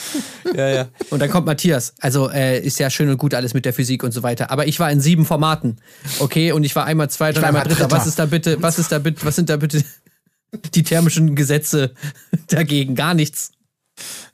[0.54, 0.88] Ja, ja.
[1.10, 1.94] Und dann kommt Matthias.
[2.00, 4.50] Also äh, ist ja schön und gut alles mit der Physik und so weiter.
[4.50, 5.78] Aber ich war in sieben Formaten,
[6.18, 6.52] okay?
[6.52, 7.84] Und ich war einmal Zweiter einmal mal Dritter.
[7.84, 7.96] Dritter.
[7.96, 8.62] Was ist da bitte?
[8.62, 9.24] Was ist da bitte?
[9.24, 9.84] Was sind da bitte
[10.74, 11.92] die thermischen Gesetze
[12.48, 12.94] dagegen?
[12.94, 13.52] Gar nichts.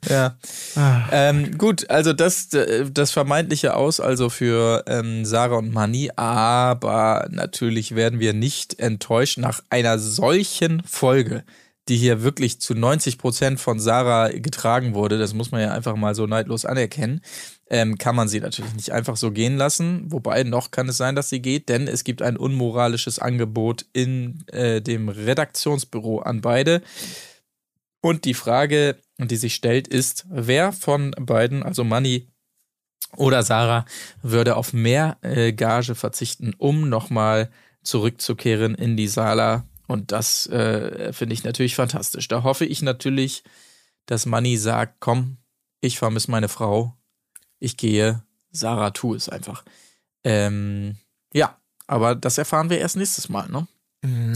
[0.09, 0.37] Ja.
[0.75, 1.07] Ah.
[1.11, 7.27] Ähm, gut, also das, äh, das vermeintliche Aus also für ähm, Sarah und Mani, aber
[7.29, 11.43] natürlich werden wir nicht enttäuscht nach einer solchen Folge,
[11.87, 15.95] die hier wirklich zu 90 Prozent von Sarah getragen wurde, das muss man ja einfach
[15.95, 17.21] mal so neidlos anerkennen,
[17.69, 20.11] ähm, kann man sie natürlich nicht einfach so gehen lassen.
[20.11, 24.43] Wobei noch kann es sein, dass sie geht, denn es gibt ein unmoralisches Angebot in
[24.47, 26.81] äh, dem Redaktionsbüro an beide.
[28.01, 32.27] Und die Frage, die sich stellt, ist, wer von beiden, also Manni
[33.15, 33.85] oder Sarah,
[34.21, 37.49] würde auf mehr äh, Gage verzichten, um nochmal
[37.83, 39.65] zurückzukehren in die Sala.
[39.87, 42.27] Und das äh, finde ich natürlich fantastisch.
[42.27, 43.43] Da hoffe ich natürlich,
[44.05, 45.37] dass Manni sagt, komm,
[45.81, 46.93] ich vermisse meine Frau,
[47.59, 49.63] ich gehe, Sarah, tu es einfach.
[50.23, 50.97] Ähm,
[51.33, 51.57] ja,
[51.87, 53.67] aber das erfahren wir erst nächstes Mal, ne?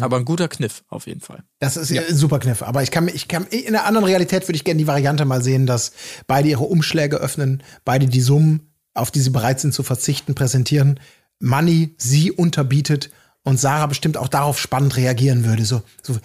[0.02, 1.44] Aber ein guter Kniff auf jeden Fall.
[1.60, 2.64] Das ist ein super Kniff.
[2.64, 5.44] Aber ich kann, ich kann, in einer anderen Realität würde ich gerne die Variante mal
[5.44, 5.94] sehen, dass
[6.28, 11.00] beide ihre Umschläge öffnen, beide die Summen, auf die sie bereit sind zu verzichten, präsentieren.
[11.40, 13.12] Money sie unterbietet
[13.44, 15.66] und Sarah bestimmt auch darauf spannend reagieren würde.
[15.66, 16.18] So, so,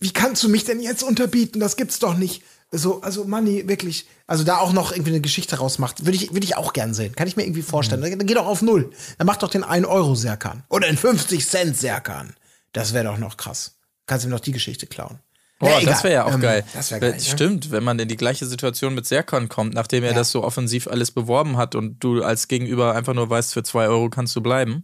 [0.00, 1.60] wie kannst du mich denn jetzt unterbieten?
[1.60, 2.42] Das gibt's doch nicht.
[2.72, 6.44] So, also Money, wirklich, also da auch noch irgendwie eine Geschichte rausmacht, würde ich, würde
[6.44, 7.14] ich auch gern sehen.
[7.14, 8.00] Kann ich mir irgendwie vorstellen.
[8.02, 8.90] Dann geh doch auf Null.
[9.18, 10.64] Dann mach doch den 1 Euro Serkan.
[10.68, 12.34] Oder den 50 Cent Serkan.
[12.72, 13.76] Das wäre doch noch krass.
[14.06, 15.20] Kannst du mir noch die Geschichte klauen.
[15.60, 16.64] Boah, Ja, das wäre ja auch Ähm, geil.
[16.74, 17.20] Das wäre Weil- geil.
[17.20, 17.24] ne?
[17.24, 20.16] Stimmt, wenn man in die gleiche Situation mit Serkon kommt, nachdem er Ja.
[20.16, 23.86] das so offensiv alles beworben hat und du als Gegenüber einfach nur weißt, für zwei
[23.86, 24.82] Euro kannst du bleiben.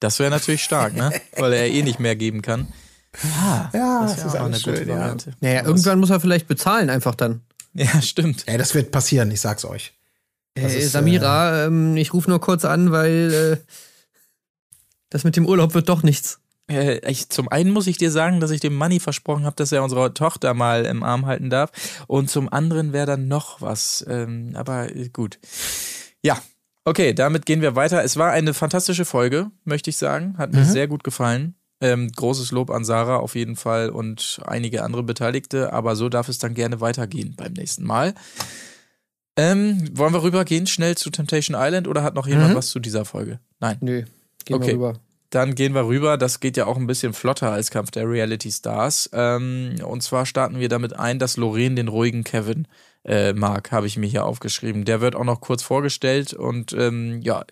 [0.00, 1.12] Das wäre natürlich stark, ne?
[1.36, 2.68] Weil er eh nicht mehr geben kann.
[3.22, 4.96] Ja, Das das wäre ist auch eine alles gute schön, ja.
[4.96, 5.32] Variante.
[5.40, 7.40] Naja, irgendwann muss er vielleicht bezahlen einfach dann.
[7.74, 8.44] Ja, stimmt.
[8.48, 9.92] Ja, das wird passieren, ich sag's euch.
[10.54, 13.72] Das Hey, ist, Samira, ähm, ich rufe nur kurz an, weil äh,
[15.10, 16.40] das mit dem Urlaub wird doch nichts.
[16.68, 19.72] Äh, ich, zum einen muss ich dir sagen, dass ich dem Manni versprochen habe, dass
[19.72, 21.70] er unsere Tochter mal im Arm halten darf.
[22.06, 24.04] Und zum anderen wäre dann noch was.
[24.08, 25.38] Ähm, aber äh, gut.
[26.22, 26.40] Ja,
[26.84, 28.02] okay, damit gehen wir weiter.
[28.04, 30.34] Es war eine fantastische Folge, möchte ich sagen.
[30.38, 31.54] Hat mir sehr gut gefallen.
[31.82, 35.72] Ähm, großes Lob an Sarah auf jeden Fall und einige andere Beteiligte.
[35.72, 38.14] Aber so darf es dann gerne weitergehen beim nächsten Mal.
[39.36, 42.56] Ähm, wollen wir rübergehen schnell zu Temptation Island oder hat noch jemand Mhm.
[42.56, 43.40] was zu dieser Folge?
[43.60, 43.78] Nein.
[43.80, 44.02] Nö,
[44.44, 44.66] gehen Okay.
[44.68, 44.92] wir rüber.
[45.30, 46.18] Dann gehen wir rüber.
[46.18, 49.08] Das geht ja auch ein bisschen flotter als Kampf der Reality Stars.
[49.12, 52.66] Ähm, und zwar starten wir damit ein, dass Lorraine den ruhigen Kevin
[53.04, 54.84] äh, mag, habe ich mir hier aufgeschrieben.
[54.84, 57.44] Der wird auch noch kurz vorgestellt und ähm, ja,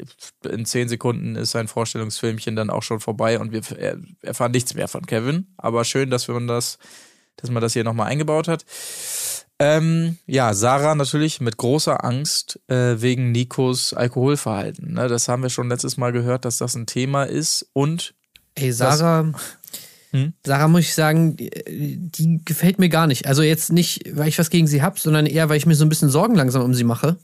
[0.45, 4.75] in zehn Sekunden ist sein Vorstellungsfilmchen dann auch schon vorbei und wir er, erfahren nichts
[4.75, 5.47] mehr von Kevin.
[5.57, 6.79] Aber schön, dass man das,
[7.37, 8.65] dass man das hier nochmal eingebaut hat.
[9.61, 14.93] Ähm, ja, Sarah natürlich mit großer Angst äh, wegen Nikos Alkoholverhalten.
[14.93, 15.09] Ne?
[15.09, 17.69] Das haben wir schon letztes Mal gehört, dass das ein Thema ist.
[17.73, 18.15] Und
[18.55, 19.33] Ey, Sarah,
[20.10, 20.32] Hm?
[20.44, 23.26] Sarah muss ich sagen, die, gefällt mir gar nicht.
[23.26, 25.85] Also jetzt nicht, weil ich was gegen sie hab, sondern eher, weil ich mir so
[25.85, 27.18] ein bisschen Sorgen langsam um sie mache.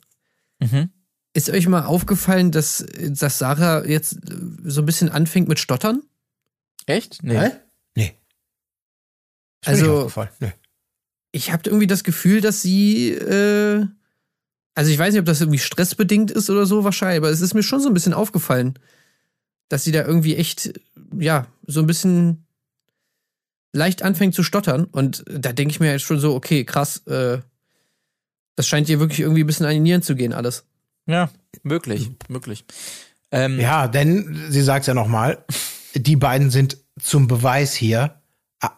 [0.60, 0.90] Mhm.
[1.32, 4.18] Ist euch mal aufgefallen, dass, dass Sarah jetzt
[4.64, 6.02] so ein bisschen anfängt mit Stottern?
[6.86, 7.22] echt?
[7.22, 7.38] Nee.
[7.38, 7.50] Hä?
[7.94, 8.04] Nee.
[9.62, 10.28] Ist mir Also- nicht aufgefallen.
[10.40, 10.52] Nee.
[11.32, 13.86] ich habe irgendwie das Gefühl, dass sie, äh,
[14.74, 17.54] also ich weiß nicht, ob das irgendwie stressbedingt ist oder so wahrscheinlich, aber es ist
[17.54, 18.74] mir schon so ein bisschen aufgefallen,
[19.70, 20.78] dass sie da irgendwie echt,
[21.18, 22.43] ja, so ein bisschen
[23.74, 24.84] leicht anfängt zu stottern.
[24.84, 27.38] Und da denke ich mir jetzt schon so, okay, krass, äh,
[28.56, 30.64] das scheint ihr wirklich irgendwie ein bisschen an die Nieren zu gehen, alles.
[31.06, 31.28] Ja,
[31.62, 32.64] möglich, möglich.
[33.30, 35.44] Ähm, Ja, denn sie sagt ja nochmal,
[35.94, 38.20] die beiden sind zum Beweis hier.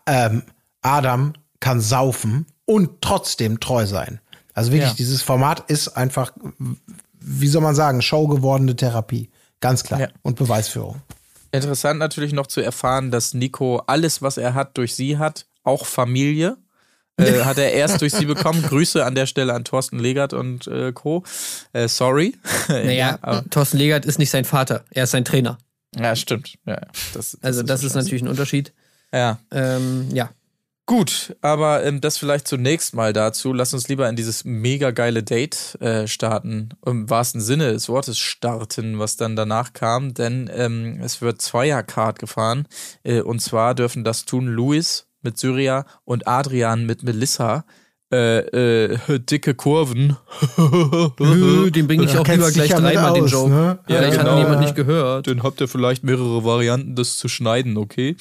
[0.06, 0.42] Ähm,
[0.80, 4.20] Adam kann saufen und trotzdem treu sein.
[4.54, 4.96] Also wirklich, Ja.
[4.96, 6.32] dieses Format ist einfach,
[7.20, 9.30] wie soll man sagen, showgewordene Therapie.
[9.60, 10.00] Ganz klar.
[10.00, 10.08] Ja.
[10.22, 11.02] Und Beweisführung.
[11.56, 15.86] Interessant natürlich noch zu erfahren, dass Nico alles, was er hat, durch sie hat, auch
[15.86, 16.56] Familie.
[17.16, 18.62] Äh, hat er erst durch sie bekommen.
[18.62, 21.24] Grüße an der Stelle an Thorsten Legert und äh, Co.
[21.72, 22.34] Äh, sorry.
[22.68, 25.58] Naja, aber, Thorsten Legert ist nicht sein Vater, er ist sein Trainer.
[25.98, 26.54] ja, stimmt.
[26.66, 26.86] Ja, ja.
[27.14, 28.72] das, Also das ist so natürlich ein Unterschied.
[29.12, 29.38] Ja.
[29.50, 30.30] Ähm, ja.
[30.86, 33.52] Gut, aber ähm, das vielleicht zunächst mal dazu.
[33.52, 38.18] Lass uns lieber in dieses mega geile Date äh, starten, im wahrsten Sinne des Wortes
[38.18, 42.68] starten, was dann danach kam, denn ähm, es wird Zweierkart gefahren
[43.02, 47.64] äh, und zwar dürfen das tun Luis mit Syria und Adrian mit Melissa.
[48.12, 50.16] Äh, äh, dicke Kurven.
[50.56, 53.50] Den bringe ich auch lieber gleich ja dreimal den Joke.
[53.50, 53.78] ne?
[53.88, 54.30] Ja, Vielleicht genau.
[54.30, 55.26] hat jemand nicht gehört.
[55.26, 58.14] Dann habt ihr vielleicht mehrere Varianten, das zu schneiden, okay?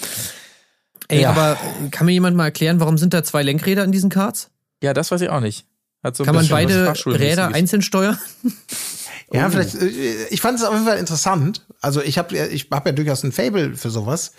[1.07, 1.29] Ey, Ja.
[1.31, 1.57] aber
[1.91, 4.49] kann mir jemand mal erklären, warum sind da zwei Lenkräder in diesen Karts?
[4.81, 5.65] Ja, das weiß ich auch nicht.
[6.03, 6.93] Hat so ein Kann man beide.
[7.05, 8.17] Räder einzeln steuern?
[9.33, 11.65] Ja, vielleicht, äh, ich fand es auf jeden Fall interessant.
[11.81, 14.33] Also ich habe ich hab ja durchaus ein Fable für sowas.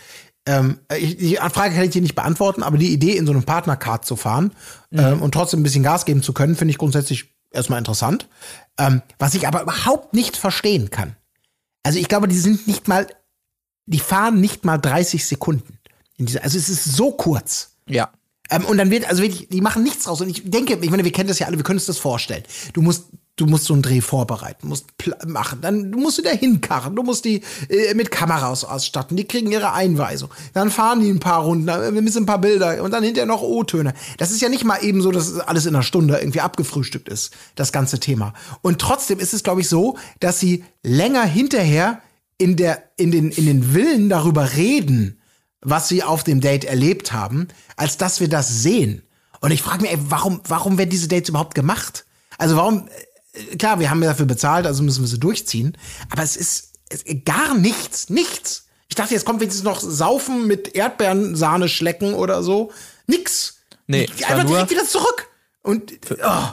[0.47, 3.43] Ähm, ich, die Frage kann ich dir nicht beantworten, aber die Idee, in so einem
[3.43, 4.53] Partnercard zu fahren
[4.93, 8.29] ähm, und trotzdem ein bisschen Gas geben zu können, finde ich grundsätzlich erstmal interessant.
[8.79, 11.17] Ähm, was ich aber überhaupt nicht verstehen kann.
[11.83, 13.09] Also ich glaube, die sind nicht mal,
[13.87, 15.76] die fahren nicht mal 30 Sekunden.
[16.19, 17.77] Dieser, also es ist so kurz.
[17.89, 18.11] Ja.
[18.51, 20.21] Ähm, und dann wird, also wirklich, die machen nichts draus.
[20.21, 22.45] Und ich denke, ich meine, wir kennen das ja alle, wir können uns das vorstellen.
[22.73, 23.07] Du musst,
[23.37, 24.87] du musst so einen Dreh vorbereiten, musst
[25.27, 29.25] machen, dann du musst du da hinkarren, du musst die äh, mit Kameras ausstatten, die
[29.25, 30.31] kriegen ihre Einweisung.
[30.55, 33.43] Dann fahren die ein paar Runden, dann müssen ein paar Bilder und dann hinterher noch
[33.43, 33.95] O-Töne.
[34.17, 37.35] Das ist ja nicht mal eben so, dass alles in einer Stunde irgendwie abgefrühstückt ist,
[37.57, 38.33] das ganze Thema.
[38.63, 42.01] Und trotzdem ist es, glaube ich, so, dass sie länger hinterher
[42.39, 45.21] in der, in den, in den Willen darüber reden,
[45.63, 49.03] was sie auf dem Date erlebt haben, als dass wir das sehen.
[49.41, 52.05] Und ich frage mich, ey, warum, warum werden diese Dates überhaupt gemacht?
[52.39, 52.89] Also warum,
[53.33, 55.77] äh, klar, wir haben ja dafür bezahlt, also müssen wir sie durchziehen,
[56.11, 58.67] aber es ist, es, gar nichts, nichts.
[58.89, 62.73] Ich dachte, jetzt kommt wenigstens noch Saufen mit Erdbeerensahne schlecken oder so.
[63.07, 63.59] Nix.
[63.87, 65.29] Nee, Einfach direkt wieder zurück.
[65.63, 65.93] Und,
[66.23, 66.49] oh.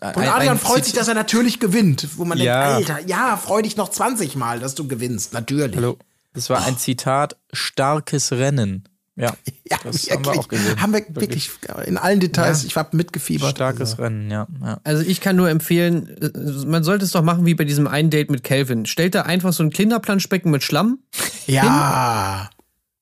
[0.00, 2.06] Und Adrian freut sich, dass er natürlich gewinnt.
[2.16, 2.76] Wo man Ja.
[2.76, 5.32] denkt, Alter, ja, freu dich noch 20 Mal, dass du gewinnst.
[5.32, 5.74] Natürlich.
[5.76, 5.98] Hallo.
[6.38, 8.84] Das war ein Zitat, starkes Rennen.
[9.16, 9.34] Ja,
[9.68, 10.38] Ja, das haben wir wirklich.
[10.38, 10.80] auch gesehen.
[10.80, 11.50] Haben wir wirklich,
[11.86, 13.50] in allen Details, ich habe mitgefiebert.
[13.50, 14.02] Starkes Also.
[14.04, 14.46] Rennen, ja.
[14.62, 14.80] ja.
[14.84, 18.10] Also ich kann nur empfehlen, äh, man sollte es doch machen wie bei diesem einen
[18.10, 18.86] Date mit Calvin.
[18.86, 21.00] Stellt da einfach so ein Kinderplanschbecken mit Schlamm
[21.46, 22.48] Ja.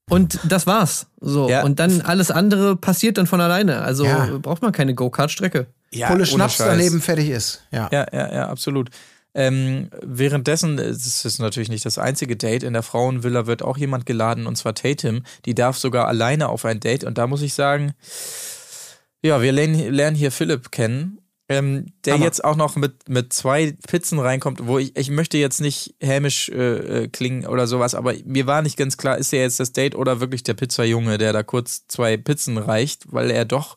[0.09, 1.07] und das war's.
[1.21, 1.49] So.
[1.51, 1.63] Ja.
[1.65, 3.83] Und dann alles andere passiert dann von alleine.
[3.83, 4.27] Also Ja.
[4.41, 5.67] braucht man keine Go-Kart-Strecke.
[5.93, 7.63] ja Pulle Schnaps daneben fertig ist.
[7.71, 7.89] Ja.
[7.93, 8.91] Ja, ja, ja, absolut.
[9.39, 14.07] Ähm, währenddessen, es ist natürlich nicht das einzige Date, in der Frauenvilla wird auch jemand
[14.07, 15.25] geladen, und zwar Tatum.
[15.45, 17.05] Die darf sogar alleine auf ein Date.
[17.05, 17.93] Und da muss ich sagen,
[19.23, 21.19] ja, wir lernen, lernen hier Philipp kennen,
[21.51, 22.25] ähm, der Hammer.
[22.25, 26.49] jetzt auch noch mit, mit zwei Pizzen reinkommt, wo ich, ich möchte jetzt nicht hämisch
[26.49, 29.73] äh, äh, klingen oder sowas, aber mir war nicht ganz klar, ist er jetzt das
[29.73, 33.77] Date oder wirklich der Pizzajunge, der da kurz zwei Pizzen reicht, weil er doch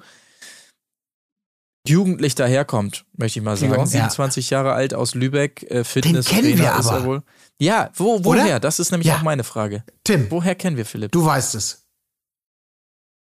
[1.88, 3.74] jugendlich daherkommt, möchte ich mal sagen.
[3.74, 3.86] Ja.
[3.86, 7.06] 27 Jahre alt aus Lübeck, äh, Fitness kennen wir ist er aber.
[7.06, 7.24] wohl.
[7.60, 8.24] Ja, wo, Oder?
[8.44, 8.60] woher?
[8.60, 9.18] Das ist nämlich Ja.
[9.18, 9.84] auch meine Frage.
[10.04, 11.12] Tim, Woher kennen wir Philipp?
[11.12, 11.86] du weißt es.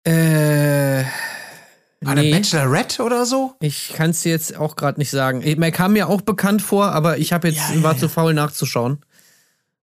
[0.05, 1.05] Äh.
[2.01, 3.55] War der Nee, Bachelorette oder so?
[3.61, 5.43] ich kann es jetzt auch gerade nicht sagen.
[5.43, 7.99] Ich- Er kam mir auch bekannt vor, aber ich habe jetzt Ja, ja, war ja.
[7.99, 9.01] zu faul nachzuschauen.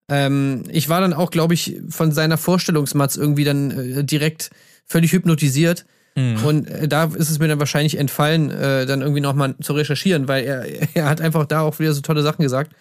[0.09, 4.51] Ähm, ich war dann auch, glaube ich, von seiner Vorstellungsmatz irgendwie dann äh, direkt
[4.87, 5.87] völlig hypnotisiert.
[6.17, 6.45] Hm.
[6.45, 10.29] Und äh, da ist es mir dann wahrscheinlich entfallen, äh, dann irgendwie nochmal zu recherchieren,
[10.29, 10.65] weil er,
[10.97, 12.73] er hat einfach da auch wieder so tolle Sachen gesagt.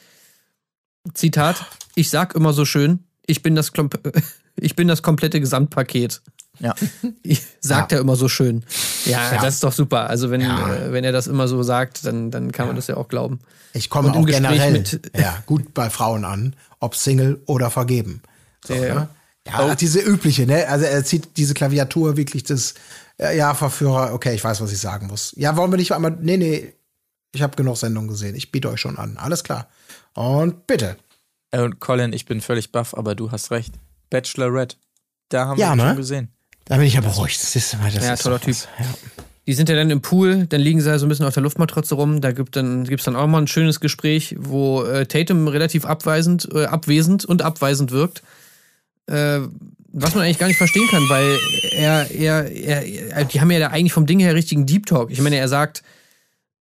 [1.13, 1.57] Zitat,
[1.95, 3.99] ich sag immer so schön, ich bin das, Klomp
[4.55, 6.21] ich bin das komplette Gesamtpaket.
[6.59, 6.75] Ja.
[7.23, 8.63] Ich, sagt er immer so schön.
[9.05, 9.41] Ja, Ja.
[9.41, 10.07] das ist doch super.
[10.09, 10.75] Also wenn, Ja.
[10.75, 13.39] äh, wenn er das immer so sagt, dann, dann kann man das ja auch glauben.
[13.73, 17.71] Ich komme Und auch Gespräch generell mit- ja, gut bei Frauen an, ob Single oder
[17.71, 18.21] vergeben.
[18.65, 18.93] So, Ja, ja.
[18.95, 19.09] ne?
[19.47, 20.67] ja diese übliche, ne?
[20.67, 22.75] Also er zieht diese Klaviatur wirklich das,
[23.31, 25.33] ja, Verführer, okay, ich weiß, was ich sagen muss.
[25.37, 26.73] Ja, wollen wir nicht einmal, nee, nee,
[27.33, 29.67] ich habe genug Sendungen gesehen, ich biete euch schon an, alles klar.
[30.13, 30.97] Und bitte.
[31.51, 33.73] Äh, Und Colin, ich bin völlig baff, aber du hast recht.
[34.09, 34.75] Bachelorette.
[35.29, 35.87] Da haben Ja, wir ihn ne?
[35.89, 36.27] schon gesehen.
[36.65, 37.41] Da bin ich ja beruhigt.
[37.41, 38.67] Das ist, das Ja, ist toller was.
[38.79, 38.85] Ja.
[39.45, 41.43] Die sind ja dann im Pool, dann liegen sie ja so ein bisschen auf der
[41.43, 42.21] Luftmatratze rum.
[42.21, 46.47] Da gibt dann gibt's dann auch mal ein schönes Gespräch, wo äh, Tatum relativ abweisend,
[46.53, 48.23] äh, abwesend und abweisend wirkt.
[49.07, 49.41] Äh,
[49.93, 51.39] was man eigentlich gar nicht verstehen kann, weil
[51.71, 55.11] er, er, er, er, die haben ja da eigentlich vom Ding her richtigen Deep Talk.
[55.11, 55.83] Ich meine, er sagt,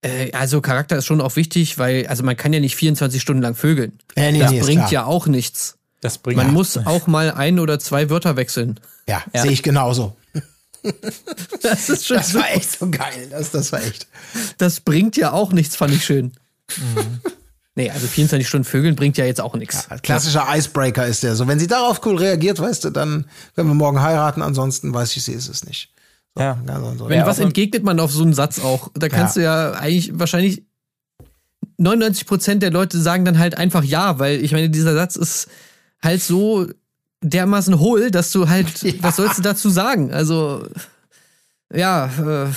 [0.01, 3.41] äh, also Charakter ist schon auch wichtig, weil, also man kann ja nicht 24 Stunden
[3.41, 3.99] lang vögeln.
[4.15, 5.77] Äh, nee, das nee, bringt ja auch nichts.
[5.99, 8.79] Das bringt Man muss auch mal ein oder zwei Wörter wechseln.
[9.07, 10.15] Ja, sehe ich genauso.
[11.61, 13.29] Das ist schon Das war echt so geil.
[13.31, 14.05] Das, das war echt.
[14.57, 16.33] das bringt ja auch nichts, fand ich schön.
[17.75, 19.87] Nee, also 24 Stunden Vögeln bringt ja jetzt auch nichts.
[20.03, 21.35] Klassischer Icebreaker ist der.
[21.35, 23.25] So, wenn sie darauf cool reagiert, weißt du, dann
[23.55, 24.43] können wir morgen heiraten.
[24.43, 25.89] Ansonsten weiß ich, sie ist es nicht.
[26.37, 26.57] Ja.
[26.67, 27.09] Ja, so, so.
[27.09, 28.89] Wenn Ja, was entgegnet man auf so einen Satz auch?
[28.93, 30.63] Da kannst du ja eigentlich wahrscheinlich
[31.77, 35.47] 99 Prozent der Leute sagen dann halt einfach ja, weil ich meine, dieser Satz ist
[36.01, 36.67] halt so
[37.21, 40.13] dermaßen hohl, dass du halt, was sollst du dazu sagen?
[40.13, 40.67] Also,
[41.73, 42.47] ja, äh,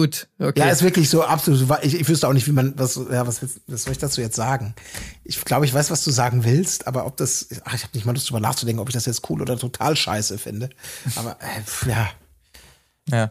[0.00, 0.60] gut, okay.
[0.60, 1.60] Ja, ist wirklich so absolut.
[1.82, 4.36] Ich, ich wüsste auch nicht, wie man, was, ja, was, was soll ich dazu jetzt
[4.36, 4.74] sagen?
[5.24, 8.06] Ich glaube, ich weiß, was du sagen willst, aber ob das, ach, ich habe nicht
[8.06, 10.70] mal Lust drüber nachzudenken, ob ich das jetzt cool oder total scheiße finde.
[11.16, 12.10] Aber äh, ja,
[13.10, 13.30] Ja.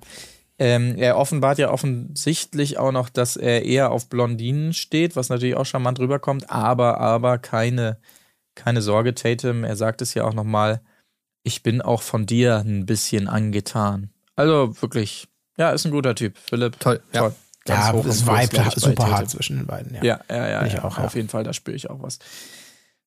[0.61, 5.55] Ähm, er offenbart ja offensichtlich auch noch, dass er eher auf Blondinen steht, was natürlich
[5.55, 7.97] auch charmant rüberkommt, aber, aber keine,
[8.55, 10.81] keine Sorge, Tatum, er sagt es ja auch nochmal,
[11.43, 14.09] ich bin auch von dir ein bisschen angetan.
[14.35, 15.29] Also wirklich,
[15.59, 16.79] ja, ist ein guter Typ, Philipp.
[16.79, 17.21] Toll, ja.
[17.21, 17.35] Toll.
[17.65, 19.93] Ganz ja hoch das im Kurs, Vibe glaub ich, bei super hart zwischen den beiden.
[19.95, 20.83] Ja, Ja, ja, ja, ich ja.
[20.83, 22.17] auch, auf jeden Fall, da spüre ich auch was.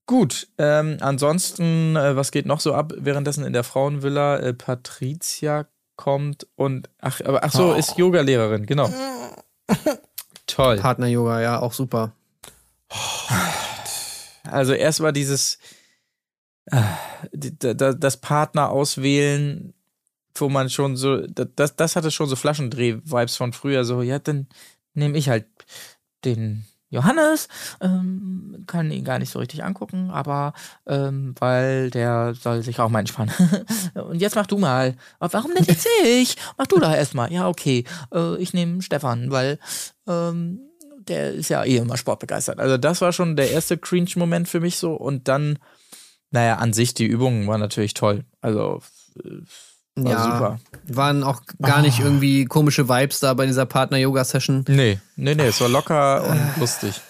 [0.07, 2.93] Gut, ähm, ansonsten, äh, was geht noch so ab?
[2.97, 5.66] Währenddessen in der Frauenvilla, äh, Patricia
[5.97, 7.74] kommt und, ach, aber, ach so, Oh.
[7.74, 8.93] ist Yoga-Lehrerin, genau.
[10.47, 10.77] Toll.
[10.79, 12.12] Partner-Yoga, ja, auch super.
[14.45, 15.59] Also erst war dieses,
[16.66, 16.83] äh,
[17.33, 19.73] das Partner auswählen,
[20.35, 24.19] wo man schon so, da- das, das hatte schon so Flaschendreh-Vibes von früher, so, ja,
[24.19, 24.47] dann
[24.95, 25.47] nehme ich halt
[26.25, 27.49] den Johannes,
[27.81, 30.53] ähm, kann ihn gar nicht so richtig angucken, aber
[30.87, 33.33] ähm, weil der soll sich auch mal entspannen.
[33.95, 34.95] Und jetzt mach du mal.
[35.19, 36.37] Aber warum denn jetzt ich?
[36.59, 37.33] Mach du doch erstmal.
[37.33, 37.85] Ja, okay.
[38.15, 39.59] Äh, ich nehme Stefan, weil
[40.07, 40.61] ähm,
[41.09, 42.61] der ist ja eh immer sportbegeistert.
[42.61, 44.93] Also das war schon der erste Cringe-Moment für mich so.
[44.93, 45.59] Und dann,
[46.31, 48.27] naja, an sich, die Übungen waren natürlich toll.
[48.43, 48.83] Also
[49.25, 49.41] äh,
[49.94, 50.59] war ja, super.
[50.89, 52.05] waren auch gar nicht Ah.
[52.05, 54.64] irgendwie komische Vibes da bei dieser Partner-Yoga-Session.
[54.69, 57.01] Nee, nee, nee, es war locker und lustig.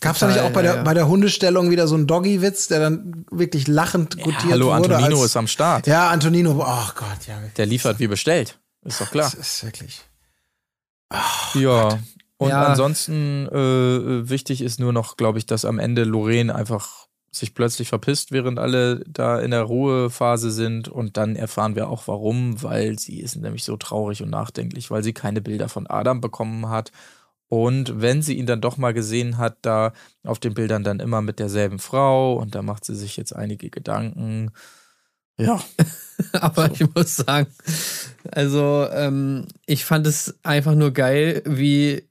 [0.00, 0.82] Gab es da nicht auch bei der, ja, ja.
[0.82, 4.96] bei der Hundestellung wieder so einen Doggy-Witz, der dann wirklich lachend Ja, gutiert hallo, wurde?
[4.96, 5.86] Antonino als, ist am Start.
[5.86, 7.38] Ja, Antonino, oh Gott, ja.
[7.58, 8.58] Der liefert wie bestellt.
[8.82, 9.30] Ist doch klar.
[9.30, 10.00] Das ist wirklich.
[11.54, 11.98] Ja.
[12.38, 12.64] Und Ja.
[12.68, 17.88] ansonsten äh, wichtig ist nur noch, glaube ich, dass am Ende Lorraine einfach sich plötzlich
[17.88, 20.88] verpisst, während alle da in der Ruhephase sind.
[20.88, 25.04] Und dann erfahren wir auch warum, weil sie ist nämlich so traurig und nachdenklich, weil
[25.04, 26.90] sie keine Bilder von Adam bekommen hat.
[27.48, 29.92] Und wenn sie ihn dann doch mal gesehen hat, da
[30.24, 33.70] auf den Bildern dann immer mit derselben Frau und da macht sie sich jetzt einige
[33.70, 34.52] Gedanken.
[35.36, 35.60] Ja,
[36.32, 37.48] Aber ich muss sagen,
[38.30, 42.04] also ähm, ich fand es einfach nur geil, wie,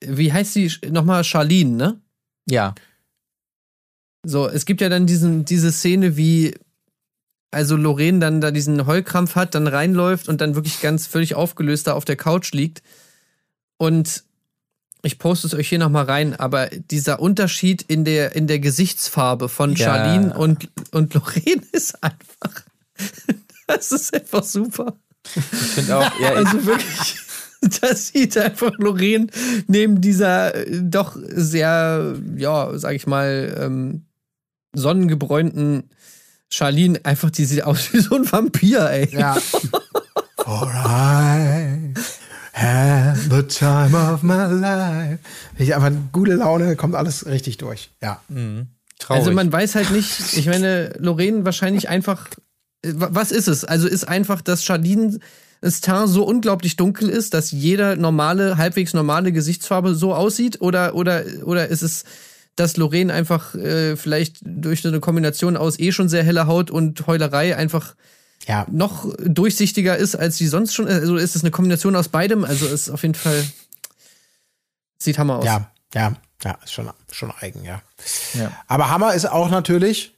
[0.00, 1.24] wie heißt sie nochmal?
[1.24, 2.00] Charlene, ne?
[2.46, 2.74] ja,
[4.24, 6.54] So, es gibt ja dann diesen, diese Szene, wie
[7.50, 11.86] also Lorraine dann da diesen Heulkrampf hat, dann reinläuft und dann wirklich ganz völlig aufgelöst
[11.86, 12.82] da auf der Couch liegt.
[13.76, 14.24] Und
[15.02, 19.48] ich poste es euch hier nochmal rein, aber dieser Unterschied in der, in der Gesichtsfarbe
[19.48, 19.86] von Ja.
[19.86, 22.62] Charlene und, und Lorraine ist einfach.
[23.66, 24.96] Das ist einfach super.
[25.34, 27.16] ich finde auch, ja, Also wirklich,
[27.80, 29.28] das sieht einfach Lorraine
[29.68, 34.06] neben dieser doch sehr, ja, sag ich mal, ähm,
[34.74, 35.90] sonnengebräunten
[36.50, 39.08] Charlene einfach, die sieht aus wie so ein Vampir, ey.
[39.16, 39.34] Ja.
[40.44, 41.94] For I
[42.52, 45.18] had the time of my life.
[45.58, 47.90] Ich einfach gute Laune, kommt alles richtig durch.
[48.02, 48.20] Ja.
[48.98, 49.20] traurig.
[49.20, 52.28] Also man weiß halt nicht, ich meine, Lorraine wahrscheinlich einfach,
[52.84, 53.64] wa- was ist es?
[53.64, 55.18] Also ist einfach, dass Charlene
[55.60, 60.60] das Teint so unglaublich dunkel ist, dass jeder normale, halbwegs normale Gesichtsfarbe so aussieht?
[60.60, 62.04] Oder, oder, oder ist es,
[62.56, 66.70] dass Lorraine einfach äh, vielleicht durch so eine Kombination aus eh schon sehr heller Haut
[66.70, 67.94] und Heulerei einfach
[68.46, 68.66] Ja.
[68.70, 70.86] noch durchsichtiger ist, als sie sonst schon?
[70.86, 72.44] Also ist es eine Kombination aus beidem?
[72.44, 73.44] Also ist auf jeden Fall,
[74.98, 75.44] sieht Hammer aus.
[75.44, 76.14] Ja, ja,
[76.44, 77.82] ja, ist schon, schon eigen, ja.
[78.34, 78.52] Ja.
[78.66, 80.14] Aber Hammer ist auch natürlich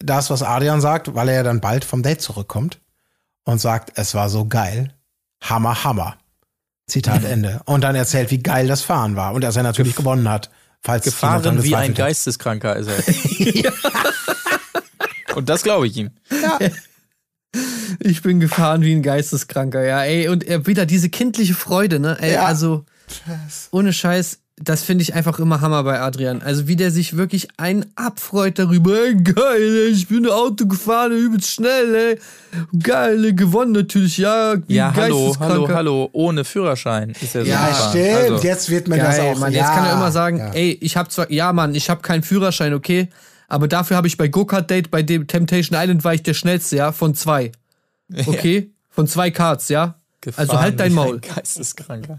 [0.00, 2.80] das, was Adrian sagt, weil er ja dann bald vom Date zurückkommt
[3.44, 4.94] und sagt, es war so geil.
[5.42, 6.16] Hammer, Hammer.
[6.86, 7.60] Zitat Ende.
[7.64, 10.50] Und dann erzählt, wie geil das Fahren war und dass er natürlich gewonnen hat.
[10.82, 11.94] Falls Gefahren wie ein.
[11.94, 13.72] Geisteskranker ist er.
[15.36, 16.10] Und das glaube ich ihm.
[18.00, 20.28] Ich bin gefahren wie ein Geisteskranker, ja, ey.
[20.28, 22.16] Und äh, wieder diese kindliche Freude, ne?
[22.20, 22.44] Ey, Ja.
[22.44, 22.84] also,
[23.70, 26.42] ohne Scheiß, das finde ich einfach immer Hammer bei Adrian.
[26.42, 28.92] Also, wie der sich wirklich ein abfreut darüber.
[29.04, 29.36] Ey, geil,
[29.86, 32.18] ey, ich bin Auto gefahren, übelst schnell, ey.
[32.82, 34.54] Geil, ey, gewonnen natürlich, ja.
[34.66, 36.08] Ja, hallo, hallo, hallo.
[36.12, 37.90] Ohne Führerschein ist er so Ja, gefahren.
[37.90, 38.32] stimmt.
[38.32, 39.38] Also, jetzt wird mir das Geil, auch.
[39.38, 40.50] Mann, ja, jetzt kann er immer sagen, ja.
[40.52, 43.08] ey, ich habe zwar, ja, Mann, ich habe keinen Führerschein, okay,
[43.48, 46.92] aber dafür habe ich bei Go-Kart-Date, bei dem Temptation Island war ich der schnellste, ja,
[46.92, 47.52] von zwei.
[48.26, 48.70] Okay?
[48.90, 49.94] Von zwei Karts, ja?
[50.20, 51.20] Gefahren also halt dein Maul.
[51.34, 52.18] Geisteskranker.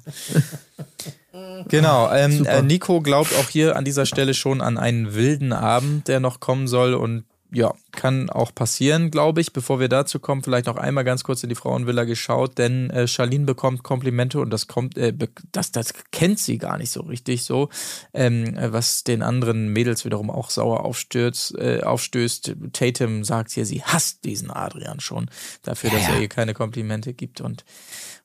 [1.67, 2.11] genau.
[2.11, 6.19] Ähm, äh, Nico glaubt auch hier an dieser Stelle schon an einen wilden Abend, der
[6.19, 9.53] noch kommen soll und ja, kann auch passieren, glaube ich.
[9.53, 13.07] Bevor wir dazu kommen, vielleicht noch einmal ganz kurz in die Frauenvilla geschaut, denn äh,
[13.07, 15.13] Charlene bekommt Komplimente und das kommt, äh,
[15.51, 17.69] das, das kennt sie gar nicht so richtig so,
[18.13, 22.55] ähm, äh, was den anderen Mädels wiederum auch sauer aufstürzt, äh, aufstößt.
[22.73, 25.29] Tatum sagt hier, sie hasst diesen Adrian schon
[25.63, 26.13] dafür, dass ja.
[26.15, 27.65] er ihr keine Komplimente gibt und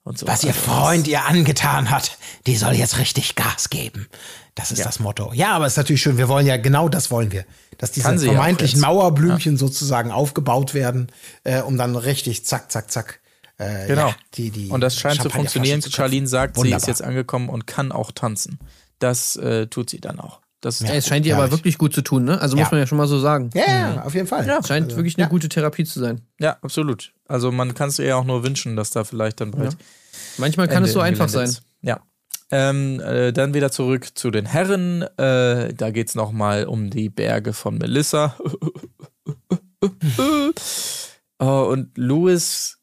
[0.05, 0.27] und so.
[0.27, 2.17] Was ihr Freund ihr angetan hat,
[2.47, 4.09] die soll jetzt richtig Gas geben.
[4.55, 5.33] Das ist das Motto.
[5.35, 6.17] Ja, aber es ist natürlich schön.
[6.17, 7.45] Wir wollen ja genau das wollen wir,
[7.79, 8.87] dass diese ja vermeintlichen jetzt.
[8.87, 11.11] Mauerblümchen sozusagen aufgebaut werden,
[11.43, 13.21] äh, um dann richtig zack, zack, zack.
[13.59, 14.09] Äh, Genau.
[14.09, 15.83] Ja, die, die Und das scheint zu funktionieren.
[15.83, 15.91] zu.
[15.91, 16.89] Charlene sagt, sie ist Wunderbar.
[16.89, 18.59] jetzt angekommen und kann auch tanzen.
[19.01, 20.41] Das äh, tut sie dann auch.
[20.65, 21.59] Das Ey, es scheint ihr aber herrlich.
[21.59, 22.41] wirklich gut zu tun, ne?
[22.41, 22.71] Also muss Ja.
[22.71, 23.51] man ja schon mal so sagen.
[23.55, 24.49] Ja, ja, auf jeden Fall.
[24.49, 25.29] Es scheint Also, wirklich eine ja.
[25.29, 26.23] gute Therapie zu sein.
[26.41, 27.13] ja, absolut.
[27.27, 29.77] Also man kann es ihr auch nur wünschen, dass da vielleicht dann bald
[30.39, 31.49] Manchmal kann Ende es so einfach sein.
[31.49, 31.63] ist.
[31.83, 32.01] Ja.
[32.51, 35.03] Ähm, äh, dann wieder zurück zu den Herren.
[35.19, 38.37] Äh, da geht es nochmal um die Berge von Melissa.
[41.41, 42.79] oh, und Louis,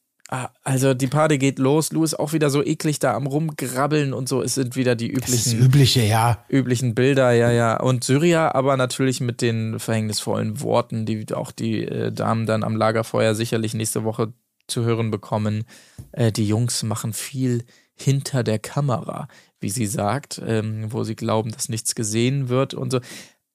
[0.64, 1.92] also die Party geht los.
[1.92, 4.42] Louis auch wieder so eklig da am Rumgrabbeln und so.
[4.42, 6.46] Es sind wieder die ist üblichen Übliche, ja.
[6.48, 7.78] üblichen Bilder, ja, ja.
[7.78, 12.78] Und Syria aber natürlich mit den verhängnisvollen Worten, die auch die äh, Damen dann am
[12.78, 14.32] Lagerfeuer sicherlich nächste Woche
[14.68, 15.66] zu hören bekommen.
[16.14, 19.28] Äh, die Jungs machen viel hinter der Kamera,
[19.60, 23.02] wie sie sagt, ähm, wo sie glauben, dass nichts gesehen wird und so.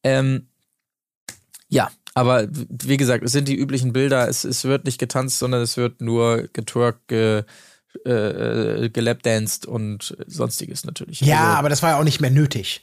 [0.03, 0.49] Ähm,
[1.69, 4.29] ja, aber wie gesagt, es sind die üblichen Bilder.
[4.29, 7.45] Es, es wird nicht getanzt, sondern es wird nur getwerkt, ge,
[8.05, 11.21] äh, äh, gelapdanced und sonstiges natürlich.
[11.21, 12.83] Ja, Also- aber das war ja auch nicht mehr nötig.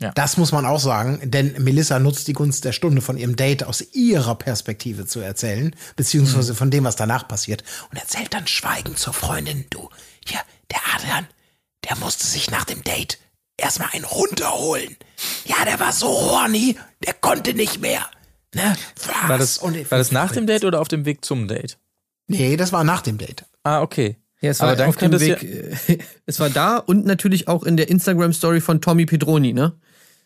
[0.00, 0.12] Ja.
[0.14, 3.64] Das muss man auch sagen, denn Melissa nutzt die Gunst der Stunde von ihrem Date
[3.64, 6.56] aus ihrer Perspektive zu erzählen, beziehungsweise Mhm.
[6.56, 7.64] von dem, was danach passiert.
[7.90, 9.88] Und erzählt dann schweigend zur Freundin, du,
[10.26, 10.40] hier,
[10.70, 11.26] der Adrian,
[11.88, 13.18] der musste sich nach dem Date
[13.56, 14.96] erstmal einen runterholen.
[15.46, 16.76] Ja, der war so horny,
[17.06, 18.04] der konnte nicht mehr.
[18.54, 18.76] Ne?
[19.06, 19.28] Was?
[19.28, 21.78] War das, Und- war das nach dem Date oder auf dem Weg zum Date?
[22.28, 23.44] Nee, das war nach dem Date.
[23.62, 24.16] Ah, okay.
[24.40, 25.42] Ja, es Aber war dann auf dem Weg.
[25.42, 29.72] äh, es war da und natürlich auch in der Instagram-Story von Tommy Pedroni, ne?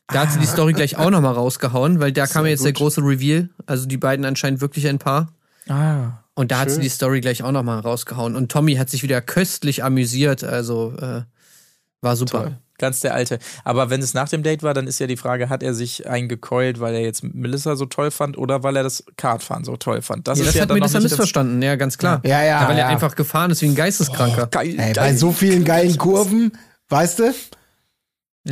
[0.08, 2.72] Da hat sie die Story gleich auch nochmal rausgehauen, weil da kam ja jetzt der
[2.72, 3.48] große Reveal.
[3.66, 5.32] Also die beiden anscheinend wirklich ein Paar.
[5.68, 6.24] Ah.
[6.34, 8.34] Und da hat sie die Story gleich auch nochmal rausgehauen.
[8.34, 10.42] Und Tommy hat sich wieder köstlich amüsiert.
[10.42, 11.22] Also äh,
[12.00, 12.42] war super.
[12.44, 12.58] Toll.
[12.80, 13.38] Ganz der Alte.
[13.62, 16.08] Aber wenn es nach dem Date war, dann ist ja die Frage, hat er sich
[16.08, 20.00] eingekeult, weil er jetzt Melissa so toll fand oder weil er das Kartfahren so toll
[20.00, 20.26] fand?
[20.26, 22.22] Das Ja, ist das ja hat ja nicht missverstanden, ja, ganz klar.
[22.24, 22.86] Ja, ja, weil er ja.
[22.88, 24.46] einfach gefahren ist wie ein Geisteskranker.
[24.46, 24.70] geil.
[24.78, 25.16] Ey, bei geil.
[25.18, 26.52] so vielen geilen Kurven,
[26.88, 27.24] weißt du?
[27.24, 27.32] ja,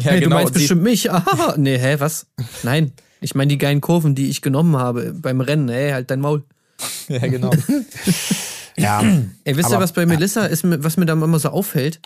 [0.03, 0.37] hey, du genau.
[0.37, 1.11] meinst und sie- bestimmt mich.
[1.11, 2.27] Ah, nee, hä, was?
[2.63, 2.93] Nein.
[3.21, 5.69] Ich meine die geilen Kurven, die ich genommen habe beim Rennen.
[5.71, 6.45] Ey, halt dein Maul.
[7.09, 7.51] Ja, genau.
[8.77, 9.03] Ja.
[9.43, 12.01] Ey, wisst ihr, was bei Melissa ist, was mir da immer so auffällt?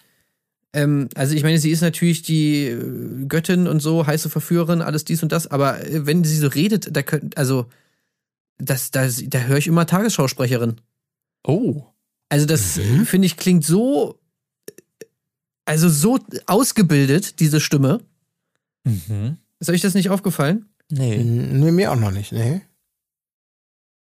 [0.74, 5.04] Ähm, also ich meine, sie ist natürlich die äh, Göttin und so, heiße Verführerin, alles
[5.04, 7.66] dies und das, aber äh, wenn sie so redet, da könnt, also
[8.58, 10.80] das, das, da höre ich immer Tagesschausprecherin.
[11.46, 11.82] Oh.
[12.28, 13.02] Also das Mhm.
[13.02, 14.18] äh, finde ich klingt so,
[15.66, 18.00] also so ausgebildet, diese Stimme.
[18.84, 19.36] Mhm.
[19.60, 20.66] Ist euch das nicht aufgefallen?
[20.90, 21.18] Nee.
[21.18, 22.62] Nee, mir auch noch nicht, nee.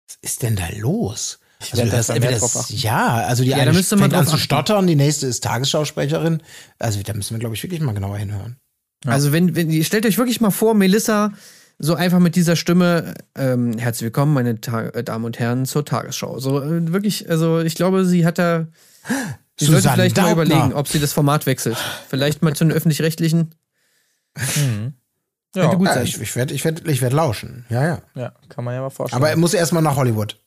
[0.07, 1.40] Was ist denn da los?
[1.61, 2.76] Ich Also das drauf das, achten.
[2.77, 5.44] ja, also die Ja, da eine müsste man fängt an zu stottern, die nächste ist
[5.44, 6.41] Tagesschausprecherin.
[6.80, 8.57] Also da müssen wir, glaube ich, wirklich mal genauer hinhören.
[9.03, 9.11] Ja.
[9.11, 11.34] Also wenn, wenn ihr stellt euch wirklich mal vor, Melissa
[11.77, 15.86] so einfach mit dieser Stimme, ähm, herzlich willkommen, meine Ta äh, Damen und Herren, zur
[15.86, 16.40] Tagesschau.
[16.40, 18.68] So äh, wirklich, also ich glaube, sie hat da.
[19.57, 20.44] Sie sollte Susanne vielleicht mal Daubner.
[20.44, 21.77] überlegen, ob sie das Format wechselt.
[22.10, 23.53] Vielleicht mal zu den öffentlich-rechtlichen.
[24.56, 24.94] Mhm.
[25.56, 26.03] Ja, gut Ja, sein.
[26.06, 27.65] ich ich werde ich werd, ich werd lauschen.
[27.69, 28.02] Ja, ja.
[28.15, 29.22] ja, kann man ja mal vorstellen.
[29.22, 30.38] Aber er muss erstmal nach Hollywood.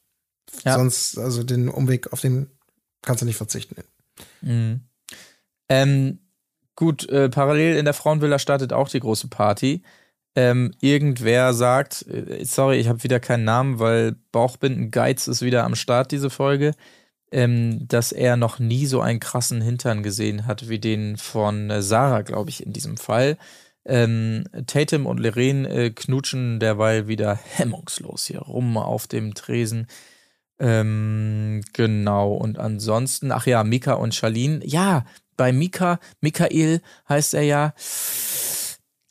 [0.65, 0.74] Ja.
[0.74, 2.51] Sonst, also den Umweg, auf den
[3.03, 3.77] kannst du nicht verzichten.
[4.41, 4.81] Mhm.
[5.69, 6.19] Ähm,
[6.77, 9.83] gut, äh, parallel in der Frauenvilla startet auch die große Party.
[10.35, 15.65] Ähm, irgendwer sagt, äh, sorry, ich habe wieder keinen Namen, weil Bauchbinden Geiz ist wieder
[15.65, 16.74] am Start, diese Folge,
[17.31, 21.83] ähm, dass er noch nie so einen krassen Hintern gesehen hat wie den von äh,
[21.83, 23.37] Sarah, glaube ich, in diesem Fall.
[23.85, 29.87] Ähm, Tatum und Lorraine äh, knutschen derweil wieder hemmungslos hier rum auf dem Tresen.
[30.62, 34.64] Ähm, genau, und ansonsten, ach ja, Mika und Charlene.
[34.64, 35.05] Ja,
[35.36, 37.74] bei Mika, Michael heißt er ja,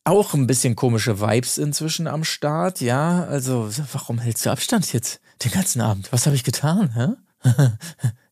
[0.05, 3.25] auch ein bisschen komische Vibes inzwischen am Start, ja.
[3.25, 6.09] Also, warum hältst du Abstand jetzt den ganzen Abend?
[6.13, 7.49] Was habe ich getan, hä?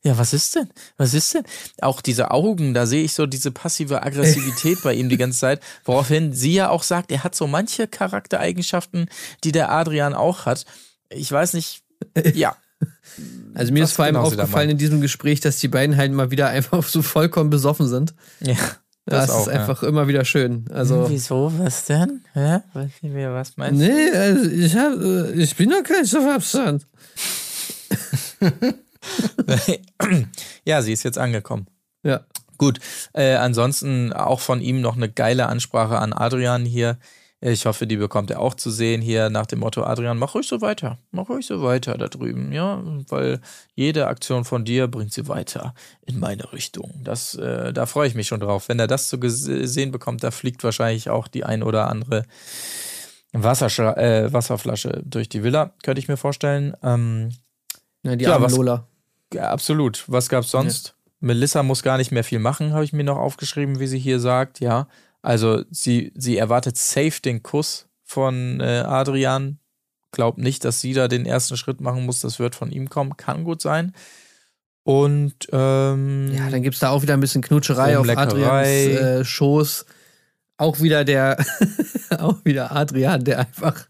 [0.03, 0.69] ja, was ist denn?
[0.95, 1.43] Was ist denn?
[1.81, 5.61] Auch diese Augen, da sehe ich so diese passive Aggressivität bei ihm die ganze Zeit,
[5.83, 9.09] woraufhin sie ja auch sagt, er hat so manche Charaktereigenschaften,
[9.43, 10.65] die der Adrian auch hat.
[11.09, 11.83] Ich weiß nicht,
[12.33, 12.55] ja.
[13.55, 16.13] Also mir Was ist vor allem genau aufgefallen in diesem Gespräch, dass die beiden halt
[16.13, 18.13] mal wieder einfach so vollkommen besoffen sind.
[18.39, 18.55] Ja,
[19.05, 19.41] Das, das, auch.
[19.41, 20.65] ist einfach immer wieder schön.
[20.71, 21.51] Also Wieso?
[21.57, 22.21] Was denn?
[22.33, 22.59] Hä?
[22.73, 26.85] Was, was meinst nee, also ich hab, äh, ich bin doch kein Stoffabstand.
[30.65, 31.67] ja, sie ist jetzt angekommen.
[32.03, 32.21] Ja.
[32.57, 32.79] Gut,
[33.13, 36.97] äh, ansonsten auch von ihm noch eine geile Ansprache an Adrian hier.
[37.41, 40.45] Ich hoffe, die bekommt er auch zu sehen hier nach dem Motto, Adrian, mach ruhig
[40.47, 43.39] so weiter, mach ruhig so weiter da drüben, ja, weil
[43.75, 45.73] jede Aktion von dir bringt sie weiter
[46.05, 46.91] in meine Richtung.
[47.01, 48.67] Das, äh, da freue ich mich schon drauf.
[48.67, 52.25] Wenn er das zu sehen bekommt, da fliegt wahrscheinlich auch die ein oder andere
[53.31, 56.75] Wasserschla äh, Wasserflasche durch die Villa, könnte ich mir vorstellen.
[56.83, 57.29] Ähm,
[58.03, 58.85] ja die Ja, was- Lola.
[59.33, 60.03] ja, absolut.
[60.07, 60.95] Was gab's sonst?
[61.21, 64.19] Melissa muss gar nicht mehr viel machen, habe ich mir noch aufgeschrieben, wie sie hier
[64.19, 64.87] sagt, ja.
[65.21, 69.59] Also sie, sie erwartet safe den Kuss von äh, Adrian.
[70.11, 72.21] Glaubt nicht, dass sie da den ersten Schritt machen muss.
[72.21, 73.15] Das wird von ihm kommen.
[73.17, 73.93] Kann gut sein.
[74.83, 78.07] Und ähm, Ja, dann gibt's da auch wieder ein bisschen Knutscherei auf.
[78.09, 79.85] Adrians äh, Schoß.
[80.57, 81.37] Auch wieder der,
[82.17, 83.85] auch wieder Adrian, der einfach,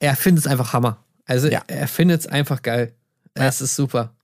[0.00, 1.04] er findet es einfach Hammer.
[1.26, 1.62] Also Ja.
[1.66, 2.94] er findet es einfach geil.
[3.34, 4.14] Es ist super.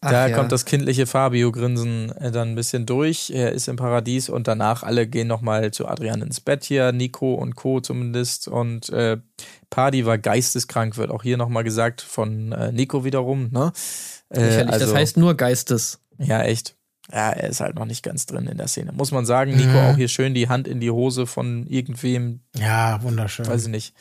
[0.00, 0.36] Ach Da ja.
[0.36, 3.30] kommt das kindliche Fabio-Grinsen äh, dann ein bisschen durch.
[3.30, 7.34] Er ist im Paradies und danach alle gehen nochmal zu Adrian ins Bett hier, Nico
[7.34, 7.80] und Co.
[7.80, 8.46] zumindest.
[8.48, 9.16] Und äh,
[9.70, 13.48] Party war geisteskrank, wird auch hier nochmal gesagt von äh, Nico wiederum.
[13.50, 13.72] Ne?
[14.30, 14.76] Äh, Lächerlich.
[14.78, 16.00] das heißt nur Geistes.
[16.18, 16.74] ja, echt.
[17.10, 18.92] Ja, er ist halt noch nicht ganz drin in der Szene.
[18.92, 23.02] Muss man sagen, Nico auch hier schön die Hand in die Hose von irgendwem, Ja,
[23.02, 23.46] wunderschön.
[23.46, 23.94] weiß ich nicht,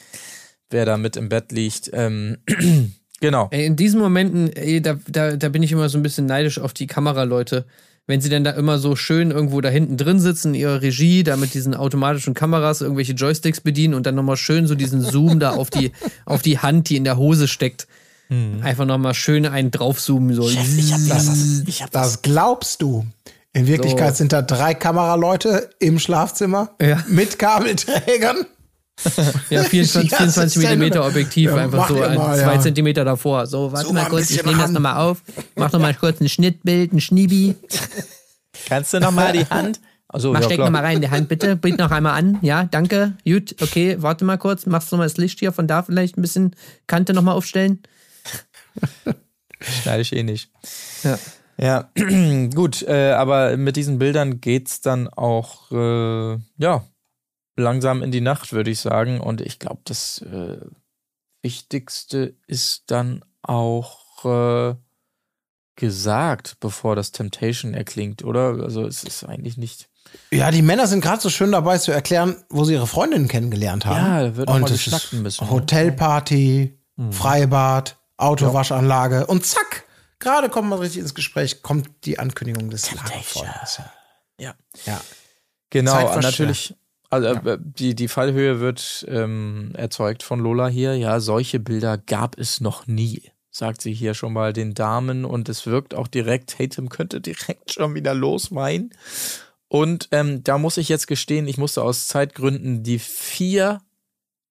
[0.69, 1.89] wer da mit im Bett liegt.
[1.93, 2.39] Ähm,
[3.19, 3.47] genau.
[3.51, 6.59] Ey, in diesen Momenten, ey, da, da, da bin ich immer so ein bisschen neidisch
[6.59, 7.65] auf die Kameraleute.
[8.09, 11.35] Wenn sie dann da immer so schön irgendwo da hinten drin sitzen, ihre Regie, da
[11.35, 15.51] mit diesen automatischen Kameras irgendwelche Joysticks bedienen und dann nochmal schön so diesen Zoom da
[15.51, 15.91] auf die,
[16.25, 17.87] auf die Hand, die in der Hose steckt.
[18.61, 20.35] Einfach nochmal schön einen draufzoomen.
[20.35, 20.49] So.
[20.49, 20.57] ich
[20.93, 21.63] hab das.
[21.65, 23.05] Ich hab Das glaubst du.
[23.53, 24.17] In Wirklichkeit So.
[24.17, 27.03] sind da drei Kameraleute im Schlafzimmer Ja.
[27.07, 28.45] mit Kabelträgern.
[29.49, 32.59] Ja, 24, Die ganze 24 Zeit mm nur- Objektiv, Ja, einfach so mal, zwei ja.
[32.61, 33.45] Zentimeter davor.
[33.45, 35.21] So, warte So mal kurz, ich nehme das nochmal auf.
[35.55, 37.55] Mach nochmal kurz ein Schnittbild, ein Schniebi.
[38.67, 39.79] Kannst du nochmal die Hand?
[40.09, 41.55] Also, Mach ja, steck nochmal rein in die Hand, bitte.
[41.55, 42.39] Bild noch einmal an.
[42.41, 43.13] Ja, danke.
[43.25, 44.65] Gut, okay, warte mal kurz.
[44.65, 46.55] Machst du mal das Licht hier von da vielleicht ein bisschen
[46.87, 47.83] Kante nochmal aufstellen?
[49.59, 50.49] Schneide ich eh nicht.
[51.03, 51.19] Ja.
[51.59, 51.89] Ja,
[52.55, 56.83] gut, äh, aber mit diesen Bildern geht's dann auch, äh, ja,
[57.57, 59.19] langsam in die Nacht, würde ich sagen.
[59.19, 60.57] Und ich glaube, das äh,
[61.41, 64.75] Wichtigste ist dann auch äh,
[65.75, 68.57] gesagt, bevor das Temptation erklingt, oder?
[68.63, 69.89] Also es ist eigentlich nicht.
[70.31, 73.85] Ja, die Männer sind gerade so schön dabei zu erklären, wo sie ihre Freundinnen kennengelernt
[73.85, 74.05] haben.
[74.05, 75.53] Ja, da wird mal es ist ein bisschen, ne?
[75.53, 76.79] Hotelparty,
[77.11, 79.85] Freibad, Autowaschanlage und zack,
[80.19, 83.81] gerade kommt man richtig ins Gespräch, kommt die Ankündigung des Lagerfeuers.
[84.39, 84.55] Ja.
[84.85, 85.01] Ja.
[85.69, 86.73] Genau, natürlich.
[87.09, 90.95] Also äh, die, die Fallhöhe wird ähm, erzeugt von Lola hier.
[90.95, 95.23] Ja, solche Bilder gab es noch nie, sagt sie hier schon mal den Damen.
[95.25, 98.93] Und es wirkt auch direkt, Tatum könnte direkt schon wieder losmeinen.
[99.69, 103.81] Und ähm, da muss ich jetzt gestehen, ich musste aus Zeitgründen die vier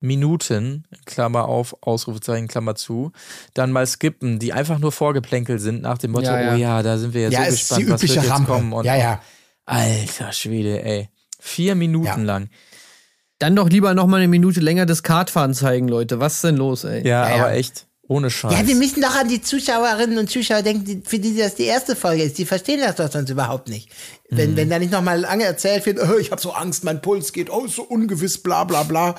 [0.00, 3.12] Minuten, Klammer auf, Ausrufezeichen, Klammer zu,
[3.54, 6.54] dann mal skippen, die einfach nur vorgeplänkelt sind nach dem Motto, Ja, ja.
[6.54, 8.30] oh ja, da sind wir jetzt Ja, so es ist die gespannt, was wird jetzt
[8.30, 8.52] Rampe.
[8.52, 8.72] kommen.
[8.74, 9.22] Und ja, ja.
[9.64, 11.08] Alter Schwede, ey.
[11.40, 12.16] Vier Minuten Ja.
[12.16, 12.48] lang.
[13.38, 16.20] Dann doch lieber nochmal eine Minute länger das Kartfahren zeigen, Leute.
[16.20, 17.06] Was ist denn los, ey?
[17.06, 17.42] Ja, Ja, ja.
[17.44, 18.52] aber echt, ohne Scheiß.
[18.52, 21.64] Ja, wir müssen doch an die Zuschauerinnen und Zuschauer denken, die, für die das die
[21.64, 22.38] erste Folge ist.
[22.38, 23.90] Die verstehen das doch sonst überhaupt nicht.
[24.30, 24.56] Wenn, Mhm.
[24.56, 27.50] wenn da nicht nochmal lange erzählt wird, oh, ich habe so Angst, mein Puls geht,
[27.50, 29.16] oh, ist so ungewiss, bla bla bla.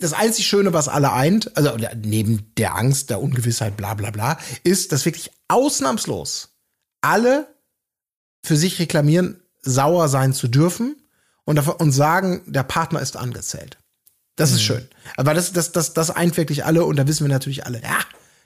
[0.00, 1.70] Das einzig Schöne, was alle eint, also
[2.02, 6.56] neben der Angst, der Ungewissheit, bla bla bla, ist, dass wirklich ausnahmslos
[7.02, 7.46] alle
[8.44, 10.96] für sich reklamieren, sauer sein zu dürfen
[11.44, 13.78] und, davon, und sagen, der Partner ist angezählt.
[14.36, 14.88] Das ist schön.
[15.16, 17.98] Aber das, das, das, das eint wirklich alle und da wissen wir natürlich alle, ja,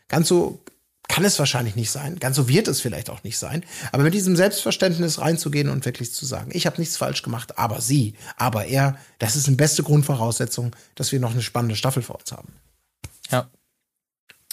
[0.08, 0.64] ganz so
[1.08, 2.18] kann es wahrscheinlich nicht sein.
[2.18, 3.64] Ganz so wird es vielleicht auch nicht sein.
[3.92, 7.80] Aber mit diesem Selbstverständnis reinzugehen und wirklich zu sagen, ich habe nichts falsch gemacht, aber
[7.80, 12.18] sie, aber er, das ist eine beste Grundvoraussetzung, dass wir noch eine spannende Staffel vor
[12.18, 12.54] uns haben.
[13.30, 13.50] Ja.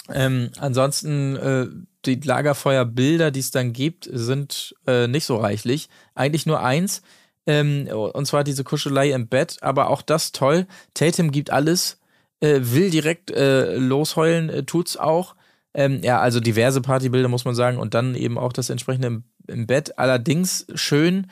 [0.08, 1.66] Ähm, ansonsten, äh,
[2.04, 5.88] die Lagerfeuerbilder, die es dann gibt, sind äh, nicht so reichlich.
[6.14, 7.02] Eigentlich nur eins.
[7.46, 10.66] Ähm, und zwar diese Kuschelei im Bett, aber auch das toll.
[10.94, 11.98] Tatum gibt alles,
[12.40, 15.34] äh, will direkt äh, losheulen, äh, tut's auch.
[15.74, 19.24] Ähm, ja, also diverse Partybilder muss man sagen und dann eben auch das entsprechende im,
[19.48, 19.98] im Bett.
[19.98, 21.28] Allerdings schön,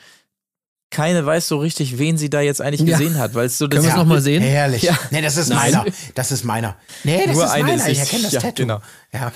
[0.89, 2.97] keine weiß so richtig, wen sie da jetzt eigentlich Ja.
[2.97, 4.41] gesehen hat, weil es so das Können wir es nochmal sehen?
[4.43, 4.81] Herrlich.
[4.81, 4.97] Ja.
[5.11, 5.71] Nee, das ist Nein.
[5.71, 5.85] meiner.
[6.15, 6.75] Das ist meiner.
[7.05, 7.75] Nee, das Nur ist eine meiner.
[7.83, 8.63] ist Ich erkenne das Ja, Tattoo.
[8.63, 8.81] genau.
[9.13, 9.31] Ja.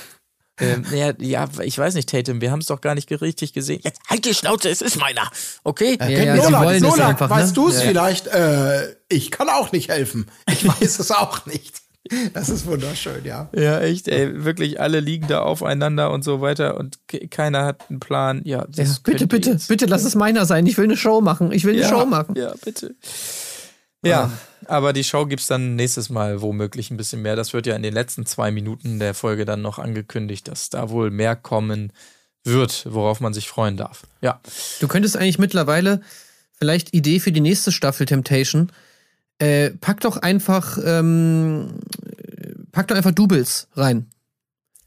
[0.60, 3.82] Ähm, ja, ja, ich weiß nicht, Tatum, wir haben es doch gar nicht richtig gesehen.
[3.84, 5.30] Jetzt halt die Schnauze, es ist meiner.
[5.64, 5.98] Okay?
[6.00, 7.36] Ja, ja, sie Lola, wollen es Lola einfach, ne?
[7.36, 7.82] weißt du es Ja.
[7.90, 8.28] vielleicht?
[8.28, 10.28] Äh, ich kann auch nicht helfen.
[10.50, 11.82] Ich weiß es auch nicht.
[12.34, 13.50] Das ist wunderschön, ja.
[13.56, 17.90] Ja, echt, ey, wirklich alle liegen da aufeinander und so weiter und ke- keiner hat
[17.90, 18.42] einen Plan.
[18.46, 20.68] Ja, das Ja, bitte, bitte, jetzt- bitte lass es meiner sein.
[20.68, 21.52] Ich will eine Show machen.
[21.52, 22.36] Ich will eine ja, Show machen.
[22.38, 22.94] Ja, bitte.
[24.10, 24.32] Ja,
[24.68, 27.36] aber die Show gibt's dann nächstes Mal womöglich ein bisschen mehr.
[27.36, 30.90] Das wird ja in den letzten zwei Minuten der Folge dann noch angekündigt, dass da
[30.90, 31.92] wohl mehr kommen
[32.44, 34.04] wird, worauf man sich freuen darf.
[34.22, 34.40] Ja.
[34.80, 36.02] Du könntest eigentlich mittlerweile,
[36.54, 38.72] vielleicht Idee für die nächste Staffel Temptation,
[39.40, 41.80] äh, pack doch einfach, ähm,
[42.72, 44.08] pack doch einfach Doubles rein.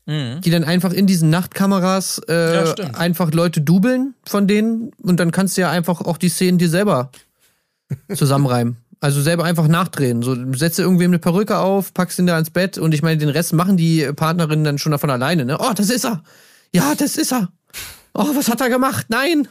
[0.07, 0.41] Mhm.
[0.41, 5.33] Die dann einfach in diesen Nachtkameras äh, Ja, einfach Leute dubeln von denen und dann
[5.33, 7.11] kannst du ja einfach auch die Szenen dir selber
[8.15, 8.79] zusammenreimen.
[9.01, 10.23] Also selber einfach nachdrehen.
[10.23, 13.29] So setze irgendwem eine Perücke auf, packst ihn da ins Bett und ich meine, den
[13.29, 15.59] Rest machen die Partnerinnen dann schon davon alleine, ne?
[15.61, 16.23] Oh, das ist er!
[16.75, 17.49] Ja, das ist er!
[18.15, 19.07] Oh, was hat er gemacht?
[19.09, 19.47] Nein!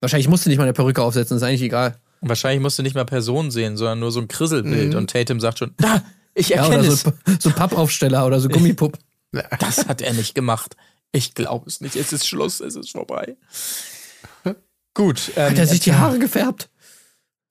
[0.00, 1.96] Wahrscheinlich musst du nicht mal eine Perücke aufsetzen, ist eigentlich egal.
[2.20, 4.94] Wahrscheinlich musst du nicht mal Personen sehen, sondern nur so ein Krisselbild.
[4.94, 6.02] Und Tatum sagt schon, da,
[6.34, 7.00] ich Ja, erkenne oder es.
[7.02, 9.00] so, so Pappaufsteller oder so Gummipuppen.
[9.60, 10.76] Das hat er nicht gemacht.
[11.12, 11.96] Ich glaube es nicht.
[11.96, 13.36] Es ist Schluss, es ist vorbei.
[14.94, 15.32] Gut.
[15.36, 16.68] Ähm, Hat er sich die Haare gefärbt?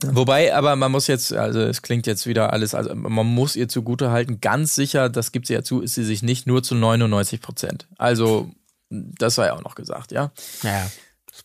[0.03, 3.68] Wobei, aber man muss jetzt, also es klingt jetzt wieder alles, also man muss ihr
[3.68, 6.76] zugute halten, ganz sicher, das gibt sie ja zu, ist sie sich nicht nur zu
[6.76, 7.88] 99 Prozent.
[7.98, 8.52] Also,
[8.90, 10.32] das sei auch noch gesagt, ja.
[10.61, 10.91] Ja.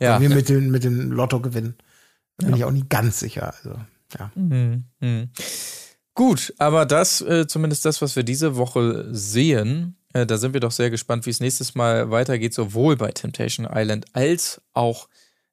[0.00, 0.14] Ja.
[0.14, 1.76] Bei mir mit dem, mit dem Lotto gewinnen.
[2.36, 3.54] Da bin ich auch nicht ganz sicher.
[3.54, 3.78] Also,
[4.18, 4.30] ja.
[4.34, 5.30] Mhm.
[6.14, 10.60] Gut, aber das, äh, zumindest das, was wir diese Woche sehen, äh, da sind wir
[10.60, 15.08] doch sehr gespannt, wie es nächstes Mal weitergeht, sowohl bei Temptation Island als auch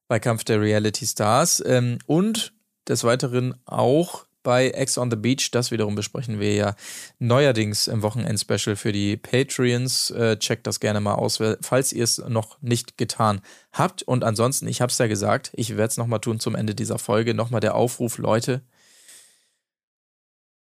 [0.10, 2.52] bei Kampf der Reality Stars ähm, und
[2.88, 5.52] des Weiteren auch bei Ex on the Beach.
[5.52, 6.76] Das wiederum besprechen wir ja
[7.20, 10.12] neuerdings im Wochenend-Special für die Patreons.
[10.12, 13.42] Äh, checkt das gerne mal aus, falls ihr es noch nicht getan
[13.72, 14.04] habt.
[14.04, 17.00] Und ansonsten, ich habe es ja gesagt, ich werde es nochmal tun zum Ende dieser
[17.00, 17.34] Folge.
[17.34, 18.62] Nochmal der Aufruf, Leute,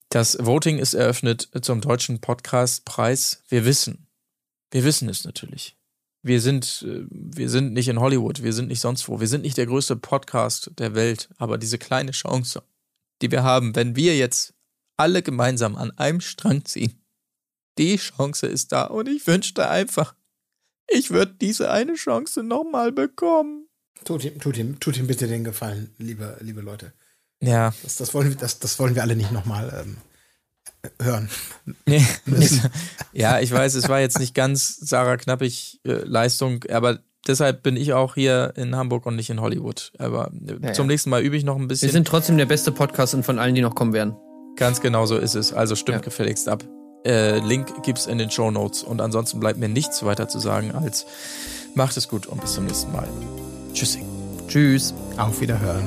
[0.09, 3.45] das Voting ist eröffnet zum Deutschen Podcastpreis.
[3.49, 4.09] Wir wissen,
[4.73, 5.77] wir wissen es natürlich.
[6.23, 9.43] Wir sind, äh, wir sind nicht in Hollywood, wir sind nicht sonst wo, wir sind
[9.43, 12.63] nicht der größte Podcast der Welt, aber diese kleine Chance,
[13.23, 14.55] die wir haben, wenn wir jetzt
[14.99, 17.03] alle gemeinsam an einem Strang ziehen,
[17.79, 20.15] die Chance ist da und ich wünschte einfach,
[20.91, 23.67] ich würde diese eine Chance nochmal bekommen.
[24.05, 26.93] Tut ihm, tut, ihm, tut ihm bitte den Gefallen, liebe, liebe Leute.
[27.43, 29.97] Ja, Das, das, wollen, wir- das, das wollen wir alle nicht nochmal ähm,
[31.01, 31.29] hören.
[31.87, 32.05] Nee.
[33.13, 37.77] ja, ich weiß, es war jetzt nicht ganz Sarah Knappig äh, Leistung, aber deshalb bin
[37.77, 39.93] ich auch hier in Hamburg und nicht in Hollywood.
[39.99, 40.31] Aber
[40.63, 41.89] äh, zum nächsten Mal übe ich noch ein bisschen.
[41.89, 44.17] Wir sind trotzdem der beste Podcast und von allen, die noch kommen werden.
[44.57, 45.53] Ganz genau so ist es.
[45.53, 46.05] Also stimmt Ja.
[46.05, 46.65] gefälligst ab.
[47.07, 50.73] Äh, Link gibt's in den Show Notes und ansonsten bleibt mir nichts weiter zu sagen
[50.73, 51.07] als
[51.75, 53.09] macht es gut und bis zum nächsten Mal.
[53.73, 54.05] Tschüssing.
[54.49, 54.93] Tschüss.
[55.17, 55.87] Auf Wiederhören.